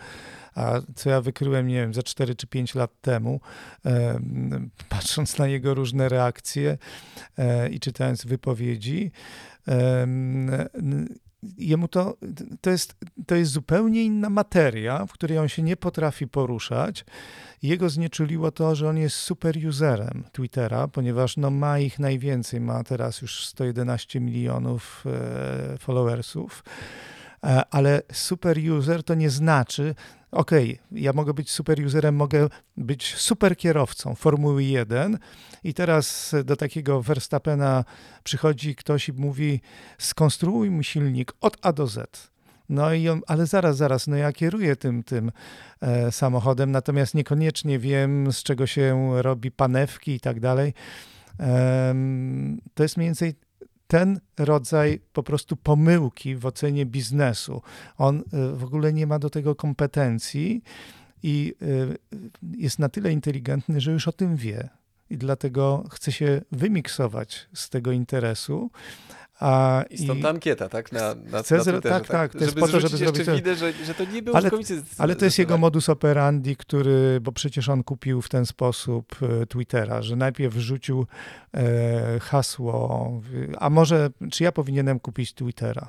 a 0.56 0.82
co 0.96 1.10
ja 1.10 1.22
wykryłem, 1.22 1.68
nie 1.68 1.76
wiem, 1.76 1.94
za 1.94 2.04
4 2.04 2.36
czy 2.36 2.48
5 2.48 2.76
lat 2.76 2.92
temu, 3.02 3.40
e, 3.86 4.20
patrząc 4.90 5.38
na 5.38 5.48
jego 5.48 5.74
różne 5.74 6.10
reakcje 6.10 6.78
i 7.72 7.80
czytając 7.80 8.26
wypowiedzi, 8.26 9.12
jemu 11.58 11.88
to, 11.88 12.18
to, 12.62 12.70
jest, 12.70 12.96
to 13.28 13.36
jest 13.36 13.52
zupełnie 13.52 14.04
inna 14.04 14.30
materia, 14.30 15.06
w 15.06 15.12
której 15.12 15.38
on 15.38 15.48
się 15.48 15.62
nie 15.62 15.78
potrafi 15.78 16.28
poruszać. 16.28 17.06
Jego 17.62 17.90
znieczuliło 17.90 18.52
to, 18.52 18.76
że 18.76 18.90
on 18.90 18.98
jest 18.98 19.16
super 19.16 19.58
userem 19.68 20.24
Twittera, 20.32 20.88
ponieważ 20.88 21.38
no, 21.38 21.52
ma 21.52 21.80
ich 21.80 22.00
najwięcej, 22.00 22.62
ma 22.62 22.84
teraz 22.84 23.22
już 23.22 23.46
111 23.46 24.20
milionów 24.20 25.04
e, 25.06 25.78
followersów. 25.78 26.64
E, 27.44 27.64
ale 27.72 28.02
super 28.12 28.58
user 28.78 29.04
to 29.04 29.16
nie 29.16 29.30
znaczy, 29.30 29.96
okay, 30.32 30.78
ja 30.92 31.14
mogę 31.14 31.34
być 31.34 31.52
super 31.52 31.86
userem, 31.86 32.16
mogę 32.16 32.48
być 32.78 33.16
super 33.16 33.58
kierowcą 33.58 34.16
Formuły 34.16 34.64
1 34.64 35.18
i 35.64 35.74
teraz 35.74 36.36
do 36.46 36.56
takiego 36.56 37.02
Verstappena 37.02 37.84
przychodzi 38.24 38.76
ktoś 38.76 39.10
i 39.10 39.14
mówi 39.14 39.62
skonstruuj 39.98 40.70
mi 40.70 40.84
silnik 40.84 41.34
od 41.42 41.58
A 41.62 41.74
do 41.74 41.88
Z. 41.88 42.32
No 42.70 42.94
i 42.94 43.10
on, 43.10 43.22
ale 43.28 43.46
zaraz, 43.46 43.78
zaraz, 43.78 44.08
no 44.08 44.16
ja 44.16 44.34
kieruję 44.34 44.76
tym, 44.76 45.04
tym 45.04 45.32
e, 45.82 46.12
samochodem, 46.12 46.72
natomiast 46.72 47.16
niekoniecznie 47.16 47.80
wiem, 47.80 48.32
z 48.32 48.44
czego 48.44 48.68
się 48.68 49.12
robi 49.22 49.52
panewki 49.52 50.12
i 50.12 50.20
tak 50.20 50.40
dalej. 50.40 50.74
E, 51.40 51.96
to 52.74 52.84
jest 52.84 52.98
mniej 52.98 53.08
więcej 53.08 53.36
ten 53.88 54.20
rodzaj 54.38 55.00
po 55.14 55.24
prostu 55.24 55.56
pomyłki 55.56 56.36
w 56.36 56.46
ocenie 56.46 56.86
biznesu. 56.86 57.62
On 57.98 58.20
y, 58.20 58.24
w 58.56 58.64
ogóle 58.64 58.94
nie 58.94 59.08
ma 59.08 59.20
do 59.20 59.30
tego 59.30 59.56
kompetencji 59.56 60.64
i 61.24 61.54
y, 61.62 61.98
jest 62.58 62.80
na 62.80 62.90
tyle 62.90 63.12
inteligentny, 63.12 63.82
że 63.82 63.92
już 63.92 64.08
o 64.08 64.12
tym 64.12 64.36
wie. 64.36 64.70
I 65.10 65.18
dlatego 65.18 65.84
chce 65.92 66.12
się 66.12 66.42
wymiksować 66.52 67.50
z 67.54 67.70
tego 67.70 67.92
interesu, 67.92 68.72
a, 69.40 69.84
I 69.90 69.98
stąd 69.98 70.22
ta 70.22 70.30
ankieta, 70.30 70.70
tak? 70.70 70.92
Na, 70.92 71.16
na, 71.16 71.44
chcę, 71.44 71.58
na 71.58 71.64
tak, 71.64 71.82
tak, 71.82 72.08
tak, 72.08 72.32
to 72.32 72.40
jest 72.40 72.56
po 72.56 72.68
to, 72.68 72.80
żeby 72.80 72.98
zrobić... 72.98 73.30
Widę, 73.30 73.56
że, 73.56 73.74
że 73.74 73.94
to 73.94 74.06
nie 74.06 74.22
był 74.22 74.36
ale, 74.36 74.50
ale 74.98 75.16
to 75.16 75.26
jest 75.26 75.40
jego 75.40 75.58
modus 75.58 75.90
operandi, 75.90 76.56
który, 76.56 77.20
bo 77.22 77.32
przecież 77.32 77.70
on 77.70 77.84
kupił 77.84 78.22
w 78.22 78.30
ten 78.30 78.46
sposób 78.46 79.16
e, 79.22 79.46
Twittera, 79.46 80.02
że 80.02 80.16
najpierw 80.16 80.54
wrzucił 80.54 81.06
e, 81.54 82.20
hasło, 82.20 83.22
a 83.60 83.70
może, 83.70 84.10
czy 84.32 84.44
ja 84.44 84.52
powinienem 84.52 85.00
kupić 85.00 85.34
Twittera? 85.34 85.88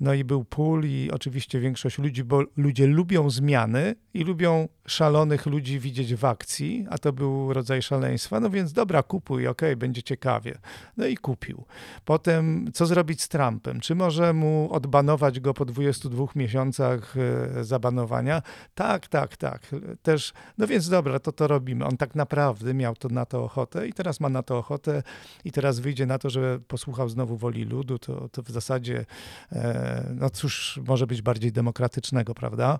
No 0.00 0.14
i 0.14 0.24
był 0.24 0.44
pool 0.44 0.84
i 0.84 1.10
oczywiście 1.12 1.60
większość 1.60 1.98
ludzi, 1.98 2.24
bo 2.24 2.42
ludzie 2.56 2.86
lubią 2.86 3.30
zmiany 3.30 3.94
i 4.14 4.24
lubią 4.24 4.68
szalonych 4.86 5.46
ludzi 5.46 5.80
widzieć 5.80 6.14
w 6.14 6.24
akcji, 6.24 6.86
a 6.90 6.98
to 6.98 7.12
był 7.12 7.52
rodzaj 7.52 7.82
szaleństwa, 7.82 8.40
no 8.40 8.50
więc 8.50 8.72
dobra, 8.72 9.02
kupuj, 9.02 9.46
okej, 9.46 9.68
okay, 9.68 9.76
będzie 9.76 10.02
ciekawie. 10.02 10.58
No 10.96 11.06
i 11.06 11.16
kupił. 11.16 11.64
Potem 12.04 12.70
co 12.74 12.86
zrobić 12.86 13.22
z 13.22 13.28
Trumpem? 13.28 13.80
Czy 13.80 13.94
może 13.94 14.32
mu 14.32 14.68
odbanować 14.72 15.40
go 15.40 15.54
po 15.54 15.64
22 15.64 16.26
miesiącach 16.34 17.14
e, 17.16 17.64
zabanowania? 17.64 18.42
Tak, 18.74 19.08
tak, 19.08 19.36
tak. 19.36 19.62
Też, 20.02 20.32
no 20.58 20.66
więc 20.66 20.88
dobra, 20.88 21.18
to 21.18 21.32
to 21.32 21.46
robimy. 21.46 21.86
On 21.86 21.96
tak 21.96 22.14
naprawdę 22.14 22.74
miał 22.74 22.96
to 22.96 23.08
na 23.08 23.26
to 23.26 23.44
ochotę 23.44 23.88
i 23.88 23.92
teraz 23.92 24.20
ma 24.20 24.28
na 24.28 24.42
to 24.42 24.58
ochotę 24.58 25.02
i 25.44 25.52
teraz 25.52 25.80
wyjdzie 25.80 26.06
na 26.06 26.18
to, 26.18 26.30
że 26.30 26.58
posłuchał 26.68 27.08
znowu 27.08 27.36
woli 27.36 27.64
ludu, 27.64 27.98
to, 27.98 28.28
to 28.28 28.42
w 28.42 28.50
zasadzie, 28.50 29.06
e, 29.52 30.14
no 30.14 30.30
cóż, 30.30 30.80
może 30.88 31.06
być 31.06 31.22
bardziej 31.22 31.52
demokratycznego, 31.52 32.34
prawda? 32.34 32.78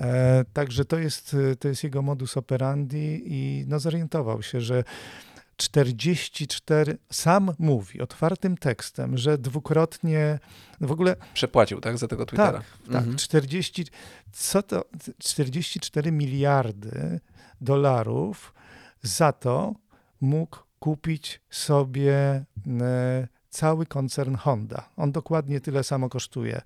E, 0.00 0.44
także 0.52 0.84
to 0.84 0.98
jest, 0.98 1.36
to 1.60 1.68
jest 1.68 1.84
jego 1.84 2.02
modus 2.02 2.36
operandi 2.36 3.22
i 3.26 3.64
no, 3.68 3.78
zorientował 3.78 4.42
się, 4.42 4.60
że 4.60 4.84
44, 5.58 6.98
sam 7.10 7.54
mówi 7.58 8.00
otwartym 8.00 8.56
tekstem, 8.56 9.18
że 9.18 9.38
dwukrotnie 9.38 10.38
w 10.80 10.92
ogóle. 10.92 11.16
Przepłacił, 11.34 11.80
tak, 11.80 11.98
za 11.98 12.08
tego 12.08 12.26
Twittera. 12.26 12.52
Tak, 12.52 12.64
tak 12.86 12.96
mhm. 12.96 13.16
40, 13.16 13.86
co 14.32 14.62
to, 14.62 14.84
44 15.18 16.12
miliardy 16.12 17.20
dolarów 17.60 18.54
za 19.02 19.32
to 19.32 19.74
mógł 20.20 20.58
kupić 20.78 21.40
sobie 21.50 22.44
e, 22.80 23.28
cały 23.50 23.86
koncern 23.86 24.36
Honda. 24.36 24.88
On 24.96 25.12
dokładnie 25.12 25.60
tyle 25.60 25.84
samo 25.84 26.08
kosztuje. 26.08 26.62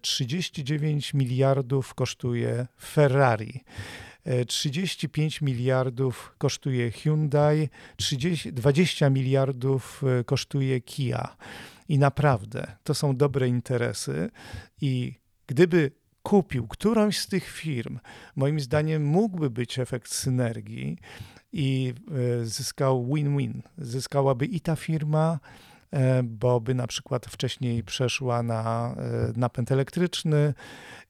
39 0.00 1.14
e, 1.14 1.18
miliardów 1.18 1.94
kosztuje 1.94 2.66
Ferrari. 2.80 3.64
35 4.46 5.42
miliardów 5.42 6.34
kosztuje 6.38 6.90
Hyundai, 6.90 7.68
30, 7.96 8.52
20 8.52 9.10
miliardów 9.10 10.02
e, 10.20 10.24
kosztuje 10.24 10.80
Kia. 10.80 11.36
I 11.88 11.98
naprawdę 11.98 12.76
to 12.84 12.94
są 12.94 13.16
dobre 13.16 13.48
interesy 13.48 14.30
i 14.80 15.14
gdyby 15.46 15.90
kupił 16.22 16.66
którąś 16.66 17.18
z 17.18 17.28
tych 17.28 17.48
firm, 17.50 17.98
moim 18.36 18.60
zdaniem 18.60 19.04
mógłby 19.04 19.50
być 19.50 19.78
efekt 19.78 20.14
synergii 20.14 20.98
i 21.52 21.94
e, 22.40 22.46
zyskał 22.46 23.06
win-win. 23.06 23.62
Zyskałaby 23.78 24.46
i 24.46 24.60
ta 24.60 24.76
firma, 24.76 25.38
e, 25.90 26.22
bo 26.22 26.60
by 26.60 26.74
na 26.74 26.86
przykład 26.86 27.26
wcześniej 27.26 27.82
przeszła 27.82 28.42
na 28.42 28.94
napęd 29.36 29.72
elektryczny, 29.72 30.54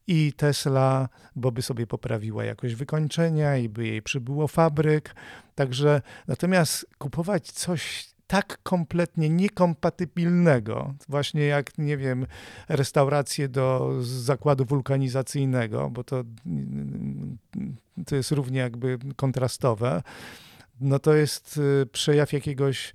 i 0.08 0.32
Tesla, 0.32 1.08
bo 1.36 1.52
by 1.52 1.62
sobie 1.62 1.86
poprawiła 1.86 2.44
jakość 2.44 2.74
wykończenia 2.74 3.56
i 3.56 3.68
by 3.68 3.86
jej 3.86 4.02
przybyło 4.02 4.48
fabryk. 4.48 5.14
Także 5.54 6.02
natomiast 6.28 6.86
kupować 6.98 7.52
coś 7.52 8.08
tak 8.26 8.58
kompletnie 8.62 9.30
niekompatybilnego, 9.30 10.94
właśnie 11.08 11.42
jak, 11.42 11.78
nie 11.78 11.96
wiem, 11.96 12.26
restaurację 12.68 13.48
do 13.48 13.92
zakładu 14.00 14.64
wulkanizacyjnego, 14.64 15.90
bo 15.90 16.04
to, 16.04 16.24
to 18.06 18.16
jest 18.16 18.30
równie 18.30 18.60
jakby 18.60 18.98
kontrastowe, 19.16 20.02
no 20.80 20.98
to 20.98 21.14
jest 21.14 21.56
y, 21.82 21.86
przejaw 21.86 22.32
jakiegoś 22.32 22.94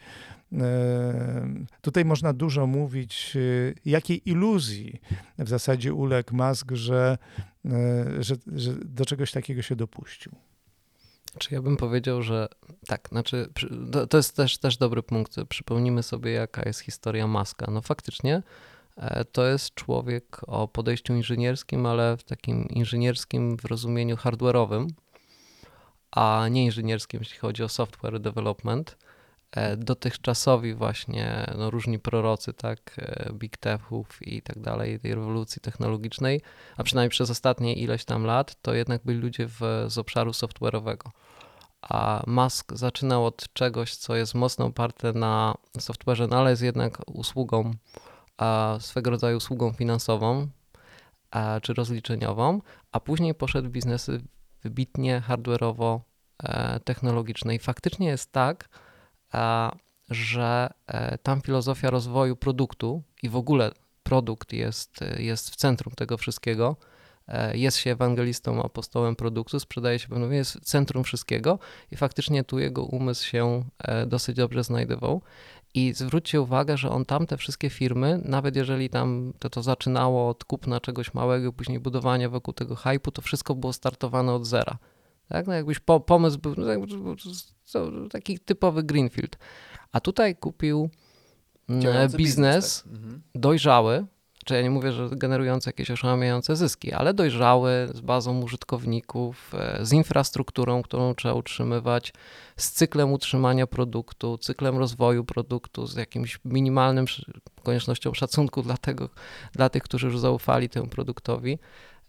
Tutaj 1.81 2.05
można 2.05 2.33
dużo 2.33 2.67
mówić, 2.67 3.31
y, 3.35 3.75
jakiej 3.85 4.29
iluzji 4.29 5.01
w 5.39 5.49
zasadzie 5.49 5.93
uległ 5.93 6.35
Musk, 6.35 6.71
że, 6.71 7.17
e, 7.65 7.69
że, 8.19 8.35
że 8.55 8.73
do 8.85 9.05
czegoś 9.05 9.31
takiego 9.31 9.61
się 9.61 9.75
dopuścił. 9.75 10.31
Czy 11.37 11.53
ja 11.53 11.61
bym 11.61 11.77
powiedział, 11.77 12.21
że 12.21 12.47
tak, 12.87 13.09
znaczy 13.11 13.49
to, 14.09 14.17
jest 14.17 14.35
też, 14.35 14.57
też 14.57 14.77
dobry 14.77 15.03
punkt. 15.03 15.35
Przypomnimy 15.49 16.03
sobie, 16.03 16.31
jaka 16.31 16.63
jest 16.65 16.79
historia 16.79 17.27
Maska. 17.27 17.71
No 17.71 17.81
faktycznie 17.81 18.43
e, 18.97 19.25
to 19.25 19.45
jest 19.47 19.73
człowiek 19.73 20.41
o 20.47 20.67
podejściu 20.67 21.13
inżynierskim, 21.13 21.85
ale 21.85 22.17
w 22.17 22.23
takim 22.23 22.69
inżynierskim 22.69 23.57
w 23.57 23.65
rozumieniu 23.65 24.15
hardware'owym, 24.15 24.87
a 26.11 26.47
nie 26.51 26.65
inżynierskim, 26.65 27.19
jeśli 27.19 27.37
chodzi 27.37 27.63
o 27.63 27.69
software 27.69 28.19
development. 28.19 28.97
E, 29.53 29.77
dotychczasowi 29.77 30.73
właśnie 30.73 31.53
no, 31.57 31.69
różni 31.69 31.99
prorocy, 31.99 32.53
tak, 32.53 32.95
e, 32.97 33.33
big 33.33 33.57
techów 33.57 34.27
i 34.27 34.41
tak 34.41 34.59
dalej, 34.59 34.99
tej 34.99 35.15
rewolucji 35.15 35.61
technologicznej, 35.61 36.41
a 36.77 36.83
przynajmniej 36.83 37.09
przez 37.09 37.29
ostatnie 37.29 37.73
ileś 37.73 38.05
tam 38.05 38.25
lat, 38.25 38.61
to 38.61 38.73
jednak 38.73 39.01
byli 39.05 39.19
ludzie 39.19 39.47
w, 39.47 39.59
z 39.87 39.97
obszaru 39.97 40.31
software'owego. 40.31 41.09
A 41.81 42.23
Musk 42.27 42.73
zaczynał 42.75 43.25
od 43.25 43.53
czegoś, 43.53 43.95
co 43.95 44.15
jest 44.15 44.35
mocno 44.35 44.65
oparte 44.65 45.13
na 45.13 45.55
software'ze, 45.77 46.27
no 46.29 46.37
ale 46.37 46.49
jest 46.49 46.61
jednak 46.61 46.97
usługą, 47.07 47.71
a 48.37 48.77
swego 48.79 49.11
rodzaju 49.11 49.37
usługą 49.37 49.73
finansową 49.73 50.47
a, 51.31 51.59
czy 51.61 51.73
rozliczeniową, 51.73 52.61
a 52.91 52.99
później 52.99 53.35
poszedł 53.35 53.67
w 53.67 53.71
biznesy 53.71 54.21
wybitnie 54.63 55.23
hardware'owo-technologiczne. 55.27 57.51
E, 57.51 57.55
I 57.55 57.59
faktycznie 57.59 58.07
jest 58.07 58.31
tak, 58.31 58.69
że 60.09 60.73
e, 60.87 61.17
tam 61.17 61.41
filozofia 61.41 61.89
rozwoju 61.89 62.35
produktu 62.35 63.03
i 63.23 63.29
w 63.29 63.35
ogóle 63.35 63.71
produkt 64.03 64.53
jest, 64.53 64.99
jest 65.17 65.49
w 65.49 65.55
centrum 65.55 65.93
tego 65.95 66.17
wszystkiego. 66.17 66.75
E, 67.27 67.57
jest 67.57 67.77
się 67.77 67.91
ewangelistą, 67.91 68.63
apostołem 68.63 69.15
produktu, 69.15 69.59
sprzedaje 69.59 69.99
się 69.99 70.07
pewno, 70.07 70.25
jest 70.25 70.59
centrum 70.59 71.03
wszystkiego 71.03 71.59
i 71.91 71.95
faktycznie 71.95 72.43
tu 72.43 72.59
jego 72.59 72.83
umysł 72.83 73.27
się 73.27 73.63
e, 73.79 74.05
dosyć 74.05 74.35
dobrze 74.35 74.63
znajdował. 74.63 75.21
I 75.73 75.93
zwróćcie 75.93 76.41
uwagę, 76.41 76.77
że 76.77 76.89
on 76.89 77.05
tam 77.05 77.27
te 77.27 77.37
wszystkie 77.37 77.69
firmy, 77.69 78.21
nawet 78.25 78.55
jeżeli 78.55 78.89
tam 78.89 79.33
to, 79.39 79.49
to 79.49 79.63
zaczynało 79.63 80.29
od 80.29 80.43
kupna 80.43 80.79
czegoś 80.79 81.13
małego, 81.13 81.53
później 81.53 81.79
budowania 81.79 82.29
wokół 82.29 82.53
tego 82.53 82.75
hypu, 82.75 83.11
to 83.11 83.21
wszystko 83.21 83.55
było 83.55 83.73
startowane 83.73 84.33
od 84.33 84.45
zera. 84.45 84.77
Tak? 85.33 85.47
No 85.47 85.53
jakbyś 85.53 85.79
po, 85.79 85.99
pomysł 85.99 86.39
był 86.39 86.55
no, 86.57 88.09
taki 88.09 88.39
typowy 88.39 88.83
Greenfield. 88.83 89.37
A 89.91 89.99
tutaj 89.99 90.35
kupił 90.35 90.89
mm, 91.69 91.81
biznes, 91.81 92.15
biznes 92.15 92.83
tak. 92.83 92.93
mhm. 92.93 93.21
dojrzały, 93.35 94.05
czy 94.45 94.53
ja 94.53 94.61
nie 94.61 94.69
mówię, 94.69 94.91
że 94.91 95.09
generujący 95.11 95.69
jakieś 95.69 95.91
oszałamiające 95.91 96.55
zyski, 96.55 96.93
ale 96.93 97.13
dojrzały, 97.13 97.89
z 97.93 98.01
bazą 98.01 98.41
użytkowników, 98.41 99.51
e, 99.53 99.85
z 99.85 99.93
infrastrukturą, 99.93 100.81
którą 100.81 101.13
trzeba 101.13 101.33
utrzymywać, 101.33 102.13
z 102.57 102.71
cyklem 102.71 103.11
utrzymania 103.11 103.67
produktu, 103.67 104.37
cyklem 104.37 104.77
rozwoju 104.77 105.23
produktu, 105.23 105.87
z 105.87 105.95
jakimś 105.95 106.39
minimalnym 106.45 107.05
koniecznością 107.63 108.13
szacunku 108.13 108.61
dla, 108.61 108.77
tego, 108.77 109.09
dla 109.53 109.69
tych, 109.69 109.83
którzy 109.83 110.07
już 110.07 110.19
zaufali 110.19 110.69
temu 110.69 110.87
produktowi. 110.87 111.59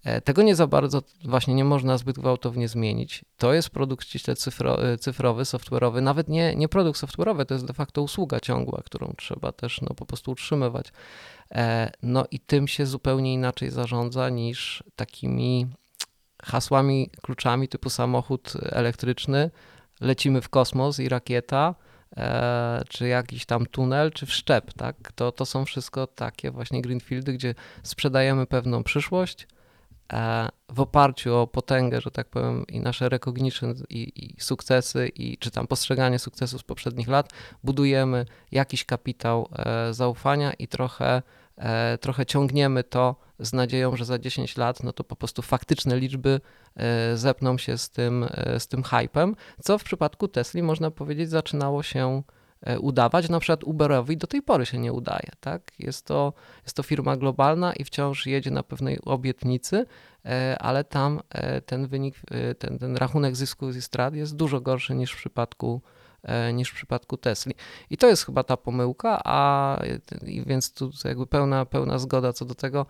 E, 0.04 0.20
tego 0.20 0.42
nie 0.42 0.54
za 0.54 0.66
bardzo 0.66 1.02
właśnie 1.24 1.54
nie 1.54 1.64
można 1.64 1.98
zbyt 1.98 2.18
gwałtownie 2.18 2.68
zmienić. 2.68 3.24
To 3.36 3.54
jest 3.54 3.70
produkt 3.70 4.06
ściśle 4.06 4.36
cyfro, 4.36 4.84
e, 4.84 4.98
cyfrowy, 4.98 5.42
software'owy, 5.42 6.02
nawet 6.02 6.28
nie, 6.28 6.56
nie 6.56 6.68
produkt 6.68 7.00
software'owy, 7.00 7.44
to 7.44 7.54
jest 7.54 7.66
de 7.66 7.72
facto 7.72 8.02
usługa 8.02 8.40
ciągła, 8.40 8.82
którą 8.84 9.14
trzeba 9.16 9.52
też 9.52 9.80
no, 9.80 9.94
po 9.94 10.06
prostu 10.06 10.30
utrzymywać. 10.30 10.92
E, 11.54 11.90
no 12.02 12.24
i 12.30 12.40
tym 12.40 12.68
się 12.68 12.86
zupełnie 12.86 13.34
inaczej 13.34 13.70
zarządza 13.70 14.28
niż 14.28 14.84
takimi 14.96 15.66
hasłami, 16.42 17.10
kluczami 17.22 17.68
typu 17.68 17.90
samochód 17.90 18.52
elektryczny, 18.62 19.50
lecimy 20.00 20.40
w 20.40 20.48
kosmos 20.48 20.98
i 20.98 21.08
rakieta, 21.08 21.74
czy 22.88 23.08
jakiś 23.08 23.46
tam 23.46 23.66
tunel, 23.66 24.12
czy 24.12 24.26
wszczep, 24.26 24.72
tak? 24.72 25.12
To, 25.12 25.32
to 25.32 25.46
są 25.46 25.64
wszystko 25.64 26.06
takie 26.06 26.50
właśnie 26.50 26.82
greenfieldy, 26.82 27.32
gdzie 27.32 27.54
sprzedajemy 27.82 28.46
pewną 28.46 28.84
przyszłość, 28.84 29.46
w 30.68 30.80
oparciu 30.80 31.36
o 31.36 31.46
potęgę, 31.46 32.00
że 32.00 32.10
tak 32.10 32.28
powiem, 32.28 32.66
i 32.66 32.80
nasze 32.80 33.08
recognition 33.08 33.74
i, 33.90 34.12
i, 34.16 34.40
sukcesy, 34.40 35.08
i 35.08 35.38
czy 35.38 35.50
tam 35.50 35.66
postrzeganie 35.66 36.18
sukcesów 36.18 36.60
z 36.60 36.64
poprzednich 36.64 37.08
lat, 37.08 37.32
budujemy 37.64 38.26
jakiś 38.52 38.84
kapitał 38.84 39.48
e, 39.52 39.94
zaufania 39.94 40.52
i 40.52 40.68
trochę, 40.68 41.22
e, 41.56 41.98
trochę 41.98 42.26
ciągniemy 42.26 42.84
to 42.84 43.16
z 43.38 43.52
nadzieją, 43.52 43.96
że 43.96 44.04
za 44.04 44.18
10 44.18 44.56
lat 44.56 44.82
no 44.82 44.92
to 44.92 45.04
po 45.04 45.16
prostu 45.16 45.42
faktyczne 45.42 45.96
liczby 45.96 46.40
zepną 47.14 47.58
się 47.58 47.78
z 47.78 47.90
tym, 47.90 48.26
z 48.58 48.66
tym 48.66 48.82
hypem, 48.82 49.36
co 49.62 49.78
w 49.78 49.84
przypadku 49.84 50.28
Tesli 50.28 50.62
można 50.62 50.90
powiedzieć 50.90 51.30
zaczynało 51.30 51.82
się 51.82 52.22
E, 52.22 52.43
udawać. 52.80 53.28
Na 53.28 53.40
przykład 53.40 53.64
Uberowi 53.64 54.16
do 54.16 54.26
tej 54.26 54.42
pory 54.42 54.66
się 54.66 54.78
nie 54.78 54.92
udaje. 54.92 55.30
Tak? 55.40 55.62
Jest, 55.78 56.06
to, 56.06 56.32
jest 56.62 56.76
to 56.76 56.82
firma 56.82 57.16
globalna 57.16 57.72
i 57.72 57.84
wciąż 57.84 58.26
jedzie 58.26 58.50
na 58.50 58.62
pewnej 58.62 58.98
obietnicy, 59.04 59.86
e, 60.24 60.56
ale 60.58 60.84
tam 60.84 61.20
e, 61.30 61.60
ten 61.60 61.86
wynik, 61.86 62.14
ten, 62.58 62.78
ten 62.78 62.96
rachunek 62.96 63.36
zysku 63.36 63.70
i 63.70 63.82
strat 63.82 64.14
jest 64.14 64.36
dużo 64.36 64.60
gorszy 64.60 64.94
niż 64.94 65.12
w 65.12 65.16
przypadku 65.16 65.82
niż 66.52 66.70
w 66.70 66.74
przypadku 66.74 67.16
Tesli. 67.16 67.54
I 67.90 67.96
to 67.96 68.08
jest 68.08 68.26
chyba 68.26 68.42
ta 68.42 68.56
pomyłka, 68.56 69.20
a 69.24 69.78
więc 70.46 70.74
tu 70.74 70.90
jakby 71.04 71.26
pełna, 71.26 71.66
pełna 71.66 71.98
zgoda 71.98 72.32
co 72.32 72.44
do 72.44 72.54
tego, 72.54 72.86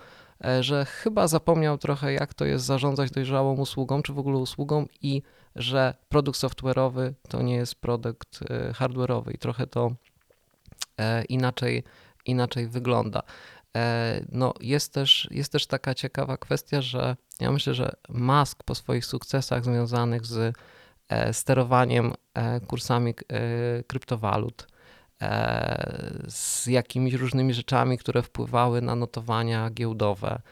że 0.60 0.84
chyba 0.84 1.28
zapomniał 1.28 1.78
trochę, 1.78 2.12
jak 2.12 2.34
to 2.34 2.44
jest 2.44 2.64
zarządzać 2.64 3.10
dojrzałą 3.10 3.56
usługą, 3.56 4.02
czy 4.02 4.12
w 4.12 4.18
ogóle 4.18 4.38
usługą 4.38 4.87
i 5.02 5.22
że 5.56 5.94
produkt 6.08 6.38
software'owy 6.38 7.12
to 7.28 7.42
nie 7.42 7.54
jest 7.54 7.74
produkt 7.74 8.40
e, 8.50 8.72
hardware'owy 8.72 9.34
i 9.34 9.38
trochę 9.38 9.66
to 9.66 9.90
e, 10.98 11.24
inaczej, 11.24 11.84
inaczej 12.24 12.68
wygląda. 12.68 13.22
E, 13.76 14.20
no, 14.32 14.54
jest, 14.60 14.92
też, 14.92 15.28
jest 15.30 15.52
też 15.52 15.66
taka 15.66 15.94
ciekawa 15.94 16.36
kwestia, 16.36 16.82
że 16.82 17.16
ja 17.40 17.52
myślę, 17.52 17.74
że 17.74 17.96
Musk 18.08 18.62
po 18.62 18.74
swoich 18.74 19.06
sukcesach 19.06 19.64
związanych 19.64 20.26
z 20.26 20.56
sterowaniem 21.32 22.12
kursami 22.66 23.14
kryptowalut, 23.86 24.66
z 26.28 26.66
jakimiś 26.66 27.14
różnymi 27.14 27.54
rzeczami, 27.54 27.98
które 27.98 28.22
wpływały 28.22 28.82
na 28.82 28.94
notowania 28.94 29.70
giełdowe, 29.70 30.40
E, 30.40 30.42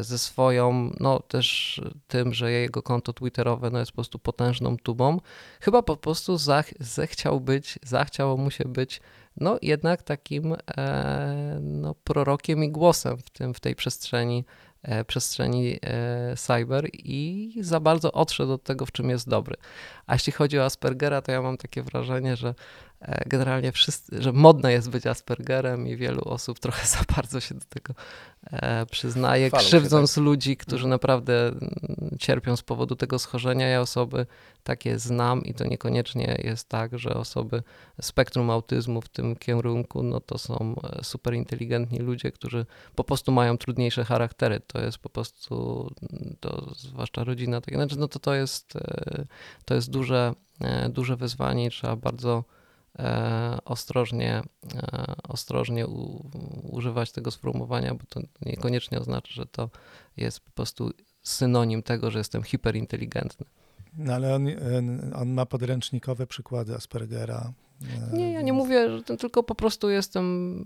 ze 0.00 0.18
swoją, 0.18 0.92
no 1.00 1.20
też 1.20 1.80
tym, 2.08 2.34
że 2.34 2.52
jego 2.52 2.82
konto 2.82 3.12
twitterowe 3.12 3.70
no 3.70 3.78
jest 3.78 3.90
po 3.90 3.94
prostu 3.94 4.18
potężną 4.18 4.76
tubą, 4.76 5.20
chyba 5.60 5.82
po 5.82 5.96
prostu 5.96 6.38
zach 6.38 6.70
zechciał 6.80 7.40
być, 7.40 7.78
zachciało 7.82 8.36
mu 8.36 8.50
się 8.50 8.64
być 8.64 9.00
no 9.36 9.58
jednak 9.62 10.02
takim 10.02 10.56
e, 10.76 11.58
no, 11.62 11.94
prorokiem 11.94 12.64
i 12.64 12.70
głosem 12.70 13.16
w, 13.16 13.30
tym, 13.30 13.54
w 13.54 13.60
tej 13.60 13.74
przestrzeni, 13.74 14.44
e, 14.82 15.04
przestrzeni 15.04 15.78
e, 15.82 16.36
cyber 16.36 16.88
i 16.92 17.52
za 17.60 17.80
bardzo 17.80 18.12
odszedł 18.12 18.52
od 18.52 18.62
tego, 18.62 18.86
w 18.86 18.92
czym 18.92 19.10
jest 19.10 19.28
dobry. 19.28 19.56
A 20.06 20.12
jeśli 20.12 20.32
chodzi 20.32 20.58
o 20.58 20.64
Aspergera, 20.64 21.22
to 21.22 21.32
ja 21.32 21.42
mam 21.42 21.56
takie 21.56 21.82
wrażenie, 21.82 22.36
że 22.36 22.54
E, 23.00 23.28
generalnie 23.28 23.72
wszyscy, 23.72 24.22
że 24.22 24.32
modne 24.32 24.72
jest 24.72 24.90
być 24.90 25.06
Aspergerem 25.06 25.88
i 25.88 25.96
wielu 25.96 26.20
osób 26.24 26.58
trochę 26.58 26.86
za 26.86 26.98
bardzo 27.16 27.40
się 27.40 27.54
do 27.54 27.64
tego 27.68 27.94
e, 28.52 28.86
przyznaje, 28.86 29.50
Falą 29.50 29.62
krzywdząc 29.62 30.14
tak. 30.14 30.24
ludzi, 30.24 30.56
którzy 30.56 30.84
mhm. 30.84 30.90
naprawdę 30.90 31.48
mm, 31.48 32.16
cierpią 32.18 32.56
z 32.56 32.62
powodu 32.62 32.96
tego 32.96 33.18
schorzenia. 33.18 33.68
Ja 33.68 33.80
osoby 33.80 34.26
takie 34.64 34.98
znam 34.98 35.44
i 35.44 35.54
to 35.54 35.64
niekoniecznie 35.64 36.40
jest 36.44 36.68
tak, 36.68 36.98
że 36.98 37.14
osoby 37.14 37.62
spektrum 38.00 38.50
autyzmu 38.50 39.00
w 39.00 39.08
tym 39.08 39.36
kierunku, 39.36 40.02
no 40.02 40.20
to 40.20 40.38
są 40.38 40.74
e, 40.84 41.04
super 41.04 41.34
inteligentni 41.34 41.98
ludzie, 41.98 42.32
którzy 42.32 42.66
po 42.94 43.04
prostu 43.04 43.32
mają 43.32 43.58
trudniejsze 43.58 44.04
charaktery. 44.04 44.60
To 44.66 44.80
jest 44.80 44.98
po 44.98 45.08
prostu, 45.08 45.88
mm, 46.12 46.36
to 46.40 46.74
zwłaszcza 46.76 47.24
rodzina, 47.24 47.60
tak, 47.60 47.74
znaczy, 47.74 47.98
no 47.98 48.08
to 48.08 48.18
to 48.18 48.34
jest, 48.34 48.74
to 49.64 49.74
jest 49.74 49.90
duże, 49.96 50.34
duże 50.90 51.16
wyzwanie 51.16 51.66
i 51.66 51.70
trzeba 51.70 51.96
bardzo 51.96 52.44
E, 52.98 53.58
ostrożnie, 53.64 54.42
e, 54.74 55.14
ostrożnie 55.28 55.86
u, 55.86 56.30
używać 56.62 57.12
tego 57.12 57.30
sformułowania, 57.30 57.94
bo 57.94 58.04
to 58.08 58.20
niekoniecznie 58.46 59.00
oznacza, 59.00 59.34
że 59.34 59.46
to 59.46 59.70
jest 60.16 60.40
po 60.40 60.50
prostu 60.50 60.90
synonim 61.22 61.82
tego, 61.82 62.10
że 62.10 62.18
jestem 62.18 62.42
hiperinteligentny. 62.42 63.46
No 63.98 64.14
ale 64.14 64.34
on, 64.34 64.46
on 65.14 65.28
ma 65.30 65.46
podręcznikowe 65.46 66.26
przykłady 66.26 66.74
Aspergera. 66.74 67.52
E, 68.12 68.16
nie, 68.16 68.32
ja 68.32 68.42
nie 68.42 68.52
mówię, 68.52 68.90
że 68.90 69.02
tylko 69.02 69.42
po 69.42 69.54
prostu 69.54 69.90
jestem 69.90 70.64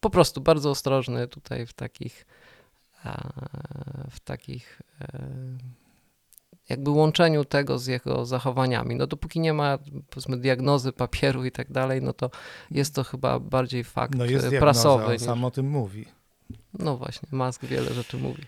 po 0.00 0.10
prostu 0.10 0.40
bardzo 0.40 0.70
ostrożny 0.70 1.28
tutaj 1.28 1.66
w 1.66 1.72
takich 1.72 2.26
w 4.10 4.20
takich 4.20 4.82
jakby 6.68 6.90
łączeniu 6.90 7.44
tego 7.44 7.78
z 7.78 7.86
jego 7.86 8.26
zachowaniami. 8.26 8.94
No 8.96 9.06
dopóki 9.06 9.40
nie 9.40 9.52
ma 9.52 9.78
powiedzmy 10.10 10.36
diagnozy 10.36 10.92
papieru 10.92 11.44
i 11.44 11.52
tak 11.52 11.72
dalej, 11.72 12.02
no 12.02 12.12
to 12.12 12.30
jest 12.70 12.94
to 12.94 13.04
chyba 13.04 13.40
bardziej 13.40 13.84
fakt 13.84 14.14
no 14.14 14.24
jest 14.24 14.48
diagnoza, 14.48 14.60
prasowy. 14.60 15.04
On 15.04 15.12
niż... 15.12 15.22
sam 15.22 15.44
o 15.44 15.50
tym 15.50 15.70
mówi. 15.70 16.04
No 16.78 16.96
właśnie, 16.96 17.28
Musk 17.32 17.64
wiele 17.64 17.94
rzeczy 17.94 18.16
mówi. 18.16 18.42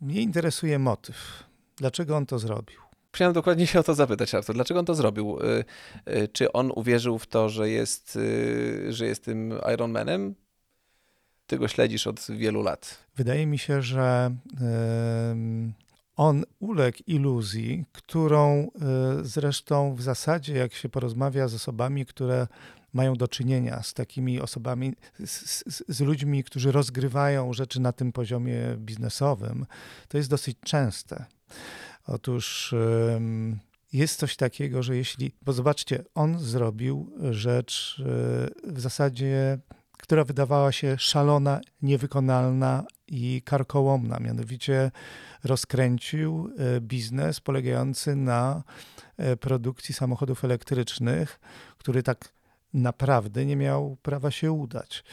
Mnie 0.00 0.20
interesuje 0.20 0.78
motyw. 0.78 1.44
Dlaczego 1.76 2.16
on 2.16 2.26
to 2.26 2.38
zrobił? 2.38 2.80
Chciałem 3.12 3.34
dokładnie 3.34 3.66
się 3.66 3.80
o 3.80 3.82
to 3.82 3.94
zapytać, 3.94 4.34
Artur. 4.34 4.54
Dlaczego 4.54 4.80
on 4.80 4.86
to 4.86 4.94
zrobił? 4.94 5.38
Y, 5.40 5.64
y, 6.12 6.28
Czy 6.28 6.52
on 6.52 6.72
uwierzył 6.74 7.18
w 7.18 7.26
to, 7.26 7.48
że 7.48 7.70
jest, 7.70 8.16
y, 8.16 8.92
że 8.92 9.06
jest 9.06 9.24
tym 9.24 9.54
Iron 9.74 9.90
Manem? 9.90 10.34
Ty 11.46 11.58
go 11.58 11.68
śledzisz 11.68 12.06
od 12.06 12.26
wielu 12.30 12.62
lat. 12.62 12.98
Wydaje 13.16 13.46
mi 13.46 13.58
się, 13.58 13.82
że 13.82 14.30
em, 15.30 15.72
on 16.18 16.44
uległ 16.58 16.98
iluzji, 17.06 17.84
którą 17.92 18.46
e, 18.48 18.68
zresztą 19.22 19.94
w 19.94 20.02
zasadzie, 20.02 20.54
jak 20.54 20.74
się 20.74 20.88
porozmawia 20.88 21.48
z 21.48 21.54
osobami, 21.54 22.06
które 22.06 22.46
mają 22.92 23.14
do 23.14 23.28
czynienia 23.28 23.82
z 23.82 23.94
takimi 23.94 24.40
osobami, 24.40 24.92
z, 25.26 25.64
z, 25.88 26.00
ludźmi, 26.00 26.44
którzy 26.44 26.72
rozgrywają 26.72 27.52
rzeczy 27.52 27.80
na 27.80 27.92
tym 27.92 28.12
poziomie 28.12 28.58
biznesowym, 28.76 29.66
to 30.08 30.16
jest 30.16 30.30
dosyć 30.30 30.56
częste. 30.60 31.24
Otóż 32.06 32.74
jest 33.92 34.18
coś 34.18 34.36
takiego, 34.36 34.82
że 34.82 34.96
jeśli, 34.96 35.32
bo 35.42 35.52
zobaczcie, 35.52 36.04
on 36.14 36.38
zrobił 36.38 37.12
rzecz 37.30 38.02
e, 38.66 38.72
w 38.72 38.80
zasadzie, 38.80 39.58
która 39.92 40.24
wydawała 40.24 40.72
się 40.72 40.96
szalona, 40.98 41.60
niewykonalna 41.82 42.84
i 43.08 43.42
karkołomna. 43.44 44.18
Mianowicie 44.20 44.90
rozkręcił 45.44 46.50
e, 46.58 46.80
biznes 46.80 47.40
polegający 47.40 48.16
na 48.16 48.62
e, 49.16 49.36
produkcji 49.36 49.94
samochodów 49.94 50.44
elektrycznych, 50.44 51.40
który 51.78 52.02
tak 52.02 52.32
naprawdę 52.74 53.46
nie 53.46 53.56
miał 53.56 53.96
prawa 54.02 54.30
się 54.30 54.52
udać, 54.52 55.04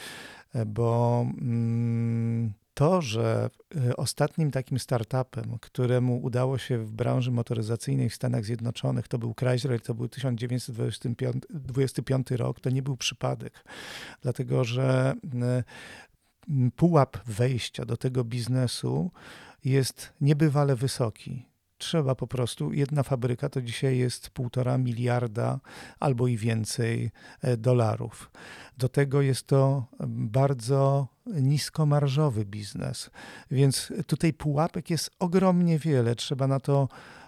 E, 0.56 0.66
bo 0.66 1.26
mm, 1.42 2.54
to, 2.74 3.02
że 3.02 3.50
ostatnim 3.98 4.52
takim 4.52 4.80
startupem, 4.80 5.58
któremu 5.62 6.18
udało 6.18 6.58
się 6.58 6.78
w 6.78 6.92
branży 6.92 7.32
motoryzacyjnej 7.32 8.10
w 8.10 8.16
Stanach 8.16 8.46
Zjednoczonych, 8.46 9.08
to 9.08 9.18
był 9.18 9.34
Chrysler, 9.40 9.82
to 9.82 9.94
był 9.94 10.08
1925 10.08 12.32
rok, 12.32 12.60
to 12.60 12.70
nie 12.70 12.82
był 12.82 12.98
przypadek, 12.98 13.64
dlatego 14.22 14.64
że 14.64 15.14
pułap 16.76 17.18
wejścia 17.26 17.86
do 17.86 17.98
tego 17.98 18.24
biznesu 18.24 19.12
jest 19.64 20.14
niebywale 20.22 20.76
wysoki. 20.76 21.46
Trzeba 21.78 22.16
po 22.16 22.28
prostu, 22.28 22.74
jedna 22.74 23.04
fabryka 23.04 23.50
to 23.50 23.62
dzisiaj 23.62 23.98
jest 23.98 24.30
półtora 24.30 24.78
miliarda 24.78 25.60
albo 26.00 26.28
i 26.28 26.38
więcej 26.38 27.12
e, 27.42 27.58
dolarów. 27.58 28.32
Do 28.78 28.90
tego 28.90 29.22
jest 29.22 29.48
to 29.48 29.86
bardzo 30.08 31.08
niskomarżowy 31.28 32.46
biznes, 32.46 33.10
więc 33.52 33.94
tutaj 34.08 34.34
pułapek 34.34 34.90
jest 34.90 35.12
ogromnie 35.20 35.80
wiele. 35.80 36.16
Trzeba 36.16 36.48
na 36.48 36.60
to 36.60 36.88
e, 36.90 37.25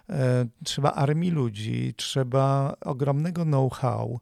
Trzeba 0.63 0.91
armii 0.91 1.31
ludzi, 1.31 1.93
trzeba 1.97 2.75
ogromnego 2.81 3.43
know-how, 3.43 4.19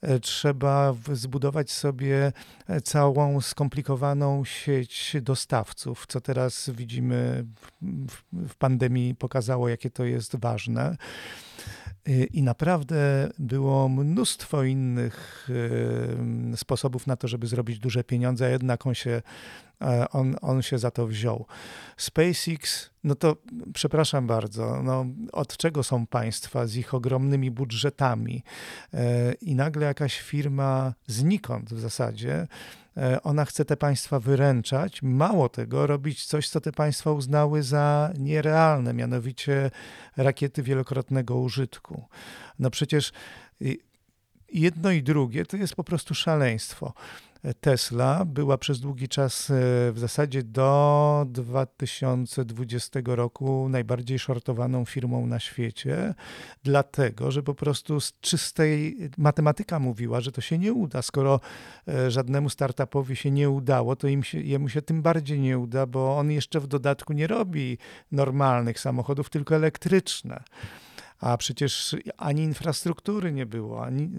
e, 0.00 0.20
trzeba 0.20 0.94
zbudować 1.12 1.70
sobie 1.70 2.32
e, 2.66 2.80
całą 2.80 3.40
skomplikowaną 3.40 4.44
sieć 4.44 5.16
dostawców, 5.22 6.04
co 6.08 6.20
teraz 6.20 6.70
widzimy 6.70 7.44
w, 8.32 8.54
pandemii 8.54 9.14
pokazało, 9.14 9.68
jakie 9.68 9.90
to 9.90 10.04
jest 10.04 10.36
ważne. 10.36 10.96
I 12.32 12.42
naprawdę 12.42 13.28
było 13.38 13.88
mnóstwo 13.88 14.62
innych 14.62 15.48
sposobów 16.56 17.06
na 17.06 17.16
to, 17.16 17.28
żeby 17.28 17.46
zrobić 17.46 17.78
duże 17.78 18.04
pieniądze, 18.04 18.46
a 18.46 18.48
jednak 18.48 18.86
on 18.86 18.94
się, 18.94 19.10
e, 19.10 19.22
on, 20.12 20.36
on 20.40 20.62
się 20.62 20.78
za 20.78 20.90
to 20.90 21.06
wziął. 21.06 21.46
SpaceX, 21.96 22.90
no 23.04 23.14
to 23.14 23.36
przepraszam 23.74 24.26
bardzo, 24.26 24.82
no, 24.82 25.06
od 25.32 25.56
czego 25.56 25.82
są 25.82 26.06
państwa 26.06 26.66
z 26.66 26.76
ich 26.76 26.94
ogromnymi 26.94 27.50
budżetami 27.50 28.42
E, 28.94 29.32
i 29.32 29.54
nagle 29.54 29.86
jakaś 29.86 30.20
firma 30.20 30.94
znikąd 31.06 31.74
w 31.74 31.80
zasadzie, 31.80 32.48
e, 32.96 33.22
ona 33.22 33.44
chce 33.44 33.64
te 33.64 33.76
państwa 33.76 34.20
wyręczać, 34.20 35.02
mało 35.02 35.48
tego, 35.48 35.86
robić 35.86 36.26
coś, 36.26 36.48
co 36.48 36.60
te 36.60 36.72
państwa 36.72 37.12
uznały 37.12 37.62
za 37.62 38.12
nierealne, 38.18 38.94
mianowicie 38.94 39.70
rakiety 40.16 40.62
wielokrotnego 40.62 41.36
użytku. 41.36 42.04
No 42.58 42.70
przecież 42.70 43.12
jedno 44.52 44.90
i 44.90 45.02
drugie 45.02 45.46
to 45.46 45.56
jest 45.56 45.74
po 45.74 45.84
prostu 45.84 46.14
szaleństwo. 46.14 46.92
Tesla 47.60 48.24
była 48.24 48.58
przez 48.58 48.80
długi 48.80 49.08
czas 49.08 49.50
e, 49.50 49.54
w 49.92 49.98
zasadzie 49.98 50.42
do 50.42 51.26
2020 51.28 53.00
roku 53.04 53.68
najbardziej 53.68 54.18
shortowaną 54.18 54.84
firmą 54.84 55.26
na 55.26 55.40
świecie, 55.40 56.14
dlatego 56.62 57.30
że 57.30 57.42
po 57.42 57.54
prostu 57.54 58.00
z 58.00 58.12
czystej 58.20 58.96
matematyka 59.18 59.78
mówiła, 59.78 60.20
że 60.20 60.32
to 60.32 60.40
się 60.40 60.58
nie 60.58 60.72
uda. 60.72 61.02
Skoro 61.02 61.40
e, 61.88 62.10
żadnemu 62.10 62.50
startupowi 62.50 63.16
się 63.16 63.30
nie 63.30 63.50
udało, 63.50 63.96
to 63.96 64.08
im 64.08 64.22
się, 64.22 64.40
jemu 64.40 64.68
się 64.68 64.82
tym 64.82 65.02
bardziej 65.02 65.40
nie 65.40 65.58
uda, 65.58 65.86
bo 65.86 66.18
on 66.18 66.30
jeszcze 66.30 66.60
w 66.60 66.66
dodatku 66.66 67.12
nie 67.12 67.26
robi 67.26 67.78
normalnych 68.12 68.80
samochodów, 68.80 69.30
tylko 69.30 69.56
elektryczne. 69.56 70.42
A 71.20 71.36
przecież 71.36 71.96
ani 72.16 72.42
infrastruktury 72.42 73.32
nie 73.32 73.46
było, 73.46 73.84
ani 73.84 74.10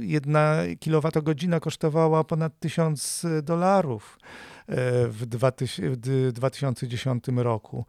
jedna 0.00 0.56
kilowatogodzina 0.80 1.60
kosztowała 1.60 2.24
ponad 2.24 2.58
1000 2.60 3.26
dolarów 3.42 4.18
e, 4.66 5.08
w 5.08 5.26
2000 5.26 5.90
w 5.90 6.32
2010 6.32 7.24
roku. 7.36 7.84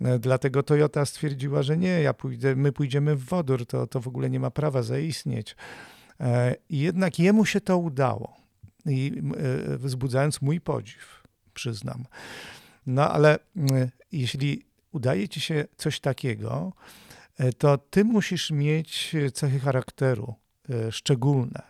E, 0.00 0.18
Dlatego 0.18 0.62
Toyota 0.62 1.04
stwierdziła, 1.04 1.62
że 1.62 1.76
nie, 1.76 2.02
ja 2.02 2.14
pójdę, 2.14 2.56
my 2.56 2.72
pójdziemy 2.72 3.16
w 3.16 3.24
wodór, 3.24 3.66
to, 3.66 3.86
to 3.86 4.00
w 4.00 4.08
ogóle 4.08 4.30
nie 4.30 4.40
ma 4.40 4.50
prawa 4.50 4.82
zaistnieć. 4.82 5.56
E, 6.20 6.54
I 6.68 6.78
jednak 6.78 7.18
jemu 7.18 7.44
się 7.44 7.60
to 7.60 7.78
udało, 7.78 8.36
i 8.86 9.22
wzbudzając 9.68 10.42
mój 10.42 10.60
podziw, 10.60 11.22
przyznam. 11.54 12.04
No 12.86 13.10
ale 13.10 13.38
jeśli 14.12 14.64
udaje 14.92 15.28
ci 15.28 15.40
się 15.40 15.64
coś 15.76 16.00
takiego, 16.00 16.72
to 17.58 17.78
ty 17.78 18.04
musisz 18.04 18.50
mieć 18.50 19.16
cechy 19.34 19.60
charakteru 19.60 20.34
e, 20.70 20.92
szczególne. 20.92 21.62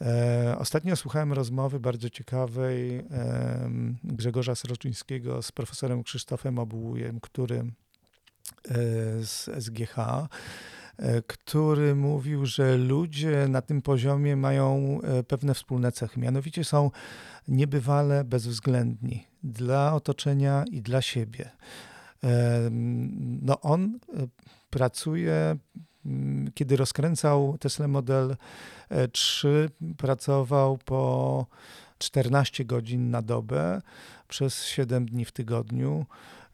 E, 0.00 0.56
Ostatnio 0.58 0.96
słuchałem 0.96 1.32
rozmowy 1.32 1.80
bardzo 1.80 2.10
ciekawej 2.10 3.04
Grzegorza 4.04 4.54
Sroczyńskiego 4.54 5.42
z 5.42 5.52
profesorem 5.52 6.02
Krzysztofem 6.02 6.58
Obułujem, 6.58 7.20
który 7.20 7.56
e, 7.58 7.64
z 9.24 9.50
SGH, 9.64 9.98
e, 9.98 11.22
który 11.22 11.94
mówił, 11.94 12.46
że 12.46 12.76
ludzie 12.76 13.48
na 13.48 13.62
tym 13.62 13.82
poziomie 13.82 14.36
mają 14.36 15.00
e, 15.02 15.22
pewne 15.22 15.54
wspólne 15.54 15.92
cechy. 15.92 16.20
Mianowicie 16.20 16.64
są 16.64 16.90
niebywale 17.48 18.24
bezwzględni 18.24 19.26
dla 19.42 19.94
otoczenia 19.94 20.64
i 20.70 20.82
dla 20.82 21.02
siebie. 21.02 21.50
No 23.42 23.60
on 23.60 23.98
e, 24.16 24.26
pracuje, 24.74 25.56
mm, 26.06 26.52
kiedy 26.54 26.76
rozkręcał 26.76 27.58
Tesla 27.58 27.88
Model 27.88 28.36
e, 28.88 29.08
3, 29.08 29.70
pracował 29.96 30.78
po 30.78 31.46
14 31.98 32.64
godzin 32.64 33.10
na 33.10 33.22
dobę 33.22 33.82
przez 34.28 34.64
7 34.64 35.06
dni 35.06 35.24
w 35.24 35.32
tygodniu, 35.32 36.06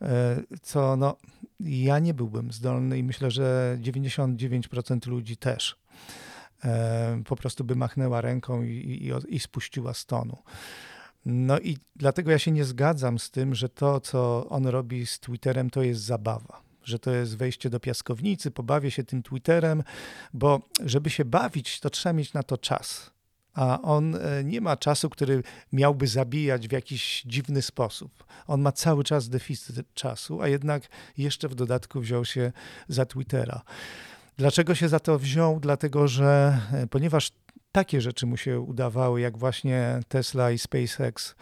e, 0.03 0.37
co 0.63 0.97
no, 0.97 1.17
ja 1.61 1.99
nie 1.99 2.15
byłbym 2.15 2.53
zdolny 2.53 2.99
i 2.99 3.03
myślę, 3.03 3.31
że 3.31 3.79
99% 3.81 5.07
ludzi 5.07 5.37
też 5.37 5.77
e, 6.65 7.23
po 7.27 7.37
prostu 7.37 7.65
by 7.65 7.77
machnęła 7.77 8.21
ręką 8.21 8.63
i, 8.63 8.69
i, 8.69 9.35
i 9.35 9.41
spuściła 9.41 9.95
z 9.95 10.07
tonu. 10.07 10.37
No 11.25 11.59
i 11.59 11.77
dlatego 11.97 12.31
ja 12.31 12.39
się 12.39 12.51
nie 12.51 12.65
zgadzam 12.65 13.19
z 13.19 13.31
tym, 13.31 13.55
że 13.55 13.69
to, 13.69 14.01
co 14.01 14.49
on 14.49 14.67
robi 14.67 15.07
z 15.07 15.21
Twitterem, 15.21 15.71
to 15.71 15.83
jest 15.83 16.01
zabawa. 16.01 16.70
Że 16.85 16.99
to 16.99 17.11
jest 17.11 17.37
wejście 17.37 17.71
do 17.71 17.81
piaskownicy, 17.81 18.51
pobawię 18.51 18.91
się 18.91 19.05
tym 19.05 19.23
Twitterem, 19.23 19.83
bo 20.35 20.61
żeby 20.85 21.11
się 21.11 21.25
bawić, 21.25 21.81
to 21.81 21.91
trzeba 21.91 22.13
mieć 22.13 22.33
na 22.33 22.43
to 22.43 22.59
czas. 22.59 23.11
A 23.55 23.83
on 23.83 24.15
e, 24.15 24.45
nie 24.45 24.61
ma 24.61 24.77
czasu, 24.77 25.11
który 25.11 25.43
miałby 25.73 26.07
zabijać 26.07 26.69
w 26.69 26.73
jakiś 26.73 27.23
dziwny 27.27 27.63
sposób. 27.63 28.25
On 28.47 28.61
ma 28.61 28.73
cały 28.73 29.05
czas 29.05 29.29
deficyt 29.29 29.95
czasu, 29.95 30.43
a 30.43 30.49
jednak 30.49 30.83
jeszcze 31.19 31.49
w 31.49 31.55
dodatku 31.55 32.01
wziął 32.01 32.25
się 32.25 32.53
za 32.89 33.07
Twittera. 33.07 33.63
Dlaczego 34.37 34.75
się 34.75 34.89
za 34.89 35.01
to 35.01 35.19
wziął? 35.19 35.61
Dlatego, 35.61 36.09
że 36.09 36.59
e, 36.73 36.87
ponieważ 36.87 37.33
takie 37.73 38.01
rzeczy 38.01 38.27
mu 38.27 38.37
się 38.37 38.61
udawały, 38.61 39.21
jak 39.21 39.39
właśnie 39.39 40.01
Tesla 40.09 40.51
i 40.51 40.59
SpaceX, 40.59 41.35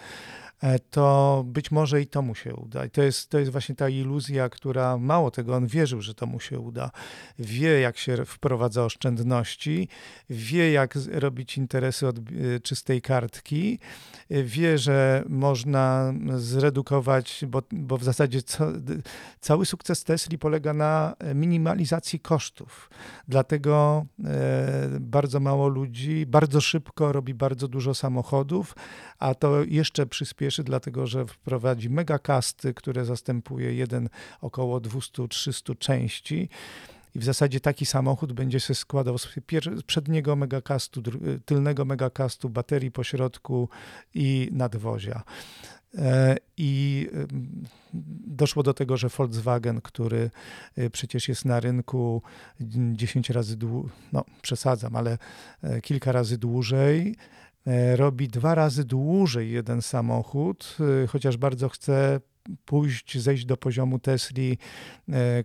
to 0.90 1.42
być 1.46 1.70
może 1.70 2.02
i 2.02 2.06
to 2.06 2.22
mu 2.22 2.34
się 2.34 2.54
uda. 2.54 2.84
I 2.84 2.90
to 2.90 3.02
jest, 3.02 3.30
to 3.30 3.38
jest 3.38 3.52
właśnie 3.52 3.74
ta 3.74 3.88
iluzja, 3.88 4.48
która 4.48 4.98
mało 4.98 5.30
tego, 5.30 5.54
on 5.54 5.66
wierzył, 5.66 6.00
że 6.00 6.14
to 6.14 6.26
mu 6.26 6.40
się 6.40 6.58
uda. 6.58 6.90
Wie, 7.38 7.80
jak 7.80 7.98
się 7.98 8.24
wprowadza 8.24 8.84
oszczędności, 8.84 9.88
wie, 10.30 10.72
jak 10.72 10.94
robić 11.12 11.58
interesy 11.58 12.06
od 12.06 12.18
e, 12.18 12.22
czystej 12.62 13.02
kartki, 13.02 13.78
wie, 14.30 14.78
że 14.78 15.24
można 15.28 16.14
zredukować, 16.36 17.44
bo, 17.48 17.62
bo 17.72 17.96
w 17.98 18.04
zasadzie 18.04 18.42
co, 18.42 18.66
cały 19.40 19.66
sukces 19.66 20.04
Tesli 20.04 20.38
polega 20.38 20.74
na 20.74 21.14
minimalizacji 21.34 22.20
kosztów. 22.20 22.90
Dlatego 23.28 24.06
e, 24.24 24.88
bardzo 25.00 25.40
mało 25.40 25.68
ludzi 25.68 26.26
bardzo 26.26 26.60
szybko 26.60 27.12
robi 27.12 27.34
bardzo 27.34 27.68
dużo 27.68 27.94
samochodów, 27.94 28.74
a 29.18 29.34
to 29.34 29.64
jeszcze 29.64 30.06
przyspieszy, 30.48 30.64
dlatego 30.64 31.06
że 31.06 31.26
wprowadzi 31.26 31.90
megakasty, 31.90 32.74
które 32.74 33.04
zastępuje 33.04 33.74
jeden 33.74 34.08
około 34.40 34.80
200-300 34.80 35.78
części. 35.78 36.48
I 37.14 37.18
w 37.18 37.24
zasadzie 37.24 37.60
taki 37.60 37.86
samochód 37.86 38.32
będzie 38.32 38.60
się 38.60 38.74
składał 38.74 39.18
z 39.18 39.28
przedniego 39.86 40.36
megakastu, 40.36 41.02
tylnego 41.44 41.84
megakastu, 41.84 42.48
baterii 42.48 42.90
po 42.90 43.04
środku 43.04 43.68
i 44.14 44.48
nadwozia. 44.52 45.22
E, 45.94 46.36
I 46.56 47.08
doszło 48.26 48.62
do 48.62 48.74
tego, 48.74 48.96
że 48.96 49.08
Volkswagen, 49.08 49.80
który 49.80 50.30
e, 50.76 50.90
przecież 50.90 51.28
jest 51.28 51.44
na 51.44 51.60
rynku 51.60 52.22
10 52.92 53.30
razy 53.30 53.56
dłużej, 53.56 53.90
no 54.12 54.24
przesadzam, 54.42 54.96
ale 54.96 55.18
e, 55.62 55.80
kilka 55.80 56.12
razy 56.12 56.38
dłużej, 56.38 57.16
robi 57.96 58.28
dwa 58.28 58.54
razy 58.54 58.84
dłużej 58.84 59.50
jeden 59.50 59.82
samochód, 59.82 60.76
chociaż 61.08 61.36
bardzo 61.36 61.68
chce 61.68 62.20
pójść, 62.64 63.18
zejść 63.18 63.44
do 63.44 63.56
poziomu 63.56 63.98
Tesli, 63.98 64.58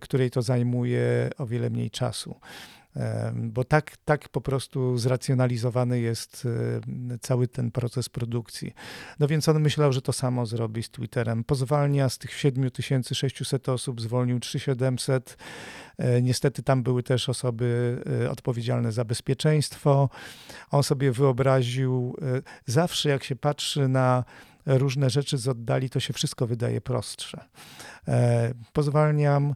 której 0.00 0.30
to 0.30 0.42
zajmuje 0.42 1.30
o 1.38 1.46
wiele 1.46 1.70
mniej 1.70 1.90
czasu 1.90 2.40
bo 3.34 3.64
tak, 3.64 3.96
tak 4.04 4.28
po 4.28 4.40
prostu 4.40 4.98
zracjonalizowany 4.98 6.00
jest 6.00 6.48
cały 7.20 7.48
ten 7.48 7.70
proces 7.70 8.08
produkcji. 8.08 8.74
No 9.20 9.26
więc 9.26 9.48
on 9.48 9.60
myślał, 9.60 9.92
że 9.92 10.02
to 10.02 10.12
samo 10.12 10.46
zrobi 10.46 10.82
z 10.82 10.90
Twitterem. 10.90 11.44
Pozwalnia 11.44 12.08
z 12.08 12.18
tych 12.18 12.32
7600 12.32 13.68
osób 13.68 14.00
zwolnił 14.00 14.40
3700. 14.40 15.36
E, 15.98 16.22
niestety 16.22 16.62
tam 16.62 16.82
były 16.82 17.02
też 17.02 17.28
osoby 17.28 17.98
e, 18.24 18.30
odpowiedzialne 18.30 18.92
za 18.92 19.04
bezpieczeństwo. 19.04 20.08
On 20.70 20.82
sobie 20.82 21.12
wyobraził, 21.12 22.16
e, 22.22 22.42
zawsze 22.66 23.08
jak 23.08 23.24
się 23.24 23.36
patrzy 23.36 23.88
na 23.88 24.24
różne 24.66 25.10
rzeczy 25.10 25.38
z 25.38 25.48
oddali, 25.48 25.90
to 25.90 26.00
się 26.00 26.12
wszystko 26.12 26.46
wydaje 26.46 26.80
prostsze. 26.80 27.44
Pozwalniam 28.72 29.54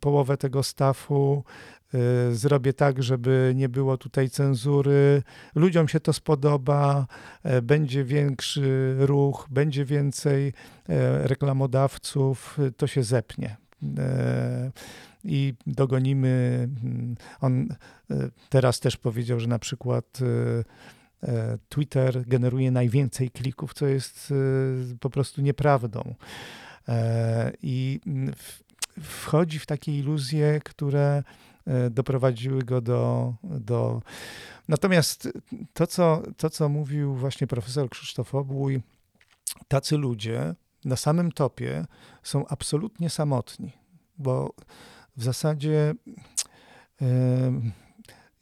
połowę 0.00 0.36
tego 0.36 0.62
stafu, 0.62 1.44
zrobię 2.32 2.72
tak, 2.72 3.02
żeby 3.02 3.52
nie 3.56 3.68
było 3.68 3.96
tutaj 3.96 4.30
cenzury. 4.30 5.22
Ludziom 5.54 5.88
się 5.88 6.00
to 6.00 6.12
spodoba, 6.12 7.06
e, 7.42 7.62
będzie 7.62 8.04
większy 8.04 8.96
ruch, 8.98 9.46
będzie 9.50 9.84
więcej 9.84 10.52
e, 10.88 11.28
reklamodawców, 11.28 12.58
to 12.76 12.86
się 12.86 13.02
zepnie. 13.02 13.56
E, 13.98 14.70
I 15.24 15.54
dogonimy. 15.66 16.68
Mm, 16.84 17.14
on 17.40 17.68
teraz 18.48 18.80
też 18.80 18.96
powiedział, 18.96 19.40
że 19.40 19.48
na 19.48 19.58
przykład 19.58 20.18
Twitter 21.68 22.24
generuje 22.26 22.70
najwięcej 22.70 23.30
klików, 23.30 23.74
co 23.74 23.86
jest 23.86 24.34
po 25.00 25.10
prostu 25.10 25.42
nieprawdą. 25.42 26.14
I 27.62 28.00
mm, 28.06 28.34
wchodzi 29.00 29.58
w 29.58 29.66
takie 29.66 29.98
iluzje, 29.98 30.60
które 30.64 31.22
doprowadziły 31.90 32.62
go 32.62 32.80
do. 32.80 33.34
do... 33.42 34.02
Natomiast 34.68 35.28
to 35.72 35.86
co, 35.86 36.22
to, 36.36 36.50
co 36.50 36.68
mówił 36.68 37.14
właśnie 37.14 37.46
profesor 37.46 37.90
Krzysztof 37.90 38.34
Obłój, 38.34 38.82
tacy 39.68 39.96
ludzie 39.96 40.54
na 40.84 40.96
samym 40.96 41.32
topie 41.32 41.86
są 42.22 42.46
absolutnie 42.46 43.10
samotni, 43.10 43.72
bo 44.18 44.54
w 45.16 45.22
zasadzie 45.22 45.94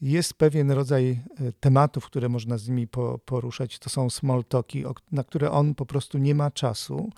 jest 0.03 0.35
pewien 0.35 0.71
rodzaj 0.71 1.11
e, 1.11 1.53
tematów, 1.61 2.07
które 2.07 2.29
można 2.29 2.59
z 2.59 2.69
nimi 2.69 2.89
poruszać. 3.25 3.79
To 3.79 3.91
są 3.91 4.11
small 4.11 4.45
talki, 4.45 4.85
na 5.13 5.25
które 5.25 5.51
on 5.51 5.75
po 5.75 5.87
prostu 5.87 6.19
nie 6.19 6.35
ma 6.35 6.51
czasu. 6.51 7.11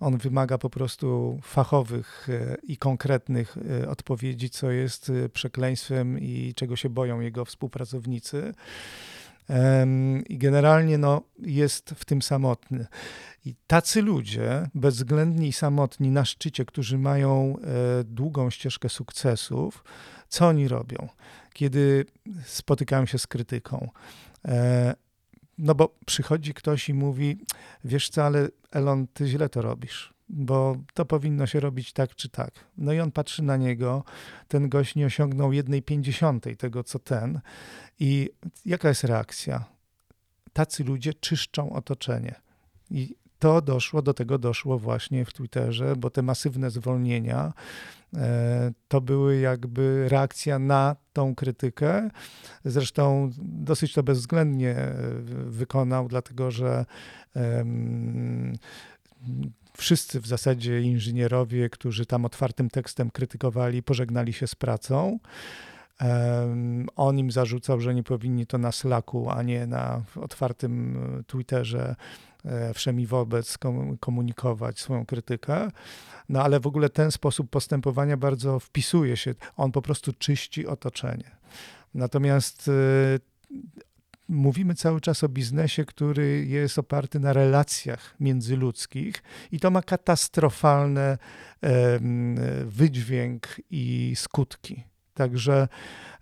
On 0.00 0.18
wymaga 0.18 0.58
po 0.58 0.70
prostu 0.70 1.38
fachowych 1.42 2.28
e, 2.28 2.56
i 2.62 2.76
konkretnych 2.76 3.56
e, 3.82 3.88
odpowiedzi, 3.88 4.50
co 4.50 4.70
jest 4.70 5.12
przekleństwem 5.32 6.18
i 6.18 6.52
czego 6.56 6.76
się 6.76 6.88
boją 6.88 7.20
jego 7.20 7.44
współpracownicy. 7.44 8.54
I 10.28 10.38
generalnie 10.38 10.98
no, 10.98 11.22
jest 11.38 11.90
w 11.90 12.04
tym 12.04 12.22
samotny. 12.22 12.86
I 13.44 13.54
tacy 13.66 14.02
ludzie, 14.02 14.68
bezwzględni 14.74 15.48
i 15.48 15.52
samotni 15.52 16.10
na 16.10 16.24
szczycie, 16.24 16.64
którzy 16.64 16.98
mają 16.98 17.56
długą 18.04 18.50
ścieżkę 18.50 18.88
sukcesów, 18.88 19.84
co 20.28 20.46
oni 20.46 20.68
robią, 20.68 21.08
kiedy 21.56 22.04
spotykają 22.44 23.06
się 23.06 23.18
z 23.18 23.26
krytyką? 23.26 23.88
No 25.58 25.74
bo 25.74 25.94
przychodzi 26.06 26.54
ktoś 26.54 26.88
i 26.88 26.94
mówi, 26.94 27.38
wiesz 27.84 28.08
co, 28.08 28.24
ale 28.24 28.48
Elon, 28.70 29.06
ty 29.06 29.26
źle 29.26 29.48
to 29.48 29.62
robisz, 29.62 30.14
bo 30.28 30.76
to 30.94 31.04
powinno 31.04 31.46
się 31.46 31.60
robić 31.60 31.92
tak 31.92 32.14
czy 32.14 32.28
tak. 32.28 32.50
No 32.78 32.92
i 32.92 33.00
on 33.00 33.12
patrzy 33.12 33.42
na 33.42 33.56
niego, 33.56 34.04
ten 34.48 34.68
gość 34.68 34.94
nie 34.94 35.06
osiągnął 35.06 35.52
jednej 35.52 35.82
pięćdziesiątej 35.82 36.56
tego, 36.56 36.84
co 36.84 36.98
ten. 36.98 37.40
I 38.00 38.30
jaka 38.64 38.88
jest 38.88 39.04
reakcja? 39.04 39.64
Tacy 40.52 40.84
ludzie 40.84 41.14
czyszczą 41.14 41.72
otoczenie. 41.72 42.34
I 42.90 43.16
to 43.46 43.60
doszło, 43.60 44.02
do 44.02 44.14
tego 44.14 44.38
doszło 44.38 44.78
właśnie 44.78 45.24
w 45.24 45.32
Twitterze, 45.32 45.96
bo 45.96 46.10
te 46.10 46.22
masywne 46.22 46.70
zwolnienia 46.70 47.52
e, 48.14 48.72
to 48.88 49.00
były 49.00 49.36
jakby 49.36 50.08
reakcja 50.08 50.58
na 50.58 50.96
tą 51.12 51.34
krytykę. 51.34 52.10
Zresztą 52.64 53.30
dosyć 53.42 53.92
to 53.92 54.02
bezwzględnie 54.02 54.70
e, 54.70 54.94
wykonał, 55.46 56.08
dlatego 56.08 56.50
że 56.50 56.84
wszyscy 59.76 60.20
w 60.20 60.26
zasadzie 60.26 60.80
inżynierowie, 60.80 61.70
którzy 61.70 62.06
tam 62.06 62.24
otwartym 62.24 62.70
tekstem 62.70 63.10
krytykowali, 63.10 63.82
pożegnali 63.82 64.32
się 64.32 64.46
z 64.46 64.54
pracą. 64.54 65.18
On 66.96 67.18
im 67.18 67.30
zarzucał, 67.30 67.80
że 67.80 67.94
nie 67.94 68.02
powinni 68.02 68.46
to 68.46 68.58
na 68.58 68.72
Slacku, 68.72 69.30
a 69.30 69.42
nie 69.42 69.66
na 69.66 70.02
otwartym 70.16 70.96
e, 70.96 71.24
Twitterze 71.24 71.96
wszemi 72.74 73.06
wobec 73.06 73.58
komunikować 74.00 74.80
swoją 74.80 75.06
krytykę. 75.06 75.70
No 76.28 76.42
ale 76.42 76.60
w 76.60 76.66
ogóle 76.66 76.88
ten 76.88 77.10
sposób 77.10 77.50
postępowania 77.50 78.16
bardzo 78.16 78.60
wpisuje 78.60 79.16
się. 79.16 79.34
On 79.56 79.72
po 79.72 79.82
prostu 79.82 80.12
czyści 80.12 80.66
otoczenie. 80.66 81.36
Natomiast 81.94 82.68
e, 82.68 82.72
mówimy 84.28 84.74
cały 84.74 85.00
czas 85.00 85.24
o 85.24 85.28
biznesie, 85.28 85.84
który 85.84 86.46
jest 86.46 86.78
oparty 86.78 87.20
na 87.20 87.32
relacjach 87.32 88.14
międzyludzkich 88.20 89.22
i 89.52 89.60
to 89.60 89.70
ma 89.70 89.82
katastrofalny 89.82 91.18
wydźwięk 92.66 93.60
i 93.70 94.12
skutki. 94.16 94.84
Także 95.14 95.68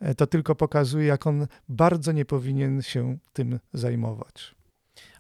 e, 0.00 0.14
to 0.14 0.26
tylko 0.26 0.54
pokazuje, 0.54 1.06
jak 1.06 1.26
on 1.26 1.46
bardzo 1.68 2.12
nie 2.12 2.24
powinien 2.24 2.82
się 2.82 3.18
tym 3.32 3.58
zajmować. 3.72 4.54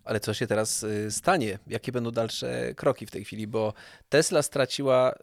Ale 0.04 0.20
co 0.20 0.34
się 0.34 0.46
teraz 0.46 0.82
y, 0.82 1.10
stanie? 1.10 1.58
Jakie 1.66 1.92
będą 1.92 2.10
dalsze 2.10 2.74
kroki 2.74 3.06
w 3.06 3.10
tej 3.10 3.24
chwili? 3.24 3.46
Bo 3.46 3.72
Tesla 4.08 4.42
straciła 4.42 5.14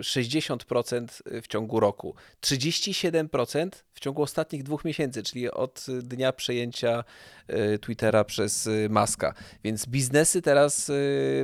60% 0.00 1.06
y, 1.32 1.42
w 1.42 1.46
ciągu 1.46 1.80
roku, 1.80 2.14
37% 2.40 3.70
w 3.94 4.00
ciągu 4.00 4.22
ostatnich 4.22 4.62
dwóch 4.62 4.84
miesięcy, 4.84 5.22
czyli 5.22 5.50
od 5.50 5.86
dnia 6.02 6.32
przejęcia 6.32 7.00
y, 7.00 7.41
Twittera 7.80 8.24
przez 8.24 8.68
Maska. 8.90 9.34
Więc 9.64 9.86
biznesy 9.86 10.42
teraz 10.42 10.90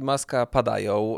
Maska 0.02 0.46
padają. 0.46 1.16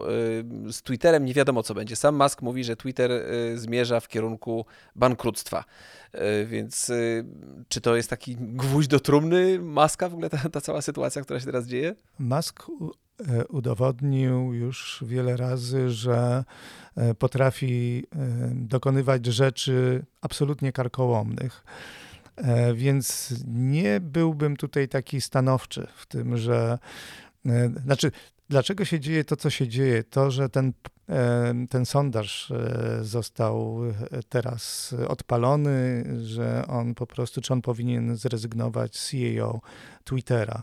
Z 0.70 0.82
Twitterem 0.82 1.24
nie 1.24 1.34
wiadomo 1.34 1.62
co 1.62 1.74
będzie. 1.74 1.96
Sam 1.96 2.16
Musk 2.16 2.42
mówi, 2.42 2.64
że 2.64 2.76
Twitter 2.76 3.10
zmierza 3.54 4.00
w 4.00 4.08
kierunku 4.08 4.66
bankructwa. 4.96 5.64
E, 6.12 6.44
więc 6.44 6.90
e, 6.90 6.94
czy 7.68 7.80
to 7.80 7.96
jest 7.96 8.10
taki 8.10 8.36
gwóźdź 8.36 8.88
do 8.88 9.00
trumny 9.00 9.58
Maska, 9.58 10.08
w 10.08 10.12
ogóle 10.12 10.30
ta, 10.30 10.48
ta 10.48 10.60
cała 10.60 10.82
sytuacja, 10.82 11.22
która 11.22 11.40
się 11.40 11.46
teraz 11.46 11.66
dzieje? 11.66 11.94
Musk 12.18 12.66
e, 13.28 13.46
udowodnił 13.46 14.54
już 14.54 15.04
wiele 15.06 15.36
razy, 15.36 15.90
że 15.90 16.44
potrafi 17.18 18.04
dokonywać 18.52 19.26
rzeczy 19.26 20.04
absolutnie 20.20 20.72
karkołomnych. 20.72 21.64
Więc 22.74 23.34
nie 23.46 24.00
byłbym 24.00 24.56
tutaj 24.56 24.88
taki 24.88 25.20
stanowczy 25.20 25.86
w 25.96 26.06
tym, 26.06 26.36
że 26.36 26.78
E, 27.46 27.70
znaczy, 27.84 28.10
dlaczego 28.48 28.84
się 28.84 29.00
dzieje 29.00 29.24
to, 29.24 29.36
co 29.36 29.50
się 29.50 29.68
dzieje? 29.68 30.04
To, 30.04 30.30
że 30.30 30.48
ten, 30.48 30.72
e, 31.08 31.54
ten 31.70 31.86
sondaż 31.86 32.50
e, 32.50 32.98
został 33.04 33.80
teraz 34.28 34.94
odpalony, 35.08 36.04
że 36.22 36.64
on 36.68 36.94
po 36.94 37.06
prostu, 37.06 37.40
czy 37.40 37.52
on 37.52 37.62
powinien 37.62 38.16
zrezygnować 38.16 38.96
z 38.96 39.10
CEO 39.10 39.60
Twittera 40.04 40.62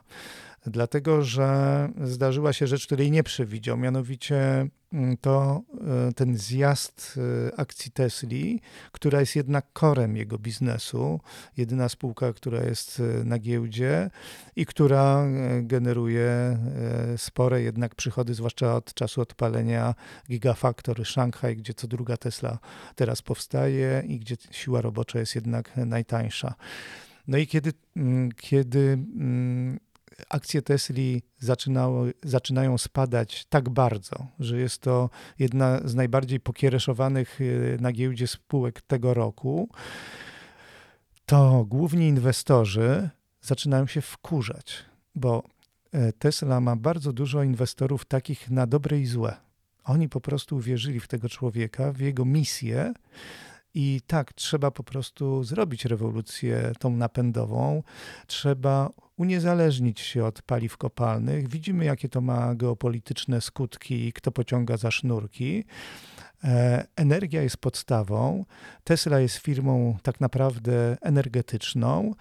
dlatego 0.72 1.22
że 1.22 1.90
zdarzyła 2.04 2.54
się 2.54 2.68
rzecz, 2.68 2.86
której 2.86 3.12
nie 3.12 3.24
przewidział, 3.24 3.78
mianowicie 3.78 4.68
mm, 4.94 5.18
to 5.18 5.62
e, 6.10 6.14
ten 6.14 6.38
zjazd 6.38 7.20
e, 7.48 7.60
akcji 7.60 7.92
Tesli, 7.92 8.62
która 8.92 9.20
jest 9.20 9.36
jednak 9.36 9.66
korem 9.74 10.18
jego 10.18 10.38
biznesu, 10.38 11.20
jedyna 11.58 11.90
spółka, 11.90 12.34
która 12.34 12.64
jest 12.64 13.00
e, 13.00 13.24
na 13.24 13.40
giełdzie 13.40 14.10
i 14.56 14.66
która 14.66 15.28
generuje 15.62 16.58
spore 17.18 17.62
jednak 17.62 17.96
przychody, 17.96 18.34
zwłaszcza 18.34 18.76
od 18.76 18.94
czasu 18.94 19.22
odpalenia 19.22 19.96
Gigafactory 20.30 21.06
Shanghai, 21.06 21.56
gdzie 21.56 21.74
co 21.74 21.88
druga 21.88 22.18
Tesla 22.18 22.60
teraz 22.96 23.22
powstaje 23.22 24.04
i 24.08 24.20
gdzie 24.20 24.36
siła 24.52 24.82
robocza 24.82 25.20
jest 25.20 25.36
jednak 25.36 25.78
najtańsza. 25.78 26.56
No 27.28 27.38
i 27.38 27.48
kiedy, 27.48 27.74
mm, 27.96 28.32
kiedy 28.32 28.80
mm, 28.80 29.80
akcje 30.30 30.62
Tesli 30.62 31.22
zaczynają 32.24 32.78
spadać 32.78 33.46
tak 33.46 33.70
bardzo, 33.70 34.28
że 34.40 34.60
jest 34.60 34.82
to 34.82 35.10
jedna 35.40 35.80
z 35.86 35.96
najbardziej 35.96 36.40
pokiereszowanych 36.40 37.42
y, 37.42 37.78
na 37.82 37.92
giełdzie 37.92 38.28
spółek 38.28 38.82
tego 38.82 39.14
roku, 39.14 39.70
to 41.26 41.66
główni 41.66 42.08
inwestorzy 42.08 43.10
zaczynają 43.42 43.88
się 43.88 44.02
wkurzać, 44.02 44.86
bo 45.16 45.44
e, 45.92 46.14
Tesla 46.14 46.60
ma 46.60 46.76
bardzo 46.76 47.14
dużo 47.14 47.44
inwestorów 47.44 48.06
takich 48.06 48.50
na 48.50 48.68
dobre 48.68 49.00
i 49.00 49.06
złe. 49.06 49.38
Oni 49.84 50.10
po 50.10 50.22
prostu 50.22 50.56
uwierzyli 50.56 51.00
w 51.00 51.08
tego 51.08 51.30
człowieka, 51.30 51.92
w 51.92 52.00
jego 52.00 52.26
misję. 52.26 52.94
I 53.74 54.02
tak, 54.08 54.34
trzeba 54.34 54.72
po 54.72 54.84
prostu 54.84 55.44
zrobić 55.44 55.86
rewolucję 55.86 56.72
tą 56.80 56.90
napędową. 56.90 57.84
Trzeba 58.28 58.90
uniezależnić 59.18 60.00
się 60.00 60.26
od 60.26 60.42
paliw 60.42 60.78
kopalnych. 60.78 61.48
Widzimy, 61.48 61.86
jakie 61.86 62.10
to 62.10 62.22
ma 62.22 62.56
geopolityczne 62.56 63.42
skutki, 63.42 64.14
kto 64.14 64.32
pociąga 64.32 64.78
za 64.78 64.92
sznurki. 64.92 65.64
E, 66.44 66.88
energia 66.96 67.42
jest 67.42 67.58
podstawą. 67.58 68.46
Tesla 68.84 69.20
jest 69.20 69.38
firmą 69.38 69.98
tak 70.04 70.20
naprawdę 70.20 70.98
energetyczną. 71.02 72.14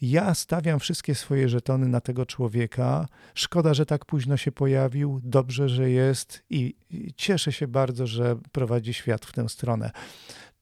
Ja 0.00 0.34
stawiam 0.34 0.80
wszystkie 0.80 1.14
swoje 1.14 1.48
żetony 1.48 1.88
na 1.88 2.00
tego 2.00 2.26
człowieka. 2.26 3.06
Szkoda, 3.34 3.74
że 3.74 3.86
tak 3.86 4.04
późno 4.04 4.36
się 4.36 4.52
pojawił. 4.52 5.20
Dobrze, 5.22 5.68
że 5.68 5.90
jest 5.90 6.42
i 6.50 6.74
cieszę 7.16 7.52
się 7.52 7.68
bardzo, 7.68 8.06
że 8.06 8.36
prowadzi 8.52 8.94
świat 8.94 9.26
w 9.26 9.32
tę 9.32 9.48
stronę. 9.48 9.90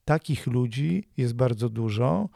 Takich 0.05 0.47
ludzi 0.47 1.09
jest 1.17 1.35
bardzo 1.35 1.69
dużo 1.69 2.29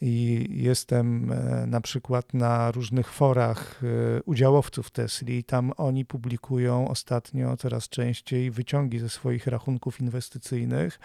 i 0.00 0.46
jestem 0.50 1.32
e, 1.32 1.66
na 1.66 1.80
przykład 1.80 2.34
na 2.34 2.70
różnych 2.70 3.12
forach 3.12 3.80
e, 3.82 4.22
udziałowców 4.22 4.90
Tesli. 4.90 5.44
Tam 5.44 5.72
oni 5.76 6.04
publikują 6.04 6.88
ostatnio 6.88 7.56
coraz 7.56 7.88
częściej 7.88 8.50
wyciągi 8.50 8.98
ze 8.98 9.08
swoich 9.08 9.46
rachunków 9.46 10.00
inwestycyjnych 10.00 11.00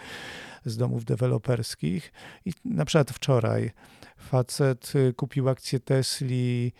z 0.64 0.76
domów 0.76 1.04
deweloperskich. 1.04 2.12
I 2.44 2.52
na 2.64 2.84
przykład 2.84 3.10
wczoraj 3.10 3.70
facet 4.16 4.92
e, 4.94 5.12
kupił 5.12 5.48
akcję 5.48 5.80
Tesli 5.80 6.72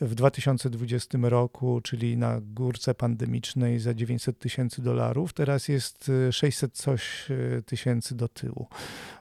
w 0.00 0.14
2020 0.14 1.18
roku, 1.22 1.80
czyli 1.80 2.16
na 2.16 2.40
górce 2.40 2.94
pandemicznej 2.94 3.78
za 3.78 3.94
900 3.94 4.38
tysięcy 4.38 4.82
dolarów, 4.82 5.32
teraz 5.32 5.68
jest 5.68 6.10
600 6.30 6.70
y, 6.70 6.76
coś 6.76 7.30
y, 7.30 7.62
tysięcy 7.66 8.14
do 8.14 8.28
tyłu. 8.28 8.66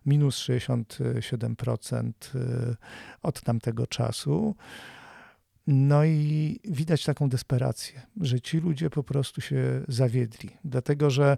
Minus 0.05 0.37
67% 0.37 2.11
y, 2.35 2.75
od 3.23 3.41
tamtego 3.41 3.87
czasu. 3.87 4.55
No 5.67 6.05
i 6.05 6.59
widać 6.63 7.03
taką 7.03 7.29
desperację, 7.29 8.01
że 8.21 8.41
ci 8.41 8.57
ludzie 8.57 8.89
po 8.89 9.03
prostu 9.03 9.41
się 9.41 9.81
zawiedli, 9.87 10.49
dlatego 10.63 11.09
że 11.09 11.37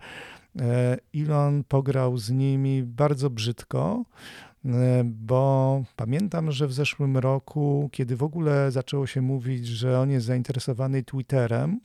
e, 0.60 0.98
Elon 1.16 1.64
pograł 1.64 2.18
z 2.18 2.30
nimi 2.30 2.84
bardzo 2.84 3.30
brzydko, 3.30 4.06
bo 5.06 5.84
pamiętam, 5.96 6.52
że 6.52 6.68
w 6.68 6.74
zeszłym 6.74 7.18
roku, 7.18 7.90
kiedy 7.92 8.16
w 8.16 8.24
ogóle 8.24 8.72
zaczęło 8.72 9.08
się 9.08 9.22
mówić, 9.22 9.68
że 9.68 10.00
on 10.00 10.12
jest 10.12 10.26
zainteresowany 10.26 11.04
Twitterem, 11.04 11.80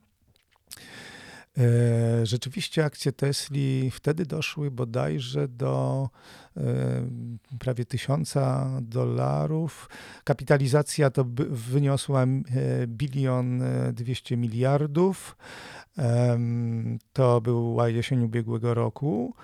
e, 1.58 2.26
Rzeczywiście 2.26 2.84
akcje 2.84 3.12
Tesli 3.12 3.90
wtedy 3.90 4.26
doszły 4.26 4.70
bodajże 4.70 5.48
do 5.48 6.08
e, 6.56 6.62
prawie 7.58 7.84
tysiąca 7.84 8.70
dolarów. 8.82 9.88
Kapitalizacja 10.24 11.10
to 11.10 11.24
wyniosła 11.50 12.26
bilion 12.86 13.62
dwieście 13.92 14.36
miliardów. 14.36 15.36
To 17.12 17.40
była 17.40 17.88
jesień 17.88 18.22
ubiegłego 18.22 18.74
roku. 18.74 19.34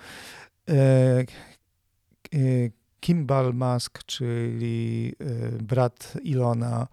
Kimball 3.03 3.55
Musk, 3.55 4.05
czyli 4.07 5.15
y, 5.21 5.63
brat 5.63 6.13
Ilona, 6.23 6.89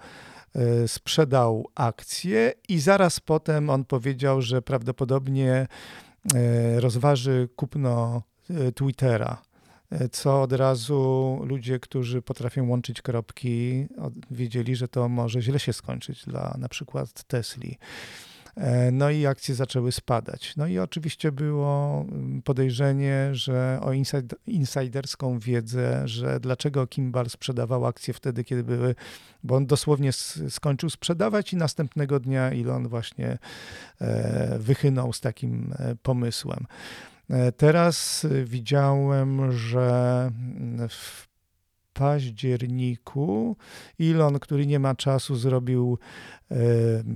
y, 0.84 0.88
sprzedał 0.88 1.68
akcje 1.76 2.54
i 2.70 2.80
zaraz 2.80 3.20
potem 3.20 3.70
on 3.70 3.86
powiedział, 3.86 4.42
że 4.42 4.62
prawdopodobnie 4.62 5.68
y, 6.36 6.80
rozważy 6.80 7.50
kupno 7.56 8.22
Twittera 8.76 9.42
co 10.12 10.42
od 10.42 10.54
razu 10.54 11.40
ludzie, 11.44 11.80
którzy 11.80 12.22
potrafią 12.22 12.70
łączyć 12.70 13.02
kropki, 13.02 13.88
wiedzieli, 14.32 14.76
że 14.76 14.88
to 14.88 15.10
może 15.10 15.42
źle 15.42 15.60
się 15.60 15.74
skończyć 15.74 16.26
dla 16.26 16.56
na 16.58 16.70
przykład 16.70 17.24
Tesli. 17.24 17.78
E, 18.60 18.92
no 18.92 19.10
i 19.10 19.26
akcje 19.26 19.56
zaczęły 19.56 19.92
spadać. 19.92 20.54
No 20.58 20.68
i 20.68 20.80
oczywiście 20.80 21.32
było 21.32 22.06
mm, 22.12 22.42
podejrzenie, 22.42 23.30
że 23.32 23.80
o 23.82 23.92
insiderską 24.48 25.40
wiedzę, 25.40 26.08
że 26.08 26.40
dlaczego 26.40 26.88
Kimball 26.88 27.30
sprzedawał 27.30 27.86
akcje 27.86 28.14
wtedy, 28.14 28.44
kiedy 28.44 28.64
były, 28.64 28.96
bo 29.44 29.56
on 29.56 29.66
dosłownie 29.66 30.12
skończył 30.50 30.90
sprzedawać 30.90 31.54
i 31.54 31.56
następnego 31.56 32.20
dnia 32.20 32.50
Elon 32.50 32.88
właśnie 32.88 33.38
e, 34.02 34.60
wychynął 34.60 35.14
z 35.14 35.22
takim 35.22 35.74
e, 35.80 35.96
pomysłem. 35.96 36.66
Teraz 37.58 38.28
widziałem, 38.46 39.52
że 39.52 40.32
w 40.90 41.29
październiku. 42.00 43.58
Elon, 44.00 44.40
który 44.40 44.68
nie 44.68 44.80
ma 44.80 44.96
czasu, 44.96 45.36
zrobił 45.36 46.00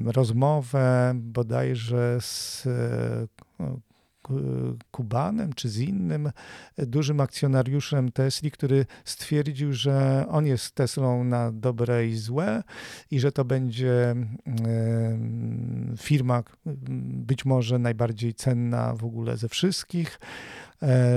rozmowę 0.05 1.13
bodajże 1.15 2.17
z 2.21 2.67
Kubanem 4.91 5.53
czy 5.53 5.69
z 5.69 5.79
innym 5.79 6.31
dużym 6.77 7.21
akcjonariuszem 7.21 8.11
Tesli, 8.11 8.51
który 8.51 8.85
stwierdził, 9.05 9.73
że 9.73 10.25
on 10.29 10.45
jest 10.45 10.75
Teslą 10.75 11.23
na 11.23 11.51
dobre 11.51 12.07
i 12.07 12.15
złe 12.15 12.63
i 13.11 13.19
że 13.19 13.31
to 13.31 13.45
będzie 13.45 14.15
firma 15.97 16.43
być 17.25 17.45
może 17.45 17.79
najbardziej 17.79 18.33
cenna 18.33 18.95
w 18.95 19.05
ogóle 19.05 19.37
ze 19.37 19.49
wszystkich. 19.49 20.19
e, 20.19 20.62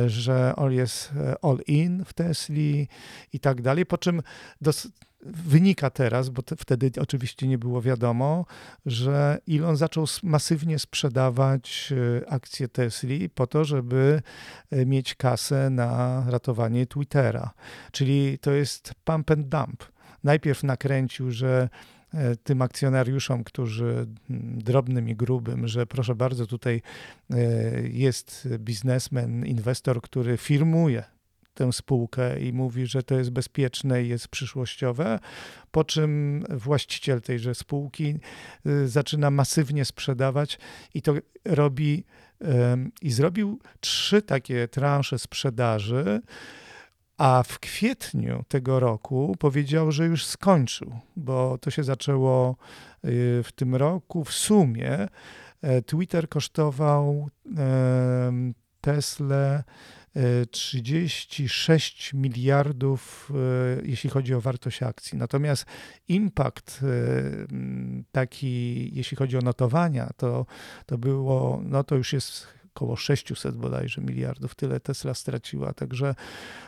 że 0.07 0.57
on 0.57 0.73
jest 0.73 1.13
e, 1.17 1.45
all 1.45 1.59
in 1.67 2.05
w 2.05 2.13
Tesli 2.13 2.89
i 3.33 3.41
tak 3.41 3.63
dalej, 3.63 3.87
po 3.87 3.99
czym 3.99 4.23
dos- 4.61 4.89
wynika 5.27 5.91
teraz, 5.91 6.29
bo 6.29 6.43
te, 6.43 6.57
wtedy 6.57 6.91
oczywiście 7.01 7.49
nie 7.49 7.59
było 7.59 7.83
wiadomo, 7.83 8.47
że 8.87 9.39
Elon 9.49 9.77
zaczął 9.77 10.05
masywnie 10.23 10.79
sprzedawać 10.79 11.93
e, 12.23 12.31
akcje 12.31 12.69
Tesli 12.69 13.29
po 13.29 13.47
to, 13.47 13.65
żeby 13.65 14.23
e, 14.71 14.87
mieć 14.87 15.15
kasę 15.15 15.71
na 15.71 16.25
ratowanie 16.29 16.87
Twittera. 16.87 17.51
Czyli 17.93 18.39
to 18.39 18.51
jest 18.51 18.95
pump 19.05 19.31
and 19.31 19.49
dump. 19.49 19.85
Najpierw 20.25 20.63
nakręcił, 20.63 21.31
że 21.31 21.69
e, 21.69 21.96
tym 22.45 22.63
akcjonariuszom, 22.63 23.45
którzy 23.45 24.07
drobnym 24.57 25.09
i 25.09 25.17
grubym, 25.17 25.69
że 25.69 25.87
proszę 25.87 26.15
bardzo, 26.15 26.47
tutaj 26.47 26.83
jest 27.83 28.49
biznesmen, 28.59 29.47
inwestor, 29.47 30.03
który 30.03 30.37
firmuje 30.37 31.05
tę 31.55 31.73
spółkę 31.73 32.41
i 32.41 32.53
mówi, 32.53 32.87
że 32.87 33.03
to 33.03 33.19
jest 33.19 33.31
bezpieczne 33.31 34.05
i 34.05 34.09
jest 34.09 34.29
przyszłościowe, 34.29 35.19
po 35.71 35.85
czym 35.85 36.45
właściciel 36.51 37.21
tejże 37.21 37.55
spółki 37.55 38.19
y, 38.67 38.89
zaczyna 38.89 39.31
masywnie 39.31 39.85
sprzedawać 39.85 40.59
i 40.95 41.03
to 41.03 41.15
robi 41.45 42.05
i 43.03 43.13
zrobił 43.13 43.61
trzy 43.81 44.23
takie 44.23 44.69
transze 44.69 45.19
sprzedaży 45.19 46.21
A 47.17 47.43
w 47.43 47.59
kwietniu 47.59 48.45
tego 48.49 48.81
roku 48.81 49.37
powiedział, 49.39 49.93
że 49.93 50.07
już 50.07 50.27
skończył, 50.27 50.99
bo 51.17 51.59
to 51.59 51.71
się 51.71 51.85
zaczęło 51.85 52.57
y, 53.05 53.43
w 53.45 53.53
tym 53.55 53.75
roku. 53.75 54.25
W 54.25 54.33
sumie 54.33 55.09
e, 55.63 55.83
Twitter 55.83 56.29
kosztował 56.29 57.29
Tesla 58.81 59.65
36 60.51 62.15
miliardów, 62.15 63.33
e, 63.35 63.87
jeśli 63.87 64.11
chodzi 64.11 64.35
o 64.35 64.41
wartość 64.41 64.83
akcji. 64.83 65.19
Natomiast 65.19 65.67
impact 66.09 66.81
e, 66.83 66.87
taki, 68.13 68.91
jeśli 68.97 69.17
chodzi 69.17 69.37
o 69.37 69.41
notowania, 69.41 70.11
to, 70.17 70.47
to 70.87 70.99
było, 70.99 71.61
no 71.65 71.85
to 71.85 71.95
już 71.95 72.13
jest 72.13 72.47
około 72.77 72.97
600 72.97 73.57
bodajże 73.57 74.01
miliardów. 74.03 74.55
Tyle 74.55 74.81
Tesla 74.81 75.15
straciła. 75.15 75.73
Także, 75.73 76.15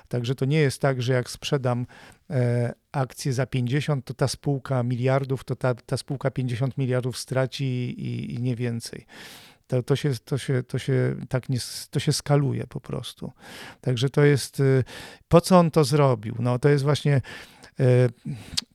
także 0.09 0.35
to 0.35 0.45
nie 0.45 0.59
jest 0.59 0.81
tak, 0.81 1.03
że 1.03 1.13
jak 1.13 1.31
sprzedam 1.31 1.87
e, 2.31 2.73
akcję 2.93 3.33
za 3.33 3.47
50, 3.47 4.05
to 4.05 4.15
ta 4.15 4.29
spółka 4.29 4.83
miliardów, 4.83 5.45
to 5.45 5.57
ta, 5.57 5.75
ta 5.75 5.97
spółka 5.97 6.31
50 6.31 6.79
miliardów 6.79 7.19
straci 7.19 7.65
i, 7.99 8.35
i 8.35 8.43
nie 8.43 8.57
więcej. 8.57 9.07
To, 9.67 9.83
to, 9.83 9.97
się, 9.97 10.11
to, 10.25 10.39
się, 10.39 10.63
to, 10.63 10.79
się, 10.79 11.17
tak 11.29 11.49
nie, 11.49 11.59
to 11.91 12.01
się 12.01 12.13
skaluje 12.13 12.67
po 12.67 12.81
prostu. 12.81 13.33
Także 13.81 14.11
to 14.11 14.25
jest. 14.25 14.61
y, 14.61 14.85
Po 15.29 15.41
co 15.41 15.59
on 15.59 15.71
to 15.71 15.85
zrobił? 15.85 16.35
No 16.39 16.59
to 16.59 16.69
jest 16.69 16.85
właśnie. 16.85 17.21
y, 17.81 17.85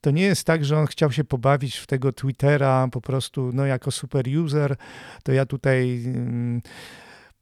To 0.02 0.12
nie 0.12 0.24
jest 0.24 0.44
tak, 0.44 0.66
że 0.66 0.78
on 0.78 0.86
chciał 0.86 1.12
się 1.12 1.24
pobawić 1.24 1.76
w 1.78 1.88
tego 1.88 2.12
Twittera 2.12 2.88
po 2.92 3.02
prostu, 3.02 3.52
no 3.54 3.66
jako 3.66 3.92
super 3.92 4.26
user, 4.38 4.76
to 5.24 5.32
ja 5.32 5.46
tutaj 5.46 6.04
ym, 6.06 6.62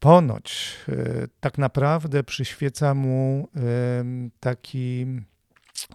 ponoć 0.01 0.75
y, 0.89 1.27
tak 1.39 1.57
naprawdę 1.57 2.23
przyświeca 2.23 2.93
mu 2.93 3.47
ym, 3.99 4.31
taki 4.39 5.05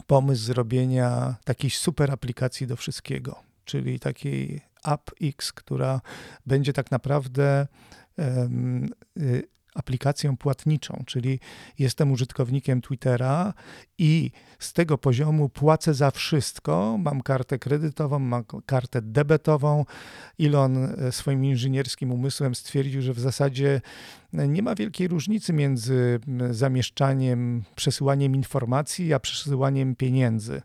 pomysł 0.06 0.42
zrobienia 0.42 1.34
takiej 1.44 1.70
super 1.70 2.10
aplikacji 2.10 2.66
do 2.66 2.76
wszystkiego, 2.76 3.42
czyli 3.64 4.00
takiej 4.00 4.60
AppX, 4.82 5.52
która 5.52 6.00
będzie 6.46 6.72
tak 6.72 6.90
naprawdę 6.90 7.66
y, 9.18 9.48
aplikacją 9.76 10.36
płatniczą, 10.36 11.02
czyli 11.06 11.40
jestem 11.78 12.12
użytkownikiem 12.12 12.80
Twittera 12.80 13.54
i 13.98 14.30
z 14.58 14.72
tego 14.72 14.98
poziomu 14.98 15.48
płacę 15.48 15.94
za 15.94 16.10
wszystko. 16.10 16.98
Mam 16.98 17.22
kartę 17.22 17.58
kredytową, 17.58 18.18
mam 18.18 18.44
kartę 18.66 19.02
debetową. 19.02 19.84
Elon 20.40 20.76
e, 20.84 21.12
swoim 21.12 21.44
inżynierskim 21.44 22.12
umysłem 22.12 22.54
stwierdził, 22.54 23.02
że 23.02 23.12
w 23.12 23.20
zasadzie 23.20 23.80
e, 24.34 24.48
nie 24.48 24.62
ma 24.62 24.74
wielkiej 24.74 25.08
różnicy 25.08 25.52
między 25.52 26.20
zamieszczaniem, 26.50 27.64
przesyłaniem 27.74 28.34
informacji, 28.34 29.12
a 29.14 29.20
przesyłaniem 29.20 29.96
pieniędzy. 29.96 30.62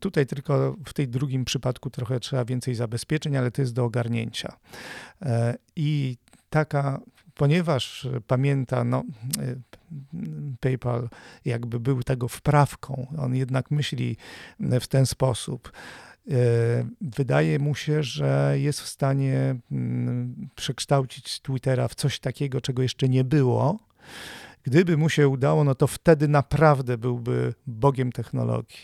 Tutaj 0.00 0.26
tylko 0.26 0.76
w 0.86 0.92
tej 0.92 1.08
drugim 1.08 1.44
przypadku 1.44 1.90
trochę 1.90 2.20
trzeba 2.20 2.44
więcej 2.44 2.74
zabezpieczeń, 2.74 3.36
ale 3.36 3.50
to 3.50 3.62
jest 3.62 3.74
do 3.74 3.84
ogarnięcia. 3.84 4.56
E, 5.22 5.54
I 5.76 6.16
taka, 6.50 7.00
ponieważ 7.36 8.08
pamięta, 8.26 8.84
no, 8.84 9.04
e, 9.38 9.56
PayPal 10.60 11.08
jakby 11.44 11.80
był 11.80 12.02
tego 12.02 12.28
wprawką, 12.28 13.06
on 13.18 13.34
jednak 13.34 13.70
myśli 13.70 14.16
w 14.60 14.86
ten 14.86 15.06
sposób. 15.06 15.72
E, 16.30 16.32
Wydaje 17.00 17.58
mu 17.58 17.74
się, 17.74 18.02
że 18.02 18.54
jest 18.58 18.80
w 18.80 18.88
stanie 18.88 19.56
mm, 19.72 20.48
przekształcić 20.54 21.40
Twittera 21.40 21.88
w 21.88 21.94
coś 21.94 22.18
takiego, 22.18 22.60
czego 22.60 22.82
jeszcze 22.82 23.08
nie 23.08 23.24
było. 23.24 23.78
Gdyby 24.66 24.96
mu 24.96 25.08
się 25.08 25.28
udało, 25.28 25.64
no 25.64 25.74
to 25.74 25.86
wtedy 25.86 26.28
naprawdę 26.28 26.98
byłby 26.98 27.54
bogiem 27.66 28.12
technologii. 28.12 28.78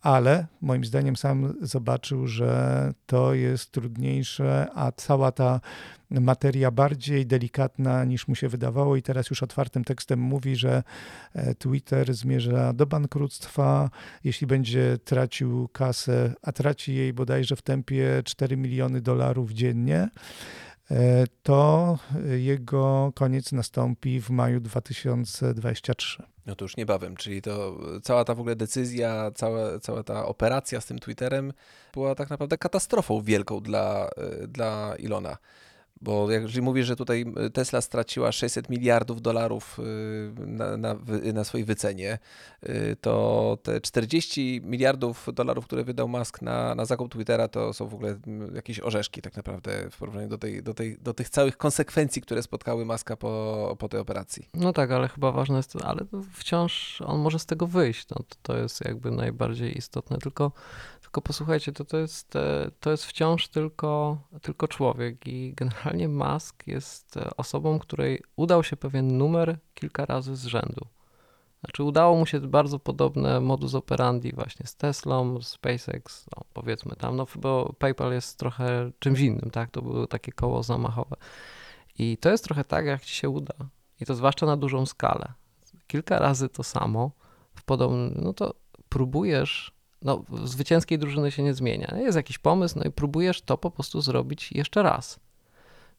Ale 0.00 0.46
moim 0.60 0.84
zdaniem 0.84 1.16
sam 1.16 1.54
zobaczył, 1.62 2.26
że 2.26 2.92
to 3.06 3.34
jest 3.34 3.70
trudniejsze, 3.70 4.66
a 4.74 4.92
cała 4.92 5.32
ta 5.32 5.60
materia 6.10 6.70
bardziej 6.70 7.26
delikatna 7.26 8.04
niż 8.04 8.28
mu 8.28 8.34
się 8.34 8.48
wydawało 8.48 8.96
i 8.96 9.02
teraz 9.02 9.30
już 9.30 9.42
otwartym 9.42 9.84
tekstem 9.84 10.20
mówi, 10.20 10.56
że 10.56 10.82
e, 11.34 11.54
Twitter 11.54 12.14
zmierza 12.14 12.72
do 12.72 12.86
bankructwa, 12.86 13.90
jeśli 14.24 14.46
będzie 14.46 14.98
tracił 15.04 15.68
kasę, 15.68 16.34
a 16.42 16.52
traci 16.52 16.94
jej 16.94 17.12
bodajże 17.12 17.56
w 17.56 17.62
tempie 17.62 18.22
4 18.24 18.56
miliony 18.56 19.00
dolarów 19.00 19.52
dziennie, 19.52 20.08
to 21.42 21.98
jego 22.36 23.12
koniec 23.14 23.52
nastąpi 23.52 24.20
w 24.20 24.30
maju 24.30 24.60
2023. 24.60 26.22
No 26.46 26.54
to 26.56 26.64
już 26.64 26.76
niebawem, 26.76 27.16
czyli 27.16 27.42
to 27.42 27.78
cała 28.02 28.24
ta 28.24 28.34
w 28.34 28.40
ogóle 28.40 28.56
decyzja, 28.56 29.30
cała, 29.34 29.78
cała 29.78 30.02
ta 30.02 30.26
operacja 30.26 30.80
z 30.80 30.86
tym 30.86 30.98
Twitterem 30.98 31.52
była 31.94 32.14
tak 32.14 32.30
naprawdę 32.30 32.58
katastrofą 32.58 33.22
wielką 33.22 33.60
dla, 33.60 34.10
y, 34.42 34.48
dla 34.48 34.94
Ilona. 34.98 35.36
Bo 36.04 36.30
jak 36.30 36.42
mówisz, 36.62 36.86
że 36.86 36.96
tutaj 36.96 37.24
Tesla 37.52 37.80
straciła 37.80 38.32
600 38.32 38.70
miliardów 38.70 39.22
dolarów 39.22 39.78
y, 39.78 40.46
na, 40.46 40.76
na, 40.76 40.96
na 41.32 41.44
swojej 41.44 41.64
wycenie, 41.64 42.18
y, 42.68 42.96
to 43.00 43.58
te 43.62 43.80
40 43.80 44.60
miliardów 44.64 45.28
dolarów, 45.32 45.64
które 45.64 45.84
wydał 45.84 46.08
Musk 46.08 46.42
na, 46.42 46.74
na 46.74 46.84
zakup 46.84 47.12
Twittera, 47.12 47.48
to 47.48 47.72
są 47.72 47.88
w 47.88 47.94
ogóle 47.94 48.16
jakieś 48.54 48.80
orzeszki 48.80 49.22
tak 49.22 49.36
naprawdę 49.36 49.90
w 49.90 49.96
porównaniu 49.96 50.28
do, 50.28 50.38
tej, 50.38 50.62
do, 50.62 50.74
tej, 50.74 50.98
do 50.98 51.14
tych 51.14 51.28
całych 51.28 51.56
konsekwencji, 51.56 52.22
które 52.22 52.42
spotkały 52.42 52.84
Muska 52.84 53.16
po, 53.16 53.76
po 53.78 53.88
tej 53.88 54.00
operacji. 54.00 54.48
No 54.54 54.72
tak, 54.72 54.90
ale 54.90 55.08
chyba 55.08 55.32
ważne 55.32 55.56
jest, 55.56 55.76
ale 55.82 56.00
wciąż 56.32 57.02
on 57.06 57.20
może 57.20 57.38
z 57.38 57.46
tego 57.46 57.66
wyjść. 57.66 58.08
No, 58.08 58.16
to 58.42 58.56
jest 58.56 58.84
jakby 58.84 59.10
najbardziej 59.10 59.78
istotne. 59.78 60.18
Tylko, 60.18 60.52
tylko 61.14 61.26
posłuchajcie, 61.26 61.72
to, 61.72 61.84
to, 61.84 61.98
jest, 61.98 62.36
e, 62.36 62.70
to 62.80 62.90
jest 62.90 63.04
wciąż 63.04 63.48
tylko, 63.48 64.18
tylko 64.42 64.68
człowiek 64.68 65.26
i 65.26 65.54
generalnie 65.54 66.08
Musk 66.08 66.66
jest 66.66 67.16
e, 67.16 67.36
osobą, 67.36 67.78
której 67.78 68.22
udał 68.36 68.64
się 68.64 68.76
pewien 68.76 69.18
numer 69.18 69.58
kilka 69.74 70.06
razy 70.06 70.36
z 70.36 70.44
rzędu. 70.44 70.86
Znaczy 71.60 71.82
udało 71.82 72.16
mu 72.16 72.26
się 72.26 72.40
bardzo 72.40 72.78
podobne 72.78 73.40
modus 73.40 73.74
operandi 73.74 74.32
właśnie 74.32 74.66
z 74.66 74.76
Teslą, 74.76 75.42
z 75.42 75.48
SpaceX, 75.48 76.26
no 76.36 76.44
powiedzmy 76.52 76.96
tam, 76.96 77.16
no 77.16 77.26
bo 77.36 77.74
PayPal 77.78 78.12
jest 78.12 78.38
trochę 78.38 78.90
czymś 78.98 79.20
innym, 79.20 79.50
tak? 79.50 79.70
To 79.70 79.82
były 79.82 80.08
takie 80.08 80.32
koło 80.32 80.62
zamachowe. 80.62 81.16
I 81.98 82.16
to 82.16 82.30
jest 82.30 82.44
trochę 82.44 82.64
tak, 82.64 82.86
jak 82.86 83.04
ci 83.04 83.14
się 83.14 83.28
uda. 83.28 83.54
I 84.00 84.06
to 84.06 84.14
zwłaszcza 84.14 84.46
na 84.46 84.56
dużą 84.56 84.86
skalę. 84.86 85.32
Kilka 85.86 86.18
razy 86.18 86.48
to 86.48 86.62
samo 86.62 87.10
w 87.54 87.64
podobnym, 87.64 88.14
no 88.22 88.32
to 88.32 88.54
próbujesz, 88.88 89.74
no 90.04 90.24
zwycięskiej 90.44 90.98
drużyny 90.98 91.30
się 91.30 91.42
nie 91.42 91.54
zmienia. 91.54 91.94
Jest 91.98 92.16
jakiś 92.16 92.38
pomysł, 92.38 92.78
no 92.78 92.84
i 92.84 92.90
próbujesz 92.90 93.42
to 93.42 93.58
po 93.58 93.70
prostu 93.70 94.00
zrobić 94.00 94.52
jeszcze 94.52 94.82
raz. 94.82 95.20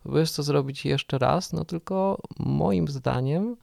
Próbujesz 0.01 0.31
to 0.31 0.43
zrobić 0.43 0.85
jeszcze 0.85 1.17
raz, 1.17 1.53
no 1.53 1.65
tylko 1.65 2.21
moim 2.39 2.87
zdaniem 2.87 3.57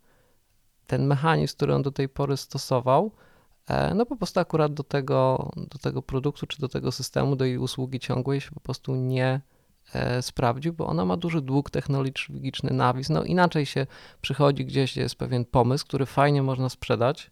ten 0.87 1.07
mechanizm, 1.07 1.57
który 1.57 1.75
on 1.75 1.83
do 1.83 1.91
tej 1.91 2.09
pory 2.09 2.37
stosował, 2.37 3.11
e, 3.69 3.95
no 3.95 4.07
po 4.07 4.17
prostu 4.17 4.41
akurat 4.41 4.75
do 4.75 4.83
tego, 4.83 5.51
do 5.57 5.79
tego 5.79 6.03
produktu 6.03 6.47
czy 6.47 6.61
do 6.61 6.69
tego 6.69 6.93
systemu, 6.93 7.37
do 7.37 7.45
jej 7.45 7.59
usługi 7.59 8.01
ciągłej 8.01 8.41
się 8.41 8.51
po 8.51 8.61
prostu 8.61 8.95
nie 8.95 9.41
e, 9.95 10.23
sprawdził, 10.23 10.73
bo 10.73 10.87
ona 10.87 11.05
ma 11.05 11.17
duży 11.17 11.43
dług 11.43 11.71
technologiczny, 11.71 12.71
nawis. 12.71 13.09
No 13.09 13.25
inaczej 13.25 13.67
się 13.67 13.87
przychodzi 14.21 14.65
gdzieś, 14.65 14.93
gdzie 14.93 15.01
jest 15.01 15.15
pewien 15.15 15.45
pomysł, 15.45 15.87
który 15.87 16.07
fajnie 16.07 16.43
można 16.43 16.69
sprzedać, 16.69 17.31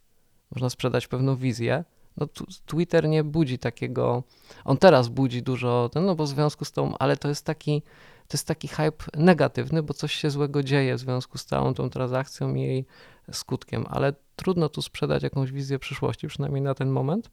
można 0.50 0.70
sprzedać 0.70 1.06
pewną 1.06 1.36
wizję. 1.36 1.84
No 2.16 2.26
Twitter 2.66 3.08
nie 3.08 3.24
budzi 3.24 3.58
takiego, 3.58 4.22
on 4.64 4.76
teraz 4.76 5.08
budzi 5.08 5.42
dużo, 5.42 5.90
no 5.94 6.14
bo 6.14 6.24
w 6.24 6.28
związku 6.28 6.64
z 6.64 6.72
tą, 6.72 6.98
ale 6.98 7.16
to 7.16 7.28
jest 7.28 7.46
taki, 7.46 7.82
to 8.28 8.34
jest 8.36 8.46
taki 8.46 8.68
hype 8.68 9.04
negatywny, 9.16 9.82
bo 9.82 9.94
coś 9.94 10.12
się 10.14 10.30
złego 10.30 10.62
dzieje 10.62 10.96
w 10.96 10.98
związku 10.98 11.38
z 11.38 11.44
całą 11.44 11.74
tą 11.74 11.90
transakcją 11.90 12.54
i 12.54 12.60
jej 12.60 12.86
skutkiem, 13.32 13.84
ale 13.88 14.12
trudno 14.36 14.68
tu 14.68 14.82
sprzedać 14.82 15.22
jakąś 15.22 15.52
wizję 15.52 15.78
przyszłości, 15.78 16.28
przynajmniej 16.28 16.62
na 16.62 16.74
ten 16.74 16.90
moment. 16.90 17.30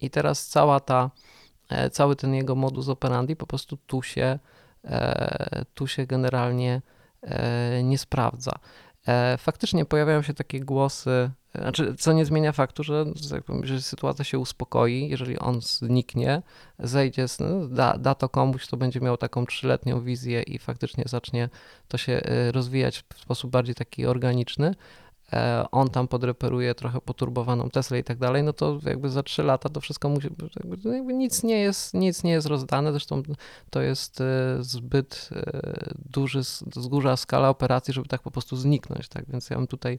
I 0.00 0.10
teraz 0.10 0.46
cała 0.46 0.80
ta, 0.80 1.10
e, 1.68 1.90
cały 1.90 2.16
ten 2.16 2.34
jego 2.34 2.54
modus 2.54 2.88
operandi 2.88 3.36
po 3.36 3.46
prostu 3.46 3.76
tu 3.76 4.02
się, 4.02 4.38
e, 4.84 5.64
tu 5.74 5.86
się 5.86 6.06
generalnie 6.06 6.82
e, 7.22 7.82
nie 7.82 7.98
sprawdza. 7.98 8.52
Faktycznie 9.38 9.84
pojawiają 9.84 10.22
się 10.22 10.34
takie 10.34 10.60
głosy, 10.60 11.30
znaczy, 11.60 11.94
co 11.98 12.12
nie 12.12 12.24
zmienia 12.24 12.52
faktu, 12.52 12.84
że, 12.84 13.04
że 13.62 13.82
sytuacja 13.82 14.24
się 14.24 14.38
uspokoi, 14.38 15.08
jeżeli 15.08 15.38
on 15.38 15.60
zniknie, 15.60 16.42
zejdzie, 16.78 17.26
no, 17.40 17.66
da, 17.68 17.98
da 17.98 18.14
to 18.14 18.28
komuś, 18.28 18.66
kto 18.66 18.76
będzie 18.76 19.00
miał 19.00 19.16
taką 19.16 19.46
trzyletnią 19.46 20.00
wizję 20.00 20.42
i 20.42 20.58
faktycznie 20.58 21.04
zacznie 21.06 21.48
to 21.88 21.98
się 21.98 22.12
e, 22.12 22.52
rozwijać 22.52 23.04
w 23.14 23.20
sposób 23.20 23.50
bardziej 23.50 23.74
taki 23.74 24.06
organiczny, 24.06 24.74
on 25.72 25.90
tam 25.90 26.08
podreperuje 26.08 26.74
trochę 26.74 27.00
poturbowaną 27.00 27.70
Teslę 27.70 27.98
i 27.98 28.04
tak 28.04 28.18
dalej, 28.18 28.42
no 28.42 28.52
to 28.52 28.78
jakby 28.84 29.10
za 29.10 29.22
trzy 29.22 29.42
lata 29.42 29.68
to 29.68 29.80
wszystko 29.80 30.08
musi, 30.08 30.28
jakby, 30.86 31.14
nic, 31.14 31.42
nie 31.42 31.58
jest, 31.58 31.94
nic 31.94 32.24
nie 32.24 32.32
jest 32.32 32.46
rozdane, 32.46 32.92
zresztą 32.92 33.22
to 33.70 33.80
jest 33.80 34.20
e, 34.20 34.56
zbyt 34.60 35.28
e, 35.32 35.94
duży, 36.10 36.40
duża 36.66 37.16
skala 37.16 37.48
operacji, 37.48 37.94
żeby 37.94 38.08
tak 38.08 38.22
po 38.22 38.30
prostu 38.30 38.56
zniknąć, 38.56 39.08
tak, 39.08 39.24
więc 39.28 39.50
ja 39.50 39.56
bym 39.56 39.66
tutaj 39.66 39.98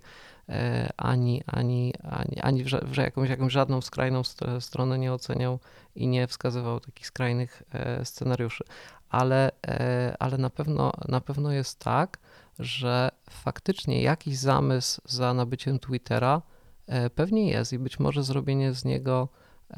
e, 0.50 0.90
ani, 0.98 1.44
ani, 1.48 1.94
ani, 2.04 2.40
ani 2.42 2.64
w, 2.64 2.68
w 2.68 2.98
jakąś, 2.98 3.30
jakąś 3.30 3.54
żadną 3.54 3.82
skrajną 3.82 4.22
stronę 4.60 5.00
nie 5.00 5.14
oceniał 5.14 5.60
i 5.96 6.08
nie 6.08 6.28
wskazywał 6.28 6.80
takich 6.80 7.08
skrajnych 7.08 7.64
e, 7.72 8.06
scenariuszy, 8.06 8.64
ale, 9.10 9.52
e, 9.68 10.16
ale 10.20 10.38
na, 10.38 10.50
pewno, 10.50 10.92
na 11.08 11.22
pewno 11.22 11.52
jest 11.52 11.80
tak, 11.80 12.18
że 12.60 13.10
faktycznie 13.30 14.02
jakiś 14.02 14.38
zamysł 14.38 15.02
za 15.06 15.34
nabyciem 15.34 15.80
Twittera 15.80 16.42
e, 16.88 17.10
pewnie 17.10 17.50
jest 17.50 17.74
i 17.74 17.80
być 17.80 18.00
może 18.00 18.24
zrobienie 18.24 18.74
z 18.74 18.86
niego 18.86 19.30
e, 19.72 19.76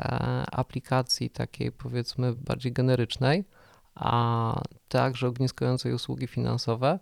aplikacji 0.51 1.29
takiej 1.29 1.71
powiedzmy 1.71 2.33
bardziej 2.33 2.73
generycznej, 2.73 3.45
a 3.95 4.61
także 4.87 5.27
ogniskującej 5.27 5.93
usługi 5.93 6.27
finansowe. 6.27 6.99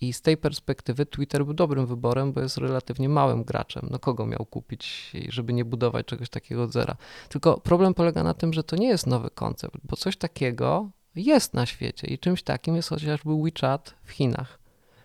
I 0.00 0.12
z 0.12 0.22
tej 0.22 0.36
perspektywy 0.36 1.06
Twitter 1.06 1.44
był 1.44 1.54
dobrym 1.54 1.86
wyborem, 1.86 2.32
bo 2.32 2.40
jest 2.40 2.58
relatywnie 2.58 3.08
małym 3.08 3.44
graczem. 3.44 3.88
No 3.90 3.98
kogo 3.98 4.26
miał 4.26 4.46
kupić, 4.46 5.12
żeby 5.28 5.52
nie 5.52 5.64
budować 5.64 6.06
czegoś 6.06 6.28
takiego 6.28 6.62
od 6.62 6.72
zera? 6.72 6.96
Tylko 7.28 7.60
problem 7.60 7.94
polega 7.94 8.22
na 8.22 8.34
tym, 8.34 8.52
że 8.52 8.64
to 8.64 8.76
nie 8.76 8.88
jest 8.88 9.06
nowy 9.06 9.30
koncept, 9.30 9.76
bo 9.84 9.96
coś 9.96 10.16
takiego 10.16 10.90
jest 11.14 11.54
na 11.54 11.66
świecie 11.66 12.06
i 12.06 12.18
czymś 12.18 12.42
takim 12.42 12.76
jest 12.76 12.88
chociażby 12.88 13.30
WeChat 13.42 13.94
w 14.02 14.10
Chinach 14.10 14.61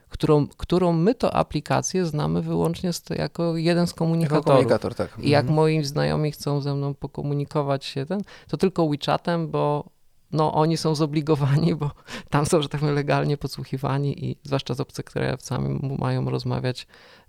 którą, 0.10 0.48
którą 0.48 0.94
my 0.94 1.16
to 1.16 1.36
aplikację 1.36 2.06
znamy 2.06 2.42
wyłącznie 2.42 2.94
z, 2.94 3.04
jako 3.10 3.58
jeden 3.58 3.88
z 3.88 3.94
komunikatorów. 3.94 4.46
Jako 4.46 4.52
komunikator, 4.52 4.96
tak. 4.96 5.20
I 5.20 5.30
jak 5.30 5.42
mhm. 5.42 5.56
moi 5.56 5.84
znajomi 5.84 6.32
chcą 6.32 6.62
ze 6.62 6.76
mną 6.76 6.94
pokomunikować 6.94 7.86
się, 7.86 8.06
ten, 8.06 8.22
to 8.48 8.58
tylko 8.58 8.90
WeChatem, 8.90 9.52
bo 9.52 9.90
no, 10.32 10.54
oni 10.54 10.78
są 10.78 10.96
zobligowani, 10.96 11.76
bo 11.76 11.92
tam 12.30 12.46
są, 12.46 12.62
że 12.62 12.70
tak 12.70 12.82
powiem, 12.82 12.96
legalnie 12.96 13.38
podsłuchiwani 13.38 14.26
i 14.26 14.38
zwłaszcza 14.44 14.74
z 14.74 14.80
obcokrajowcami 14.80 15.98
mają 16.00 16.30
rozmawiać 16.30 16.88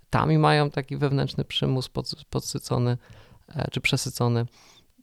tam 0.09 0.31
i 0.31 0.37
mają 0.37 0.69
taki 0.69 0.97
wewnętrzny 0.97 1.45
przymus 1.45 1.89
pod, 1.89 2.11
podsycony 2.29 2.97
e, 3.55 3.71
czy 3.71 3.81
przesycony 3.81 4.45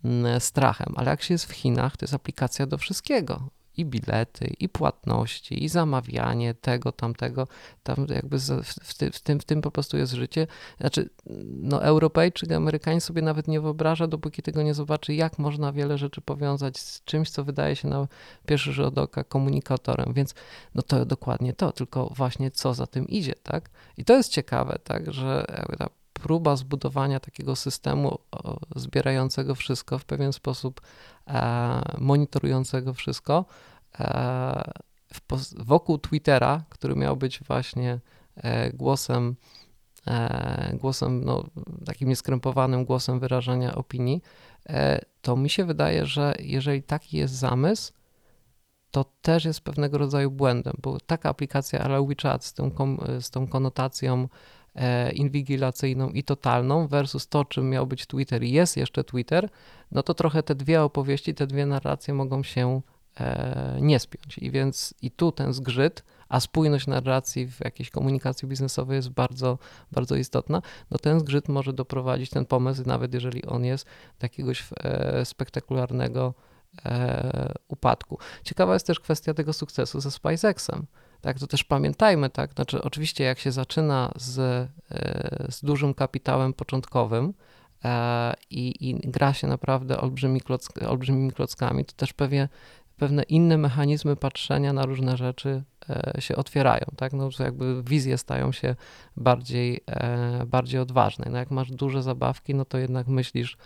mm, 0.05 0.41
strachem. 0.41 0.95
Ale 0.97 1.11
jak 1.11 1.23
się 1.23 1.35
jest 1.35 1.47
w 1.47 1.53
Chinach, 1.53 1.97
to 1.97 2.05
jest 2.05 2.15
aplikacja 2.15 2.67
do 2.67 2.79
wszystkiego 2.79 3.49
i 3.77 3.85
bilety, 3.85 4.55
i 4.61 4.69
płatności, 4.69 5.65
i 5.65 5.69
zamawianie 5.69 6.55
tego, 6.55 6.93
tamtego. 6.93 7.49
Tam 7.83 8.07
jakby 8.15 8.39
w, 8.39 8.65
w, 9.13 9.23
tym, 9.23 9.41
w 9.41 9.45
tym 9.45 9.61
po 9.61 9.71
prostu 9.71 9.97
jest 9.97 10.13
życie. 10.13 10.47
Znaczy, 10.81 11.11
no 11.47 11.83
Europejczyk, 11.83 12.53
Amerykanin 12.53 13.01
sobie 13.01 13.23
nawet 13.23 13.49
nie 13.49 13.61
wyobraża, 13.61 14.07
dopóki 14.07 14.43
tego 14.43 14.63
nie 14.63 14.75
zobaczy, 14.75 15.15
jak 15.15 15.39
można 15.39 15.73
wiele 15.73 15.99
rzeczy 15.99 16.21
powiązać 16.21 16.79
z 16.79 17.05
czymś, 17.05 17.31
co 17.31 17.45
wydaje 17.45 17.77
się 17.77 17.89
na 17.89 18.09
pierwszy 18.47 18.73
rzut 18.73 18.99
oka 18.99 19.25
komunikatorem. 19.25 20.13
Więc 20.13 20.35
no 20.75 20.83
to 20.83 21.05
dokładnie 21.05 21.53
to, 21.53 21.73
tylko 21.73 22.13
właśnie 22.17 22.51
co 22.51 22.75
za 22.75 22.87
tym 22.87 23.09
idzie, 23.09 23.35
tak? 23.43 23.71
I 23.97 24.05
to 24.05 24.17
jest 24.17 24.31
ciekawe, 24.31 24.79
tak, 24.85 25.13
że 25.13 25.45
ta 25.79 25.89
próba 26.27 26.57
zbudowania 26.57 27.21
takiego 27.21 27.57
systemu 27.57 28.19
zbierającego 28.77 29.55
wszystko 29.55 29.99
w 29.99 30.05
pewien 30.05 30.33
sposób, 30.33 30.81
e, 31.27 31.83
monitorującego 31.99 32.95
wszystko 32.95 33.45
e, 34.01 34.73
wokół 35.57 35.99
Twittera, 35.99 36.65
który 36.69 36.97
miał 36.97 37.17
być 37.17 37.41
właśnie 37.45 38.01
e, 38.37 38.73
głosem, 38.73 39.37
głosem 40.75 41.25
no, 41.25 41.45
takim 41.87 42.09
nieskrępowanym 42.09 42.85
głosem 42.85 43.21
wyrażania 43.21 43.75
opinii, 43.75 44.23
to 45.23 45.37
mi 45.37 45.51
się 45.51 45.65
wydaje, 45.65 46.07
że 46.07 46.35
jeżeli 46.39 46.83
taki 46.83 47.17
jest 47.17 47.35
zamysł, 47.35 47.93
to 48.91 49.05
też 49.23 49.45
jest 49.45 49.61
pewnego 49.61 49.99
rodzaju 49.99 50.31
błędem, 50.31 50.75
bo 50.83 51.01
taka 51.01 51.29
aplikacja 51.29 51.81
ale 51.81 52.07
WeChat 52.07 52.45
z 52.45 52.55
tą, 52.55 52.71
z 53.21 53.31
tą 53.31 53.47
konotacją 53.47 54.29
inwigilacyjną 55.13 56.09
i 56.09 56.23
totalną 56.23 56.87
versus 56.87 57.29
to, 57.29 57.45
czym 57.45 57.71
miał 57.71 57.87
być 57.87 58.07
Twitter 58.07 58.43
i 58.43 58.53
jest 58.53 58.77
jeszcze 58.77 59.05
Twitter, 59.05 59.49
no 59.93 60.03
to 60.03 60.15
trochę 60.15 60.43
te 60.43 60.55
dwie 60.55 60.83
opowieści, 60.83 61.35
te 61.35 61.47
dwie 61.47 61.67
narracje 61.67 62.15
mogą 62.15 62.43
się 62.43 62.81
e, 63.21 63.79
nie 63.81 63.99
spiąć. 63.99 64.39
I 64.39 64.51
więc 64.51 64.95
i 65.03 65.11
tu 65.11 65.33
ten 65.33 65.53
zgrzyt, 65.53 66.05
a 66.29 66.41
spójność 66.41 66.87
narracji 66.87 67.47
w 67.47 67.61
jakiejś 67.65 67.91
komunikacji 67.91 68.49
biznesowej 68.49 68.97
jest 68.97 69.11
bardzo, 69.11 69.59
bardzo 69.93 70.17
istotna, 70.17 70.63
no 70.91 70.99
ten 70.99 71.21
zgrzyt 71.21 71.49
może 71.49 71.73
doprowadzić, 71.73 72.31
ten 72.31 72.47
pomysł, 72.47 72.83
nawet 72.87 73.15
jeżeli 73.15 73.45
on 73.45 73.65
jest 73.65 73.87
do 74.21 74.25
jakiegoś 74.25 74.69
e, 74.85 75.25
spektakularnego 75.25 76.35
upadku. 77.69 78.19
Ciekawa 78.45 78.75
jest 78.75 78.87
też 78.87 79.01
kwestia 79.01 79.35
tego 79.35 79.53
sukcesu 79.53 80.01
ze 80.01 80.11
SpaceXem 80.11 80.87
tak, 81.27 81.39
to 81.39 81.47
też 81.47 81.65
pamiętajmy, 81.65 82.31
tak, 82.31 82.53
znaczy 82.55 82.83
oczywiście 82.83 83.25
jak 83.25 83.39
się 83.39 83.53
zaczyna 83.53 84.13
z, 84.17 84.39
e, 84.39 84.69
z 85.49 85.65
dużym 85.65 85.95
kapitałem 85.95 86.53
początkowym 86.53 87.35
e, 87.85 88.35
i, 88.51 88.91
i 88.91 89.11
gra 89.11 89.33
się 89.33 89.47
naprawdę 89.47 90.01
olbrzymi 90.01 90.41
klock, 90.41 90.83
olbrzymimi 90.83 91.33
klockami, 91.33 91.85
to 91.85 91.93
też 91.93 92.13
pewnie 92.13 92.49
pewne 92.97 93.23
inne 93.23 93.59
mechanizmy 93.59 94.17
patrzenia 94.17 94.73
na 94.73 94.87
różne 94.87 95.17
rzeczy 95.17 95.63
e, 95.91 96.21
się 96.21 96.37
otwierają, 96.37 96.87
tak? 96.97 97.13
No, 97.13 97.29
jakby 97.39 97.83
wizje 97.83 98.19
stają 98.19 98.53
się 98.53 98.77
bardziej, 99.17 99.81
bardziej 100.47 100.81
odważne. 100.81 101.31
No, 101.31 101.39
jak 101.39 101.51
masz 101.51 101.71
duże 101.71 102.03
zabawki, 102.03 102.55
no 102.55 102.65
to 102.65 102.79
jednak 102.79 103.07
myślisz 103.07 103.57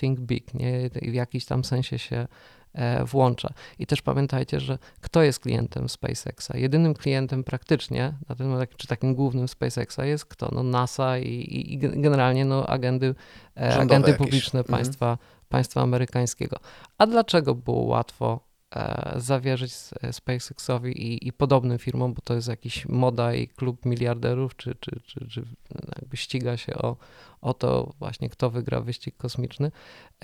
think 0.00 0.20
big, 0.20 0.54
nie? 0.54 0.90
w 0.90 1.14
jakiś 1.14 1.44
tam 1.44 1.64
sensie 1.64 1.98
się 1.98 2.26
włącza. 3.04 3.52
I 3.78 3.86
też 3.86 4.02
pamiętajcie, 4.02 4.60
że 4.60 4.78
kto 5.00 5.22
jest 5.22 5.40
klientem 5.40 5.88
SpaceXa? 5.88 6.50
Jedynym 6.54 6.94
klientem 6.94 7.44
praktycznie, 7.44 8.12
na 8.28 8.34
tym, 8.34 8.56
czy 8.76 8.86
takim 8.86 9.14
głównym 9.14 9.48
SpaceXa 9.48 10.04
jest 10.04 10.24
kto? 10.24 10.48
No 10.52 10.62
NASA 10.62 11.18
i, 11.18 11.72
i 11.72 11.78
generalnie 11.78 12.44
no, 12.44 12.66
agendy, 12.66 13.14
e, 13.56 13.78
agendy 13.78 14.14
publiczne 14.14 14.60
mhm. 14.60 14.78
państwa, 14.78 15.18
państwa 15.48 15.82
amerykańskiego. 15.82 16.56
A 16.98 17.06
dlaczego 17.06 17.54
było 17.54 17.82
łatwo 17.82 18.49
E, 18.49 18.49
zawierzyć 19.16 19.72
SpaceXowi 20.12 21.02
i, 21.02 21.28
i, 21.28 21.32
podobnym 21.32 21.78
firmom, 21.78 22.14
bo 22.14 22.20
to 22.24 22.34
jest 22.34 22.48
jakiś 22.48 22.86
moda 22.88 23.34
i 23.34 23.48
klub 23.48 23.86
miliarderów, 23.86 24.56
czy, 24.56 24.74
czy, 24.80 25.00
czy, 25.04 25.26
czy 25.28 25.42
jakby 25.96 26.16
ściga 26.16 26.56
się 26.56 26.74
o, 26.74 26.96
o 27.40 27.54
to 27.54 27.92
właśnie, 27.98 28.28
kto 28.28 28.50
wygra 28.50 28.80
wyścig 28.80 29.16
kosmiczny, 29.16 29.70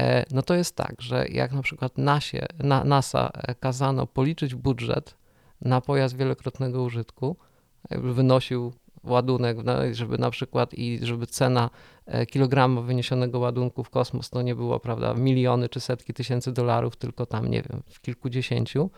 e, 0.01 0.25
no 0.31 0.43
to 0.43 0.55
jest 0.55 0.77
tak, 0.77 1.03
że 1.03 1.29
jak 1.29 1.53
na 1.53 1.63
przykład 1.63 1.93
NASA 2.85 3.31
kazano 3.61 4.07
policzyć 4.07 4.55
budżet 4.55 5.15
na 5.61 5.81
pojazd 5.81 6.17
wielokrotnego 6.17 6.83
użytku, 6.83 7.37
wynosił 7.91 8.73
ładunek, 9.11 9.57
żeby 9.93 10.19
na 10.19 10.31
przykład 10.31 10.75
i 10.75 10.99
żeby 11.03 11.27
cena 11.27 11.71
e, 12.07 12.27
kilograma 12.27 12.81
wyniesionego 12.81 13.39
ładunku 13.39 13.85
w 13.85 13.91
kosmos 13.91 14.31
to 14.31 14.43
nie 14.43 14.55
było, 14.55 14.81
prawda, 14.81 15.15
miliony 15.15 15.69
czy 15.69 15.81
setki 15.81 16.15
tysięcy 16.15 16.53
dolarów, 16.53 16.97
tylko 16.97 17.27
tam, 17.27 17.49
nie 17.49 17.63
wiem, 17.63 17.83
w 17.87 18.01
kilkudziesięciu. 18.01 18.91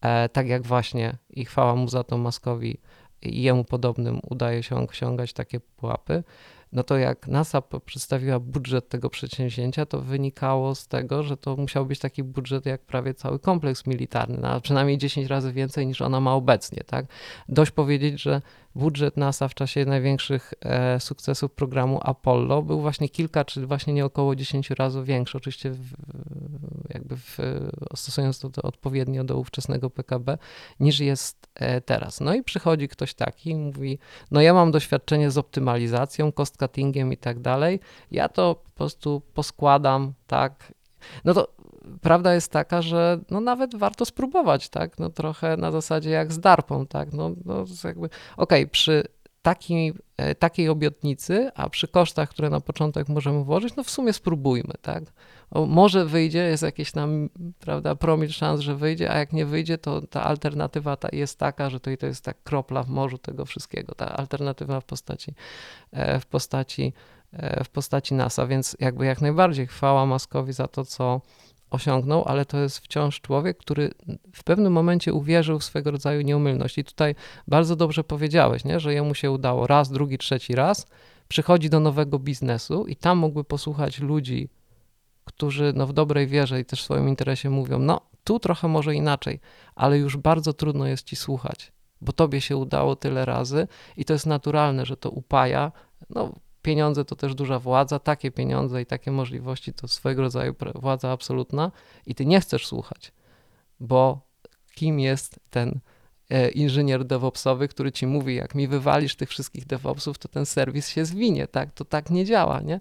E, 0.00 0.28
tak 0.28 0.48
jak 0.48 0.62
właśnie 0.62 1.16
i 1.30 1.44
chwała 1.44 1.74
mu 1.76 1.88
za 1.88 2.04
to 2.04 2.18
Maskowi 2.18 2.80
i 3.22 3.42
jemu 3.42 3.64
podobnym 3.64 4.20
udaje 4.30 4.62
się 4.62 4.88
osiągać 4.88 5.32
takie 5.32 5.60
pułapy, 5.60 6.24
no 6.72 6.82
to 6.82 6.98
jak 6.98 7.28
NASA 7.28 7.62
przedstawiła 7.84 8.40
budżet 8.40 8.88
tego 8.88 9.10
przedsięwzięcia, 9.10 9.86
to 9.86 10.00
wynikało 10.00 10.74
z 10.74 10.88
tego, 10.88 11.22
że 11.22 11.36
to 11.36 11.56
musiał 11.56 11.86
być 11.86 11.98
taki 11.98 12.22
budżet 12.22 12.66
jak 12.66 12.80
prawie 12.80 13.14
cały 13.14 13.38
kompleks 13.38 13.86
militarny, 13.86 14.38
no, 14.42 14.60
przynajmniej 14.60 14.98
10 14.98 15.26
razy 15.26 15.52
więcej 15.52 15.86
niż 15.86 16.00
ona 16.02 16.20
ma 16.20 16.34
obecnie. 16.34 16.82
Tak? 16.86 17.06
Dość 17.48 17.70
powiedzieć, 17.70 18.22
że 18.22 18.42
budżet 18.74 19.16
NASA 19.16 19.48
w 19.48 19.54
czasie 19.54 19.84
największych 19.84 20.54
e, 20.60 21.00
sukcesów 21.00 21.52
programu 21.52 22.00
Apollo 22.02 22.62
był 22.62 22.80
właśnie 22.80 23.08
kilka, 23.08 23.44
czy 23.44 23.66
właśnie 23.66 23.92
nie 23.92 24.04
około 24.04 24.36
10 24.36 24.70
razy 24.70 25.04
większy, 25.04 25.36
oczywiście 25.36 25.70
w, 25.70 25.92
jakby 26.94 27.16
w, 27.16 27.38
stosując 27.96 28.38
to, 28.38 28.50
to 28.50 28.62
odpowiednio 28.62 29.24
do 29.24 29.38
ówczesnego 29.38 29.90
PKB, 29.90 30.38
niż 30.80 31.00
jest 31.00 31.48
e, 31.54 31.80
teraz. 31.80 32.20
No 32.20 32.34
i 32.34 32.42
przychodzi 32.42 32.88
ktoś 32.88 33.14
taki 33.14 33.50
i 33.50 33.56
mówi, 33.56 33.98
no 34.30 34.40
ja 34.40 34.54
mam 34.54 34.70
doświadczenie 34.70 35.30
z 35.30 35.38
optymalizacją, 35.38 36.32
cost 36.32 36.58
cuttingiem 36.58 37.12
i 37.12 37.16
tak 37.16 37.40
dalej, 37.40 37.80
ja 38.10 38.28
to 38.28 38.54
po 38.54 38.70
prostu 38.70 39.22
poskładam, 39.34 40.12
tak, 40.26 40.72
no 41.24 41.34
to 41.34 41.61
prawda 42.00 42.34
jest 42.34 42.52
taka, 42.52 42.82
że 42.82 43.20
no 43.30 43.40
nawet 43.40 43.74
warto 43.74 44.04
spróbować, 44.04 44.68
tak? 44.68 44.98
No 44.98 45.10
trochę 45.10 45.56
na 45.56 45.70
zasadzie 45.70 46.10
jak 46.10 46.32
z 46.32 46.38
DARPą, 46.38 46.86
tak? 46.86 47.12
No, 47.12 47.30
no 47.44 47.64
jakby, 47.84 48.06
okej, 48.06 48.16
okay, 48.36 48.66
przy 48.66 49.02
taki, 49.42 49.92
e, 50.16 50.34
takiej 50.34 50.68
obietnicy, 50.68 51.50
a 51.54 51.68
przy 51.68 51.88
kosztach, 51.88 52.28
które 52.28 52.50
na 52.50 52.60
początek 52.60 53.08
możemy 53.08 53.44
włożyć, 53.44 53.76
no 53.76 53.84
w 53.84 53.90
sumie 53.90 54.12
spróbujmy, 54.12 54.74
tak? 54.82 55.04
O, 55.50 55.66
może 55.66 56.04
wyjdzie, 56.04 56.38
jest 56.38 56.62
jakiś 56.62 56.92
tam, 56.92 57.28
prawda, 57.60 57.94
promil 57.94 58.30
szans, 58.30 58.60
że 58.60 58.76
wyjdzie, 58.76 59.10
a 59.10 59.18
jak 59.18 59.32
nie 59.32 59.46
wyjdzie, 59.46 59.78
to 59.78 60.00
ta 60.00 60.24
alternatywa 60.24 60.96
ta 60.96 61.08
jest 61.12 61.38
taka, 61.38 61.70
że 61.70 61.80
to, 61.80 61.90
to 61.96 62.06
jest 62.06 62.24
tak 62.24 62.42
kropla 62.42 62.82
w 62.82 62.88
morzu 62.88 63.18
tego 63.18 63.44
wszystkiego, 63.44 63.94
ta 63.94 64.16
alternatywa 64.16 64.80
w 64.80 64.84
postaci, 64.84 65.34
e, 65.92 66.20
w 66.20 66.26
postaci, 66.26 66.92
e, 67.32 67.64
w 67.64 67.68
postaci 67.68 68.14
NASA, 68.14 68.46
więc 68.46 68.76
jakby 68.80 69.06
jak 69.06 69.20
najbardziej 69.20 69.66
chwała 69.66 70.06
Maskowi 70.06 70.52
za 70.52 70.68
to, 70.68 70.84
co 70.84 71.20
osiągnął, 71.72 72.24
ale 72.26 72.44
to 72.44 72.58
jest 72.58 72.78
wciąż 72.78 73.20
człowiek, 73.20 73.58
który 73.58 73.90
w 74.34 74.44
pewnym 74.44 74.72
momencie 74.72 75.12
uwierzył 75.12 75.58
w 75.58 75.64
swego 75.64 75.90
rodzaju 75.90 76.20
nieumylność. 76.20 76.78
I 76.78 76.84
tutaj 76.84 77.14
bardzo 77.48 77.76
dobrze 77.76 78.04
powiedziałeś, 78.04 78.64
nie? 78.64 78.80
że 78.80 78.94
jemu 78.94 79.14
się 79.14 79.30
udało 79.30 79.66
raz, 79.66 79.90
drugi, 79.90 80.18
trzeci 80.18 80.54
raz, 80.54 80.86
przychodzi 81.28 81.70
do 81.70 81.80
nowego 81.80 82.18
biznesu 82.18 82.86
i 82.86 82.96
tam 82.96 83.18
mógłby 83.18 83.44
posłuchać 83.44 84.00
ludzi, 84.00 84.48
którzy 85.24 85.72
no, 85.76 85.86
w 85.86 85.92
dobrej 85.92 86.26
wierze 86.26 86.60
i 86.60 86.64
też 86.64 86.80
w 86.82 86.84
swoim 86.84 87.08
interesie 87.08 87.50
mówią, 87.50 87.78
no 87.78 88.00
tu 88.24 88.38
trochę 88.38 88.68
może 88.68 88.94
inaczej, 88.94 89.40
ale 89.74 89.98
już 89.98 90.16
bardzo 90.16 90.52
trudno 90.52 90.86
jest 90.86 91.06
ci 91.06 91.16
słuchać, 91.16 91.72
bo 92.00 92.12
tobie 92.12 92.40
się 92.40 92.56
udało 92.56 92.96
tyle 92.96 93.24
razy 93.24 93.68
i 93.96 94.04
to 94.04 94.12
jest 94.12 94.26
naturalne, 94.26 94.86
że 94.86 94.96
to 94.96 95.10
upaja. 95.10 95.72
No, 96.10 96.32
pieniądze 96.62 97.04
to 97.04 97.16
też 97.16 97.34
duża 97.34 97.58
władza, 97.58 97.98
takie 97.98 98.30
pieniądze 98.30 98.82
i 98.82 98.86
takie 98.86 99.10
możliwości 99.10 99.72
to 99.72 99.88
swojego 99.88 100.22
rodzaju 100.22 100.54
władza 100.74 101.10
absolutna 101.10 101.72
i 102.06 102.14
ty 102.14 102.26
nie 102.26 102.40
chcesz 102.40 102.66
słuchać, 102.66 103.12
bo 103.80 104.20
kim 104.74 105.00
jest 105.00 105.40
ten 105.50 105.80
e, 106.30 106.48
inżynier 106.50 107.04
DevOpsowy, 107.04 107.68
który 107.68 107.92
ci 107.92 108.06
mówi, 108.06 108.34
jak 108.34 108.54
mi 108.54 108.68
wywalisz 108.68 109.16
tych 109.16 109.28
wszystkich 109.28 109.66
DevOpsów, 109.66 110.18
to 110.18 110.28
ten 110.28 110.46
serwis 110.46 110.88
się 110.88 111.04
zwinie, 111.04 111.46
tak? 111.46 111.72
To 111.74 111.84
tak 111.84 112.10
nie 112.10 112.24
działa, 112.24 112.60
nie? 112.60 112.80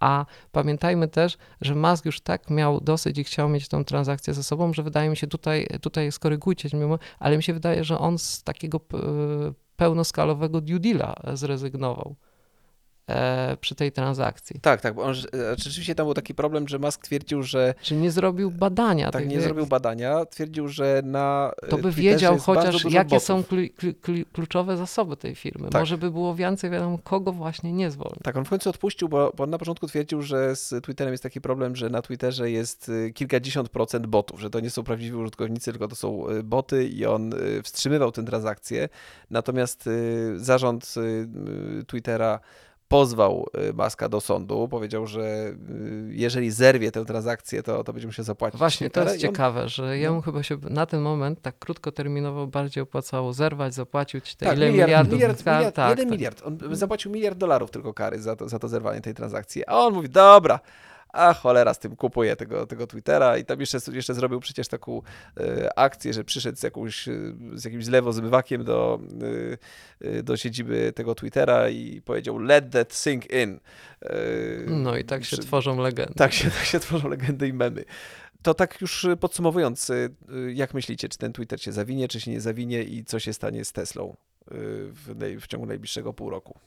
A 0.00 0.26
pamiętajmy 0.52 1.08
też, 1.08 1.38
że 1.60 1.74
Musk 1.74 2.04
już 2.04 2.20
tak 2.20 2.50
miał 2.50 2.80
dosyć 2.80 3.18
i 3.18 3.24
chciał 3.24 3.48
mieć 3.48 3.68
tą 3.68 3.84
transakcję 3.84 4.34
ze 4.34 4.42
sobą, 4.42 4.72
że 4.72 4.82
wydaje 4.82 5.10
mi 5.10 5.16
się, 5.16 5.26
tutaj, 5.26 5.66
tutaj 5.80 6.12
skorygujcie, 6.12 6.68
ale 7.18 7.36
mi 7.36 7.42
się 7.42 7.52
wydaje, 7.52 7.84
że 7.84 7.98
on 7.98 8.18
z 8.18 8.42
takiego 8.42 8.80
pełnoskalowego 9.76 10.60
due 10.60 10.80
deala 10.80 11.14
zrezygnował. 11.34 12.16
E, 13.10 13.56
przy 13.60 13.74
tej 13.74 13.92
transakcji. 13.92 14.60
Tak, 14.60 14.80
tak, 14.80 14.94
bo 14.94 15.02
on, 15.02 15.14
e, 15.14 15.16
rzeczywiście 15.56 15.94
tam 15.94 16.06
był 16.06 16.14
taki 16.14 16.34
problem, 16.34 16.68
że 16.68 16.78
Musk 16.78 17.02
twierdził, 17.02 17.42
że... 17.42 17.74
Czy 17.82 17.96
nie 17.96 18.10
zrobił 18.10 18.50
badania. 18.50 19.10
Tak, 19.10 19.28
nie 19.28 19.34
jak... 19.34 19.44
zrobił 19.44 19.66
badania, 19.66 20.26
twierdził, 20.26 20.68
że 20.68 21.02
na 21.04 21.52
To 21.68 21.78
by 21.78 21.90
wiedział 21.90 22.38
chociaż, 22.38 22.84
jakie 22.84 23.10
botów. 23.10 23.22
są 23.22 23.44
kluczowe 24.32 24.76
zasoby 24.76 25.16
tej 25.16 25.34
firmy. 25.34 25.68
Tak. 25.70 25.82
Może 25.82 25.98
by 25.98 26.10
było 26.10 26.34
więcej 26.34 26.70
wiadomo, 26.70 26.98
kogo 27.04 27.32
właśnie 27.32 27.72
nie 27.72 27.90
zwolnił. 27.90 28.20
Tak, 28.22 28.36
on 28.36 28.44
w 28.44 28.48
końcu 28.48 28.70
odpuścił, 28.70 29.08
bo, 29.08 29.32
bo 29.36 29.44
on 29.44 29.50
na 29.50 29.58
początku 29.58 29.86
twierdził, 29.86 30.22
że 30.22 30.56
z 30.56 30.84
Twitterem 30.84 31.12
jest 31.12 31.22
taki 31.22 31.40
problem, 31.40 31.76
że 31.76 31.90
na 31.90 32.02
Twitterze 32.02 32.50
jest 32.50 32.90
kilkadziesiąt 33.14 33.68
procent 33.68 34.06
botów, 34.06 34.40
że 34.40 34.50
to 34.50 34.60
nie 34.60 34.70
są 34.70 34.82
prawdziwi 34.82 35.16
użytkownicy, 35.16 35.70
tylko 35.70 35.88
to 35.88 35.96
są 35.96 36.24
boty 36.44 36.88
i 36.88 37.06
on 37.06 37.30
wstrzymywał 37.62 38.12
tę 38.12 38.24
transakcję. 38.24 38.88
Natomiast 39.30 39.88
zarząd 40.36 40.94
Twittera 41.86 42.40
pozwał 42.90 43.46
y, 43.70 43.72
Maska 43.72 44.08
do 44.08 44.20
sądu, 44.20 44.68
powiedział, 44.68 45.06
że 45.06 45.20
y, 45.20 45.54
jeżeli 46.10 46.50
zerwie 46.50 46.92
tę 46.92 47.04
transakcję, 47.04 47.62
to, 47.62 47.84
to 47.84 47.92
będzie 47.92 48.06
musiał 48.06 48.24
zapłacić. 48.24 48.58
Właśnie, 48.58 48.90
to 48.90 49.02
jest 49.02 49.14
on... 49.14 49.20
ciekawe, 49.20 49.68
że 49.68 49.98
jemu 49.98 50.16
no. 50.16 50.22
chyba 50.22 50.42
się 50.42 50.56
na 50.70 50.86
ten 50.86 51.00
moment 51.00 51.42
tak 51.42 51.58
krótkoterminowo 51.58 52.46
bardziej 52.46 52.82
opłacało 52.82 53.32
zerwać, 53.32 53.74
zapłacić 53.74 54.34
te 54.34 54.46
tak, 54.46 54.56
ile 54.56 54.70
miliard, 54.70 54.88
miliardów. 54.88 55.14
Miliard, 55.14 55.46
miliard, 55.46 55.76
tak, 55.76 55.90
jeden 55.90 56.06
tak. 56.06 56.12
miliard. 56.12 56.42
On 56.46 56.58
zapłacił 56.76 57.12
miliard 57.12 57.38
dolarów 57.38 57.70
tylko 57.70 57.94
kary 57.94 58.22
za 58.22 58.36
to, 58.36 58.48
za 58.48 58.58
to 58.58 58.68
zerwanie 58.68 59.00
tej 59.00 59.14
transakcji. 59.14 59.66
A 59.66 59.78
on 59.78 59.94
mówi, 59.94 60.08
dobra, 60.08 60.60
a 61.12 61.34
cholera 61.34 61.74
z 61.74 61.78
tym 61.78 61.96
kupuje 61.96 62.36
tego, 62.36 62.66
tego 62.66 62.86
Twittera 62.86 63.38
i 63.38 63.44
tam 63.44 63.60
jeszcze, 63.60 63.78
jeszcze 63.92 64.14
zrobił 64.14 64.40
przecież 64.40 64.68
taką 64.68 65.02
e, 65.40 65.78
akcję, 65.78 66.12
że 66.12 66.24
przyszedł 66.24 66.58
z, 66.58 66.62
jakąś, 66.62 67.08
e, 67.08 67.12
z 67.54 67.64
jakimś 67.64 67.84
zlewozmywakiem 67.84 68.64
do, 68.64 69.00
e, 70.00 70.22
do 70.22 70.36
siedziby 70.36 70.92
tego 70.92 71.14
Twittera 71.14 71.68
i 71.68 72.02
powiedział 72.02 72.38
let 72.38 72.70
that 72.70 72.94
sink 72.94 73.30
in. 73.30 73.60
No 74.66 74.96
i 74.96 75.04
tak 75.04 75.24
się 75.24 75.36
tworzą 75.36 75.80
legendy. 75.80 76.14
Tak 76.14 76.32
się, 76.32 76.50
tak 76.50 76.64
się 76.64 76.80
tworzą 76.80 77.08
legendy 77.08 77.48
i 77.48 77.52
memy. 77.52 77.84
To 78.42 78.54
tak 78.54 78.80
już 78.80 79.06
podsumowując, 79.20 79.90
jak 80.54 80.74
myślicie, 80.74 81.08
czy 81.08 81.18
ten 81.18 81.32
Twitter 81.32 81.62
się 81.62 81.72
zawinie, 81.72 82.08
czy 82.08 82.20
się 82.20 82.30
nie 82.30 82.40
zawinie 82.40 82.82
i 82.82 83.04
co 83.04 83.18
się 83.18 83.32
stanie 83.32 83.64
z 83.64 83.72
Teslą 83.72 84.16
w, 84.50 85.36
w 85.40 85.46
ciągu 85.46 85.66
najbliższego 85.66 86.12
pół 86.12 86.30
roku? 86.30 86.58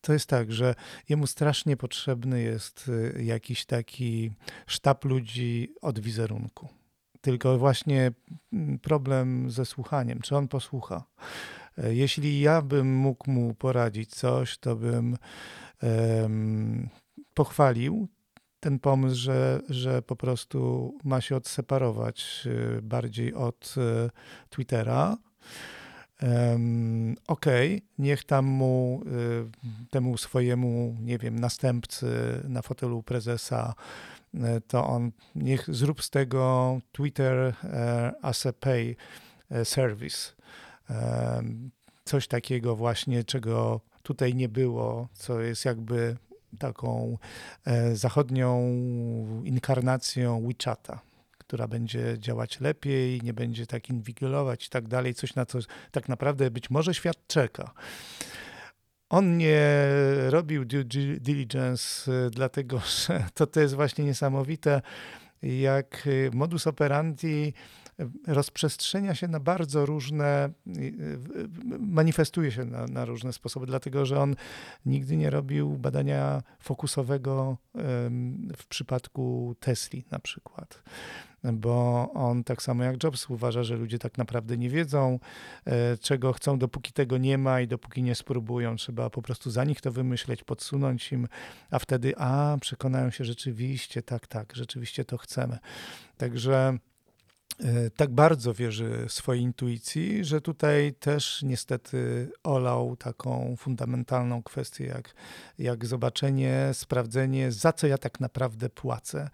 To 0.00 0.12
jest 0.12 0.26
tak, 0.26 0.52
że 0.52 0.74
jemu 1.08 1.26
strasznie 1.26 1.76
potrzebny 1.76 2.42
jest 2.42 2.88
y, 2.88 3.22
jakiś 3.22 3.66
taki 3.66 4.30
sztab 4.66 5.04
ludzi 5.04 5.74
od 5.80 6.00
wizerunku. 6.00 6.68
Tylko 7.20 7.58
właśnie 7.58 8.12
mm, 8.52 8.78
problem 8.78 9.50
ze 9.50 9.64
słuchaniem, 9.64 10.20
czy 10.20 10.36
on 10.36 10.48
posłucha. 10.48 11.04
E, 11.78 11.94
jeśli 11.94 12.40
ja 12.40 12.62
bym 12.62 12.96
mógł 12.96 13.30
mu 13.30 13.54
poradzić 13.54 14.10
coś, 14.10 14.58
to 14.58 14.76
bym 14.76 15.16
um, 15.82 16.88
pochwalił 17.34 18.08
ten 18.60 18.78
pomysł, 18.78 19.16
że, 19.16 19.60
że 19.68 20.02
po 20.02 20.16
prostu 20.16 20.92
ma 21.04 21.20
się 21.20 21.36
odseparować 21.36 22.42
y, 22.46 22.82
bardziej 22.82 23.34
od 23.34 23.74
y, 23.76 24.10
Twittera 24.50 25.16
Um, 26.22 27.16
Okej, 27.26 27.76
okay, 27.76 27.88
niech 27.98 28.24
tam 28.24 28.46
mu, 28.46 29.02
y, 29.06 29.88
temu 29.90 30.18
swojemu, 30.18 30.96
nie 31.00 31.18
wiem, 31.18 31.38
następcy 31.38 32.06
na 32.48 32.62
fotelu 32.62 33.02
prezesa, 33.02 33.74
y, 34.34 34.38
to 34.68 34.86
on 34.86 35.12
niech 35.34 35.74
zrób 35.74 36.02
z 36.02 36.10
tego 36.10 36.78
Twitter 36.92 37.36
y, 37.38 37.54
as 38.22 38.46
a 38.46 38.52
pay 38.52 38.96
service. 39.64 40.32
Coś 42.04 42.28
takiego 42.28 42.76
właśnie, 42.76 43.24
czego 43.24 43.80
tutaj 44.02 44.34
nie 44.34 44.48
było, 44.48 45.08
co 45.12 45.40
jest 45.40 45.64
jakby 45.64 46.16
taką 46.58 47.18
zachodnią 47.92 48.60
inkarnacją 49.44 50.46
WeChata 50.46 51.09
która 51.50 51.68
będzie 51.68 52.18
działać 52.18 52.60
lepiej, 52.60 53.20
nie 53.22 53.34
będzie 53.34 53.66
tak 53.66 53.88
inwigilować 53.88 54.66
i 54.66 54.68
tak 54.68 54.88
dalej, 54.88 55.14
coś 55.14 55.34
na 55.34 55.46
co 55.46 55.58
tak 55.90 56.08
naprawdę 56.08 56.50
być 56.50 56.70
może 56.70 56.94
świat 56.94 57.26
czeka. 57.26 57.70
On 59.08 59.36
nie 59.36 59.68
robił 60.28 60.64
due 60.64 60.84
diligence, 61.20 62.12
y, 62.26 62.30
dlatego 62.30 62.80
że 63.06 63.24
to, 63.34 63.46
to 63.46 63.60
jest 63.60 63.74
właśnie 63.74 64.04
niesamowite, 64.04 64.82
jak 65.42 66.06
y, 66.06 66.30
modus 66.32 66.66
operandi 66.66 67.52
rozprzestrzenia 68.26 69.14
się 69.14 69.28
na 69.28 69.40
bardzo 69.40 69.86
różne, 69.86 70.50
manifestuje 71.78 72.52
się 72.52 72.64
na, 72.64 72.86
na, 72.86 73.04
różne 73.04 73.32
sposoby, 73.32 73.66
dlatego 73.66 74.06
że 74.06 74.20
on 74.20 74.36
nigdy 74.86 75.16
nie 75.16 75.30
robił 75.30 75.70
badania 75.78 76.42
fokusowego 76.58 77.56
w 78.56 78.66
przypadku 78.68 79.54
Tesli 79.60 80.04
na 80.10 80.18
przykład 80.18 80.82
bo 81.44 82.08
on 82.14 82.44
tak 82.44 82.62
samo 82.62 82.84
jak 82.84 83.04
Jobs 83.04 83.30
uważa, 83.30 83.62
że 83.62 83.76
ludzie 83.76 83.98
tak 83.98 84.18
naprawdę 84.18 84.58
nie 84.58 84.70
wiedzą, 84.70 85.18
e, 85.64 85.98
czego 85.98 86.32
chcą, 86.32 86.58
dopóki 86.58 86.92
tego 86.92 87.18
nie 87.18 87.38
ma 87.38 87.60
i 87.60 87.68
dopóki 87.68 88.02
nie 88.02 88.14
spróbują. 88.14 88.76
Trzeba 88.76 89.10
po 89.10 89.22
prostu 89.22 89.50
za 89.50 89.64
nich 89.64 89.80
to 89.80 89.92
wymyśleć, 89.92 90.44
podsunąć 90.44 91.12
im, 91.12 91.28
a 91.70 91.78
wtedy, 91.78 92.16
a 92.16 92.56
przekonają 92.60 93.10
się 93.10 93.24
rzeczywiście, 93.24 94.02
tak, 94.02 94.26
tak, 94.26 94.52
rzeczywiście 94.56 95.04
to 95.04 95.18
chcemy. 95.18 95.58
Także 96.16 96.78
tak 97.96 98.10
bardzo 98.10 98.54
wierzy 98.54 99.06
swojej 99.08 99.42
intuicji, 99.42 100.24
że 100.24 100.40
tutaj 100.40 100.94
też 101.00 101.42
niestety 101.42 102.28
olał 102.44 102.96
taką 102.96 103.54
fundamentalną 103.58 104.42
kwestię, 104.42 104.86
jak, 104.86 105.14
jak 105.58 105.86
zobaczenie, 105.86 106.70
sprawdzenie, 106.72 107.52
za 107.52 107.72
co 107.72 107.86
ja 107.86 107.98
tak 107.98 108.20
naprawdę 108.20 108.70
płacę. 108.70 109.30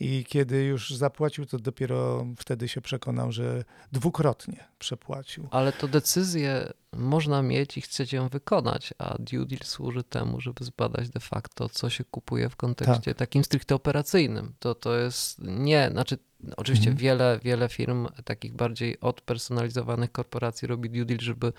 I 0.00 0.24
kiedy 0.24 0.64
już 0.64 0.90
zapłacił, 0.90 1.46
to 1.46 1.58
dopiero 1.58 2.26
wtedy 2.36 2.68
się 2.68 2.80
przekonał, 2.80 3.32
że 3.32 3.64
dwukrotnie 3.92 4.64
przepłacił. 4.78 5.48
Ale 5.50 5.72
to 5.72 5.88
decyzję 5.88 6.72
można 6.92 7.42
mieć 7.42 7.78
i 7.78 7.80
chcecie 7.80 8.16
ją 8.16 8.28
wykonać, 8.28 8.94
a 8.98 9.14
due 9.18 9.46
deal 9.46 9.60
służy 9.64 10.02
temu, 10.02 10.40
żeby 10.40 10.64
zbadać 10.64 11.08
de 11.08 11.20
facto, 11.20 11.68
co 11.68 11.90
się 11.90 12.04
kupuje 12.04 12.48
w 12.48 12.56
kontekście 12.56 13.10
tak. 13.10 13.16
takim 13.16 13.44
stricte 13.44 13.74
operacyjnym. 13.74 14.54
To, 14.58 14.74
to 14.74 14.96
jest 14.96 15.38
nie, 15.42 15.88
znaczy 15.92 16.18
oczywiście 16.56 16.90
mhm. 16.90 17.02
wiele, 17.02 17.40
wiele 17.42 17.68
firm 17.68 18.08
takich 18.24 18.54
bardziej 18.54 19.00
odpersonalizowanych 19.00 20.12
korporacji 20.12 20.68
robi 20.68 20.90
due 20.90 21.04
deal, 21.04 21.20
żeby 21.20 21.52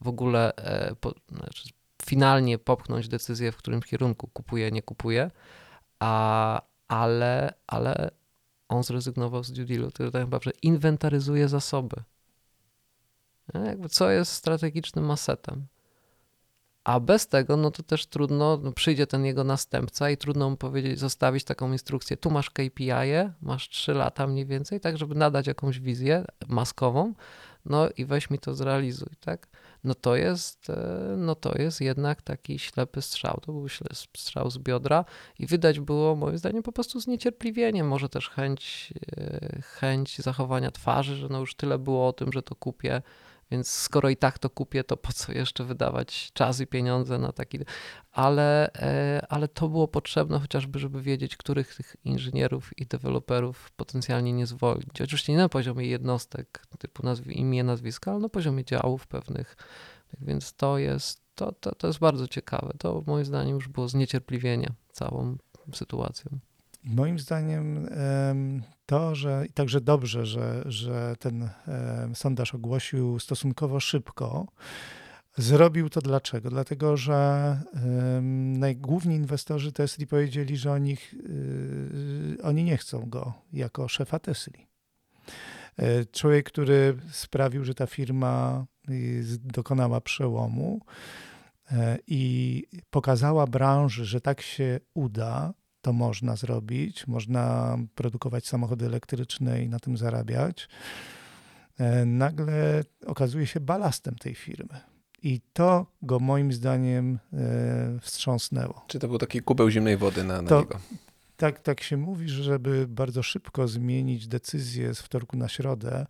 w 0.00 0.08
ogóle 0.08 0.56
e, 0.56 0.94
po, 0.94 1.14
znaczy 1.28 1.68
finalnie 2.02 2.58
popchnąć 2.58 3.08
decyzję, 3.08 3.52
w 3.52 3.56
którym 3.56 3.82
kierunku 3.82 4.28
kupuje, 4.28 4.70
nie 4.70 4.82
kupuje, 4.82 5.30
a, 6.00 6.62
ale, 6.88 7.54
ale 7.66 8.10
on 8.68 8.82
zrezygnował 8.82 9.44
z 9.44 9.52
due 9.52 9.64
dealu, 9.64 9.90
tak 9.90 10.14
naprawdę 10.14 10.50
inwentaryzuje 10.62 11.48
zasoby. 11.48 11.96
Jakby 13.54 13.88
co 13.88 14.10
jest 14.10 14.32
strategicznym 14.32 15.10
asetem. 15.10 15.66
A 16.84 17.00
bez 17.00 17.26
tego, 17.26 17.56
no 17.56 17.70
to 17.70 17.82
też 17.82 18.06
trudno, 18.06 18.56
no 18.62 18.72
przyjdzie 18.72 19.06
ten 19.06 19.24
jego 19.24 19.44
następca 19.44 20.10
i 20.10 20.16
trudno 20.16 20.50
mu 20.50 20.56
powiedzieć, 20.56 20.98
zostawić 20.98 21.44
taką 21.44 21.72
instrukcję. 21.72 22.16
Tu 22.16 22.30
masz 22.30 22.50
KPI, 22.50 22.90
masz 23.40 23.68
3 23.68 23.94
lata 23.94 24.26
mniej 24.26 24.46
więcej, 24.46 24.80
tak, 24.80 24.98
żeby 24.98 25.14
nadać 25.14 25.46
jakąś 25.46 25.80
wizję 25.80 26.24
maskową, 26.48 27.14
no 27.64 27.88
i 27.96 28.04
weź 28.04 28.30
mi 28.30 28.38
to 28.38 28.54
zrealizuj, 28.54 29.08
tak? 29.20 29.48
No 29.84 29.94
to 29.94 30.16
jest, 30.16 30.70
e, 30.70 31.14
no 31.16 31.34
to 31.34 31.58
jest 31.58 31.80
jednak 31.80 32.22
taki 32.22 32.58
ślepy 32.58 33.02
strzał. 33.02 33.40
To 33.46 33.52
był 33.52 33.66
strzał 33.94 34.50
z 34.50 34.58
biodra 34.58 35.04
i 35.38 35.46
wydać 35.46 35.80
było 35.80 36.16
moim 36.16 36.38
zdaniem 36.38 36.62
po 36.62 36.72
prostu 36.72 37.00
zniecierpliwienie, 37.00 37.84
może 37.84 38.08
też 38.08 38.28
chęć, 38.30 38.92
e, 39.16 39.62
chęć 39.62 40.18
zachowania 40.18 40.70
twarzy, 40.70 41.16
że 41.16 41.28
no 41.28 41.40
już 41.40 41.54
tyle 41.54 41.78
było 41.78 42.08
o 42.08 42.12
tym, 42.12 42.32
że 42.32 42.42
to 42.42 42.54
kupię, 42.54 43.02
więc 43.50 43.68
skoro 43.68 44.08
i 44.08 44.16
tak 44.16 44.38
to 44.38 44.50
kupię, 44.50 44.84
to 44.84 44.96
po 44.96 45.12
co 45.12 45.32
jeszcze 45.32 45.64
wydawać 45.64 46.30
czas 46.32 46.60
i 46.60 46.66
pieniądze 46.66 47.18
na 47.18 47.32
taki. 47.32 47.58
Ale, 48.12 48.72
e, 48.74 49.26
ale 49.28 49.48
to 49.48 49.68
było 49.68 49.88
potrzebne 49.88 50.38
chociażby, 50.38 50.78
żeby 50.78 51.02
wiedzieć, 51.02 51.36
których 51.36 51.74
tych 51.74 51.96
inżynierów 52.04 52.78
i 52.78 52.86
deweloperów 52.86 53.70
potencjalnie 53.70 54.32
nie 54.32 54.46
zwolnić. 54.46 55.00
Oczywiście 55.00 55.32
nie 55.32 55.38
na 55.38 55.48
poziomie 55.48 55.86
jednostek 55.86 56.62
typu 56.78 57.02
nazw- 57.02 57.30
imię, 57.30 57.64
nazwiska, 57.64 58.10
ale 58.10 58.20
na 58.20 58.28
poziomie 58.28 58.64
działów 58.64 59.06
pewnych. 59.06 59.56
Więc 60.20 60.54
to 60.54 60.78
jest, 60.78 61.20
to, 61.34 61.52
to, 61.52 61.74
to 61.74 61.86
jest 61.86 61.98
bardzo 61.98 62.28
ciekawe. 62.28 62.72
To 62.78 63.02
moim 63.06 63.24
zdaniem 63.24 63.54
już 63.54 63.68
było 63.68 63.88
zniecierpliwienie 63.88 64.68
całą 64.92 65.36
sytuacją. 65.74 66.38
Moim 66.84 67.18
zdaniem 67.18 67.88
to, 68.88 69.14
że 69.14 69.44
i 69.48 69.52
także 69.52 69.80
dobrze, 69.80 70.26
że, 70.26 70.62
że 70.66 71.16
ten 71.18 71.48
sondaż 72.14 72.54
ogłosił 72.54 73.18
stosunkowo 73.18 73.80
szybko, 73.80 74.46
Zrobił 75.38 75.90
to 75.90 76.00
dlaczego? 76.00 76.50
Dlatego, 76.50 76.96
że 76.96 77.60
najgłówni 78.58 79.14
inwestorzy 79.14 79.72
Tesli 79.72 80.06
powiedzieli, 80.06 80.56
że 80.56 80.72
oni, 80.72 80.96
yy, 81.12 82.38
oni 82.42 82.64
nie 82.64 82.76
chcą 82.76 83.10
go 83.10 83.32
jako 83.52 83.88
szefa 83.88 84.18
Tesli. 84.18 84.66
Yy, 85.78 86.06
człowiek, 86.12 86.46
który 86.46 86.96
sprawił, 87.12 87.64
że 87.64 87.74
ta 87.74 87.86
firma 87.86 88.66
yy, 88.88 89.22
dokonała 89.44 90.00
przełomu 90.00 90.80
yy, 91.70 91.78
i 92.06 92.64
pokazała 92.90 93.46
branży, 93.46 94.04
że 94.04 94.20
tak 94.20 94.40
się 94.40 94.80
uda, 94.94 95.54
to 95.82 95.92
można 95.92 96.36
zrobić. 96.36 97.06
Można 97.06 97.76
produkować 97.94 98.46
samochody 98.46 98.86
elektryczne 98.86 99.62
i 99.64 99.68
na 99.68 99.78
tym 99.78 99.96
zarabiać. 99.96 100.68
E, 101.78 102.04
nagle 102.04 102.84
okazuje 103.06 103.46
się 103.46 103.60
balastem 103.60 104.14
tej 104.14 104.34
firmy. 104.34 104.80
I 105.22 105.40
to 105.52 105.86
go 106.02 106.18
moim 106.18 106.52
zdaniem 106.52 107.18
e, 107.32 107.98
wstrząsnęło. 108.00 108.84
Czy 108.86 108.98
to 108.98 109.08
był 109.08 109.18
taki 109.18 109.40
kubeł 109.40 109.70
zimnej 109.70 109.96
wody 109.96 110.24
na, 110.24 110.42
na 110.42 110.48
to, 110.48 110.60
niego? 110.60 110.78
Tak, 111.36 111.60
tak 111.60 111.80
się 111.80 111.96
mówi, 111.96 112.28
że 112.28 112.42
żeby 112.42 112.86
bardzo 112.88 113.22
szybko 113.22 113.68
zmienić 113.68 114.28
decyzję 114.28 114.94
z 114.94 115.00
wtorku 115.00 115.36
na 115.36 115.48
środę, 115.48 116.06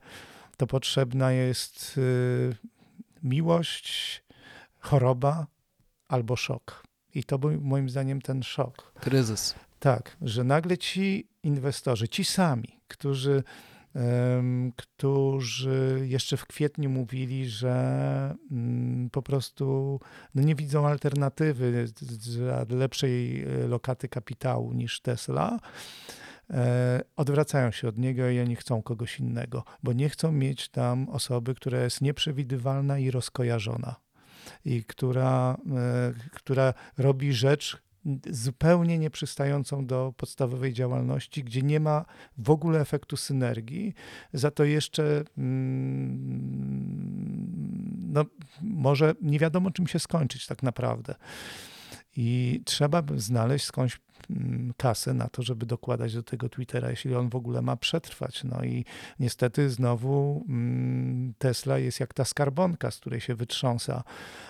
to 0.56 0.66
potrzebna 0.66 1.32
jest 1.32 1.98
e, 1.98 2.54
miłość, 3.22 4.24
choroba 4.78 5.46
albo 6.08 6.36
szok. 6.36 6.88
I 7.14 7.24
to 7.24 7.38
był 7.38 7.61
moim 7.61 7.90
zdaniem 7.90 8.22
ten 8.22 8.42
szok. 8.42 8.92
Kryzys. 9.00 9.54
Tak, 9.78 10.16
że 10.22 10.44
nagle 10.44 10.78
ci 10.78 11.28
inwestorzy, 11.42 12.09
ci 12.09 12.24
sami, 12.24 12.80
którzy, 12.88 13.42
um, 13.94 14.72
którzy 14.76 16.00
jeszcze 16.09 16.36
w 16.36 16.46
kwietniu 16.46 16.90
mówili, 16.90 17.48
że 17.48 18.34
um, 18.50 19.09
po 19.12 19.22
prostu 19.22 20.00
no 20.34 20.42
nie 20.42 20.54
widzą 20.54 20.86
alternatywy 20.86 21.86
dla 22.38 22.64
lepszej 22.68 23.42
e, 23.42 23.66
lokaty 23.66 24.09
kapitału 24.09 24.72
niż 24.72 25.00
Tesla, 25.00 25.59
e, 26.50 27.00
odwracają 27.16 27.70
się 27.70 27.88
od 27.88 27.98
niego 27.98 28.28
i 28.28 28.40
oni 28.40 28.56
chcą 28.56 28.82
kogoś 28.82 29.20
innego, 29.20 29.64
bo 29.82 29.92
nie 29.92 30.09
chcą 30.09 30.32
mieć 30.32 30.68
tam 30.68 31.09
osoby, 31.09 31.54
która 31.54 31.78
jest 31.78 32.00
nieprzewidywalna 32.00 32.98
i 32.98 33.11
rozkojarzona 33.11 34.07
i 34.68 34.84
która, 34.84 35.56
e, 35.76 36.12
która 36.32 36.74
robi 36.98 37.32
rzecz, 37.32 37.78
zupełnie 38.30 38.98
nieprzystającą 38.98 39.86
do 39.86 40.14
podstawowej 40.16 40.72
działalności, 40.72 41.44
gdzie 41.44 41.62
nie 41.62 41.80
ma 41.80 42.04
w 42.38 42.50
ogóle 42.50 42.80
efektu 42.80 43.16
synergii, 43.16 43.94
za 44.32 44.50
to 44.50 44.64
jeszcze 44.64 45.24
mm, 45.38 46.68
no, 48.12 48.24
może 48.60 49.14
nie 49.20 49.38
wiadomo 49.38 49.70
czym 49.70 49.86
się 49.86 49.98
skończyć 49.98 50.46
tak 50.46 50.62
naprawdę. 50.62 51.14
I 52.20 52.62
trzeba 52.64 53.02
znaleźć 53.16 53.64
skądś 53.64 54.00
mm, 54.30 54.72
kasę 54.76 55.14
na 55.14 55.28
to, 55.28 55.42
żeby 55.42 55.66
dokładać 55.66 56.14
do 56.14 56.22
tego 56.22 56.48
Twittera, 56.48 56.90
jeśli 56.90 57.14
on 57.14 57.28
w 57.28 57.36
ogóle 57.36 57.62
ma 57.62 57.76
przetrwać. 57.76 58.44
No 58.44 58.64
i 58.64 58.84
niestety 59.20 59.70
znowu 59.70 60.44
mm, 60.48 61.34
Tesla 61.38 61.78
jest 61.78 62.00
jak 62.00 62.14
ta 62.14 62.24
skarbonka, 62.24 62.90
z 62.90 62.96
której 62.96 63.20
się 63.20 63.34
wytrząsa 63.34 64.02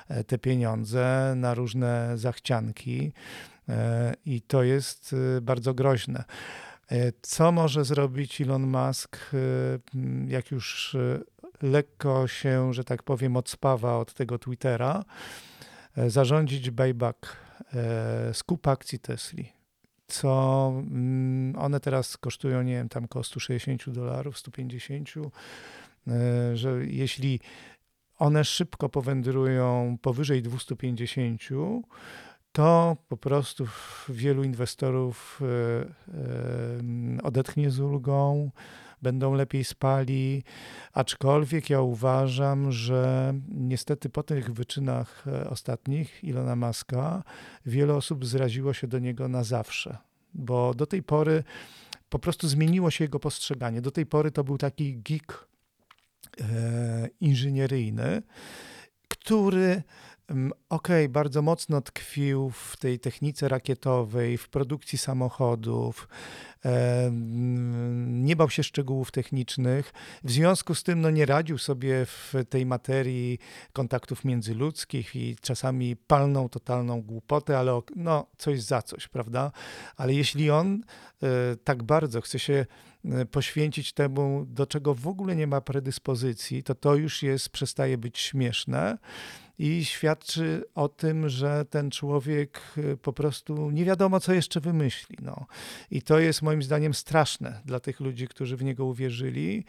e, 0.08 0.24
te 0.24 0.38
pieniądze 0.38 1.32
na 1.36 1.54
różne 1.54 2.12
zachcianki 2.18 3.12
e, 3.68 4.14
i 4.26 4.40
to 4.40 4.62
jest 4.62 5.14
e, 5.36 5.40
bardzo 5.40 5.74
groźne. 5.74 6.24
Co 7.22 7.52
może 7.52 7.84
zrobić 7.84 8.40
Elon 8.40 8.66
Musk, 8.66 9.18
jak 10.26 10.50
już 10.50 10.96
lekko 11.62 12.28
się, 12.28 12.74
że 12.74 12.84
tak 12.84 13.02
powiem, 13.02 13.36
odspawa 13.36 13.98
od 13.98 14.14
tego 14.14 14.38
Twittera? 14.38 15.04
Zarządzić 15.96 16.70
buyback 16.70 17.26
E, 17.26 17.47
skup 18.32 18.68
akcji 18.68 18.98
Tesli, 18.98 19.52
co 20.08 20.72
mm, 20.76 21.56
one 21.58 21.80
teraz 21.80 22.16
kosztują, 22.16 22.62
nie 22.62 22.72
wiem, 22.72 22.88
tam 22.88 23.04
około 23.04 23.22
160 23.22 23.90
dolarów, 23.90 24.38
150, 24.38 25.08
e, 26.08 26.56
że 26.56 26.86
jeśli 26.86 27.40
one 28.18 28.44
szybko 28.44 28.88
powędrują 28.88 29.96
powyżej 30.02 30.42
250, 30.42 31.42
to 32.52 32.96
po 33.08 33.16
prostu 33.16 33.66
wielu 34.08 34.44
inwestorów 34.44 35.40
e, 35.42 37.22
odetchnie 37.22 37.70
z 37.70 37.80
ulgą, 37.80 38.50
będą 39.02 39.34
lepiej 39.34 39.64
spali, 39.64 40.42
aczkolwiek 40.92 41.70
ja 41.70 41.80
uważam, 41.80 42.72
że 42.72 43.34
niestety 43.48 44.08
po 44.08 44.22
tych 44.22 44.52
wyczynach 44.52 45.24
e, 45.26 45.50
ostatnich 45.50 46.24
Ilona 46.24 46.56
Maska 46.56 47.22
wiele 47.66 47.94
osób 47.94 48.26
zraziło 48.26 48.72
się 48.72 48.86
do 48.86 48.98
niego 48.98 49.28
na 49.28 49.44
zawsze, 49.44 49.98
bo 50.34 50.74
do 50.74 50.86
tej 50.86 51.02
pory 51.02 51.44
po 52.08 52.18
prostu 52.18 52.48
zmieniło 52.48 52.90
się 52.90 53.04
jego 53.04 53.20
postrzeganie. 53.20 53.80
Do 53.80 53.90
tej 53.90 54.06
pory 54.06 54.30
to 54.30 54.44
był 54.44 54.58
taki 54.58 54.96
geek 54.96 55.48
e, 56.40 57.08
inżynieryjny, 57.20 58.22
który 59.08 59.82
Okej, 60.28 60.56
okay, 60.68 61.08
bardzo 61.08 61.42
mocno 61.42 61.80
tkwił 61.80 62.50
w 62.50 62.76
tej 62.76 62.98
technice 62.98 63.48
rakietowej, 63.48 64.38
w 64.38 64.48
produkcji 64.48 64.98
samochodów, 64.98 66.08
nie 68.06 68.36
bał 68.36 68.50
się 68.50 68.62
szczegółów 68.62 69.10
technicznych. 69.10 69.92
W 70.24 70.30
związku 70.30 70.74
z 70.74 70.82
tym 70.82 71.00
no, 71.00 71.10
nie 71.10 71.26
radził 71.26 71.58
sobie 71.58 72.06
w 72.06 72.34
tej 72.48 72.66
materii 72.66 73.38
kontaktów 73.72 74.24
międzyludzkich 74.24 75.16
i 75.16 75.36
czasami 75.40 75.96
palną 75.96 76.48
totalną 76.48 77.02
głupotę, 77.02 77.58
ale 77.58 77.80
no, 77.96 78.26
coś 78.38 78.62
za 78.62 78.82
coś, 78.82 79.08
prawda? 79.08 79.52
Ale 79.96 80.14
jeśli 80.14 80.50
on 80.50 80.82
e, 81.22 81.56
tak 81.64 81.82
bardzo 81.82 82.20
chce 82.20 82.38
się 82.38 82.66
e, 83.04 83.26
poświęcić 83.26 83.92
temu, 83.92 84.44
do 84.48 84.66
czego 84.66 84.94
w 84.94 85.08
ogóle 85.08 85.36
nie 85.36 85.46
ma 85.46 85.60
predyspozycji, 85.60 86.62
to 86.62 86.74
to 86.74 86.94
już 86.94 87.22
jest, 87.22 87.48
przestaje 87.48 87.98
być 87.98 88.18
śmieszne 88.18 88.98
i 89.58 89.84
świadczy 89.84 90.64
o 90.74 90.88
tym, 90.88 91.28
że 91.28 91.64
ten 91.64 91.90
człowiek 91.90 92.60
y, 92.78 92.96
po 92.96 93.12
prostu 93.12 93.70
nie 93.70 93.84
wiadomo, 93.84 94.20
co 94.20 94.32
jeszcze 94.32 94.60
wymyśli. 94.60 95.16
No. 95.22 95.46
I 95.90 96.02
to 96.02 96.18
jest 96.18 96.42
moim 96.42 96.62
zdaniem 96.62 96.94
straszne 96.94 97.60
dla 97.64 97.80
tych 97.80 98.00
ludzi, 98.00 98.28
którzy 98.28 98.56
w 98.56 98.64
niego 98.64 98.84
uwierzyli. 98.84 99.64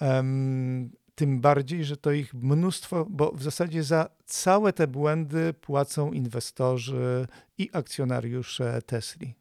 Um, 0.00 0.90
tym 1.14 1.40
bardziej, 1.40 1.84
że 1.84 1.96
to 1.96 2.12
ich 2.12 2.34
mnóstwo, 2.34 3.06
bo 3.10 3.32
w 3.32 3.42
zasadzie 3.42 3.82
za 3.82 4.08
całe 4.24 4.72
te 4.72 4.86
błędy 4.86 5.54
płacą 5.54 6.12
inwestorzy 6.12 7.26
i 7.58 7.70
akcjonariusze 7.72 8.82
Tesli. 8.82 9.34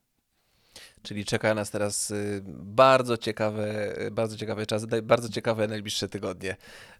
Czyli 1.05 1.25
czeka 1.25 1.53
nas 1.53 1.71
teraz 1.71 2.11
y, 2.11 2.41
bardzo 2.47 3.17
ciekawe, 3.17 3.95
bardzo 4.11 4.37
ciekawe 4.37 4.65
czasy, 4.65 4.87
bardzo 5.03 5.29
ciekawe 5.29 5.67
najbliższe 5.67 6.07
tygodnie. 6.07 6.55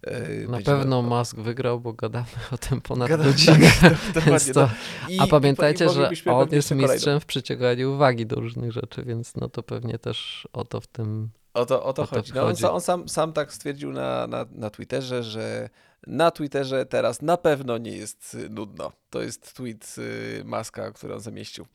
Y, 0.07 0.47
Na 0.49 0.59
pewno 0.61 1.01
Musk 1.01 1.35
wygrał, 1.35 1.79
bo 1.79 1.93
gadamy 1.93 2.25
o 2.51 2.57
tym 2.57 2.81
ponad 2.81 3.09
gadamy, 3.09 3.31
godzinę. 3.31 3.71
Tak, 4.13 4.43
to... 4.53 4.61
No. 4.61 4.69
I, 5.09 5.19
A 5.19 5.27
pamiętajcie, 5.27 5.85
i, 5.85 5.89
że 5.89 6.09
on 6.25 6.49
jest 6.51 6.71
mistrzem 6.71 7.19
w 7.19 7.25
przyciąganiu 7.25 7.93
uwagi 7.93 8.25
do 8.25 8.35
różnych 8.35 8.71
rzeczy, 8.71 9.03
więc 9.03 9.35
no 9.35 9.49
to 9.49 9.63
pewnie 9.63 9.99
też 9.99 10.47
o 10.53 10.65
to 10.65 10.81
w 10.81 10.87
tym 10.87 11.29
O 11.53 11.65
to, 11.65 11.83
o 11.83 11.93
to 11.93 12.01
O 12.01 12.07
to 12.07 12.15
chodzi. 12.15 12.33
No, 12.33 12.47
on, 12.47 12.55
on 12.71 12.81
sam, 12.81 13.09
sam 13.09 13.33
tak 13.33 13.53
stwierdził 13.53 13.91
na, 13.91 14.27
na, 14.27 14.45
na 14.51 14.69
Twitterze, 14.69 15.23
że 15.23 15.69
na 16.07 16.31
Twitterze 16.31 16.85
teraz 16.85 17.21
na 17.21 17.37
pewno 17.37 17.77
nie 17.77 17.91
jest 17.91 18.33
y, 18.33 18.49
nudno. 18.49 18.91
To 19.09 19.21
jest 19.21 19.55
tweet 19.55 19.95
y, 19.97 20.41
Maska, 20.45 20.91
który 20.91 21.13
on 21.13 21.19
zamieścił. 21.19 21.65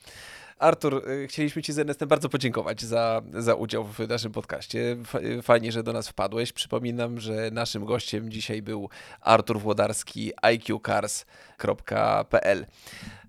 Artur, 0.59 1.09
y, 1.11 1.27
chcieliśmy 1.29 1.63
Ci 1.63 1.73
z 1.73 1.79
Ernestem 1.79 2.09
bardzo 2.09 2.29
podziękować 2.29 2.83
za, 2.83 3.23
za 3.33 3.55
udział 3.55 3.85
w 3.85 3.99
naszym 4.09 4.33
podcaście. 4.33 4.97
Fa- 5.07 5.19
Fajnie, 5.43 5.73
że 5.73 5.83
do 5.83 5.93
nas 5.93 6.09
wpadłeś. 6.09 6.53
Przypominam, 6.53 7.21
że 7.21 7.51
naszym 7.53 7.85
gościem 7.85 8.31
dzisiaj 8.31 8.63
był 8.63 8.89
Artur 9.21 9.61
Włodarski, 9.61 10.33
iqcars.pl. 10.53 12.67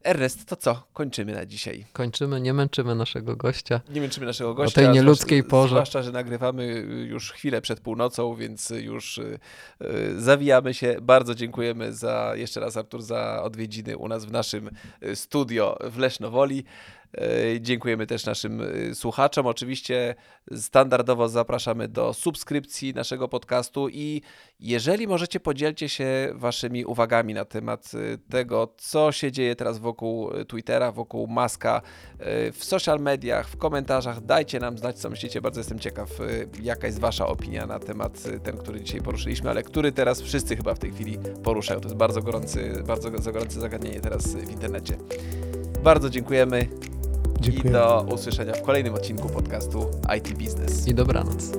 Ernest, 0.04 0.46
to 0.46 0.56
co? 0.56 0.84
Kończymy 0.94 1.34
na 1.34 1.46
dzisiaj. 1.46 1.86
Kończymy, 1.94 2.42
nie 2.42 2.54
męczymy 2.54 2.96
naszego 2.96 3.36
gościa. 3.36 3.82
Nie 3.90 4.02
męczymy 4.02 4.26
naszego 4.26 4.54
gościa. 4.54 4.76
tej 4.76 4.86
zwłasz- 4.86 4.96
nieludzkiej 4.96 5.44
porze. 5.44 5.70
Zwłaszcza, 5.70 6.04
że 6.04 6.12
nagrywamy 6.12 6.66
już 7.10 7.32
chwilę 7.32 7.62
przed 7.62 7.80
północą, 7.80 8.36
więc 8.36 8.70
już 8.70 9.18
y, 9.18 9.40
y, 9.82 10.22
zawijamy 10.22 10.74
się. 10.74 10.96
Bardzo 11.02 11.36
dziękujemy 11.36 11.94
za, 11.94 12.32
jeszcze 12.36 12.60
raz 12.60 12.78
Artur, 12.78 13.02
za 13.02 13.44
odwiedziny 13.44 13.98
u 13.98 14.08
nas 14.08 14.26
w 14.26 14.32
naszym 14.32 14.70
y, 15.04 15.16
studio 15.16 15.78
w 15.84 15.98
Lesznowoli. 15.98 16.64
Dziękujemy 17.60 18.08
też 18.08 18.26
naszym 18.26 18.62
y, 18.62 18.96
słuchaczom. 18.96 19.48
Oczywiście 19.48 20.16
standardowo 20.56 21.30
zapraszamy 21.30 21.88
do 21.88 22.14
subskrypcji 22.14 22.94
naszego 22.94 23.28
podcastu 23.28 23.90
i 23.90 24.22
jeżeli 24.60 25.08
możecie, 25.08 25.40
podzielcie 25.40 25.90
się 25.90 26.32
waszymi 26.34 26.86
uwagami 26.86 27.34
na 27.34 27.46
temat 27.46 27.92
y, 27.94 28.18
tego, 28.30 28.74
co 28.78 29.12
się 29.12 29.32
dzieje 29.32 29.56
teraz 29.56 29.78
wokół 29.80 30.38
y, 30.38 30.46
Twittera, 30.46 30.92
wokół 30.92 31.28
Maska, 31.28 31.82
w 32.54 32.64
social 32.64 33.00
mediach, 33.00 33.48
w 33.50 33.58
komentarzach. 33.58 34.22
Dajcie 34.22 34.60
nam 34.60 34.78
znać, 34.78 35.00
co 35.00 35.10
myślicie. 35.10 35.42
Bardzo 35.42 35.60
jestem 35.60 35.80
ciekaw, 35.80 36.10
jaka 36.62 36.88
jest 36.88 37.00
wasza 37.00 37.28
opinia 37.28 37.66
na 37.66 37.80
temat 37.80 38.24
ten, 38.44 38.58
który 38.58 38.82
dzisiaj 38.82 39.02
poruszyliśmy, 39.02 39.50
ale 39.50 39.64
który 39.64 39.92
teraz 39.92 40.22
wszyscy 40.22 40.56
chyba 40.56 40.74
w 40.74 40.80
tej 40.80 40.92
chwili 40.92 41.18
poruszają. 41.44 41.80
To 41.80 41.88
jest 41.88 41.98
bardzo 41.98 42.22
gorący, 42.22 42.84
bardzo 42.88 43.12
gorące 43.12 43.62
zagadnienie 43.62 44.00
teraz 44.00 44.36
w 44.36 44.52
internecie. 44.52 44.98
Bardzo 45.84 46.10
dziękujemy 46.10 46.68
Dziękuję. 47.40 47.70
i 47.70 47.74
do 47.74 48.06
usłyszenia 48.14 48.54
w 48.54 48.62
kolejnym 48.62 48.94
odcinku 48.94 49.30
podcastu 49.30 49.86
IT 50.18 50.34
Business. 50.34 50.88
I 50.88 50.94
dobranoc. 50.94 51.52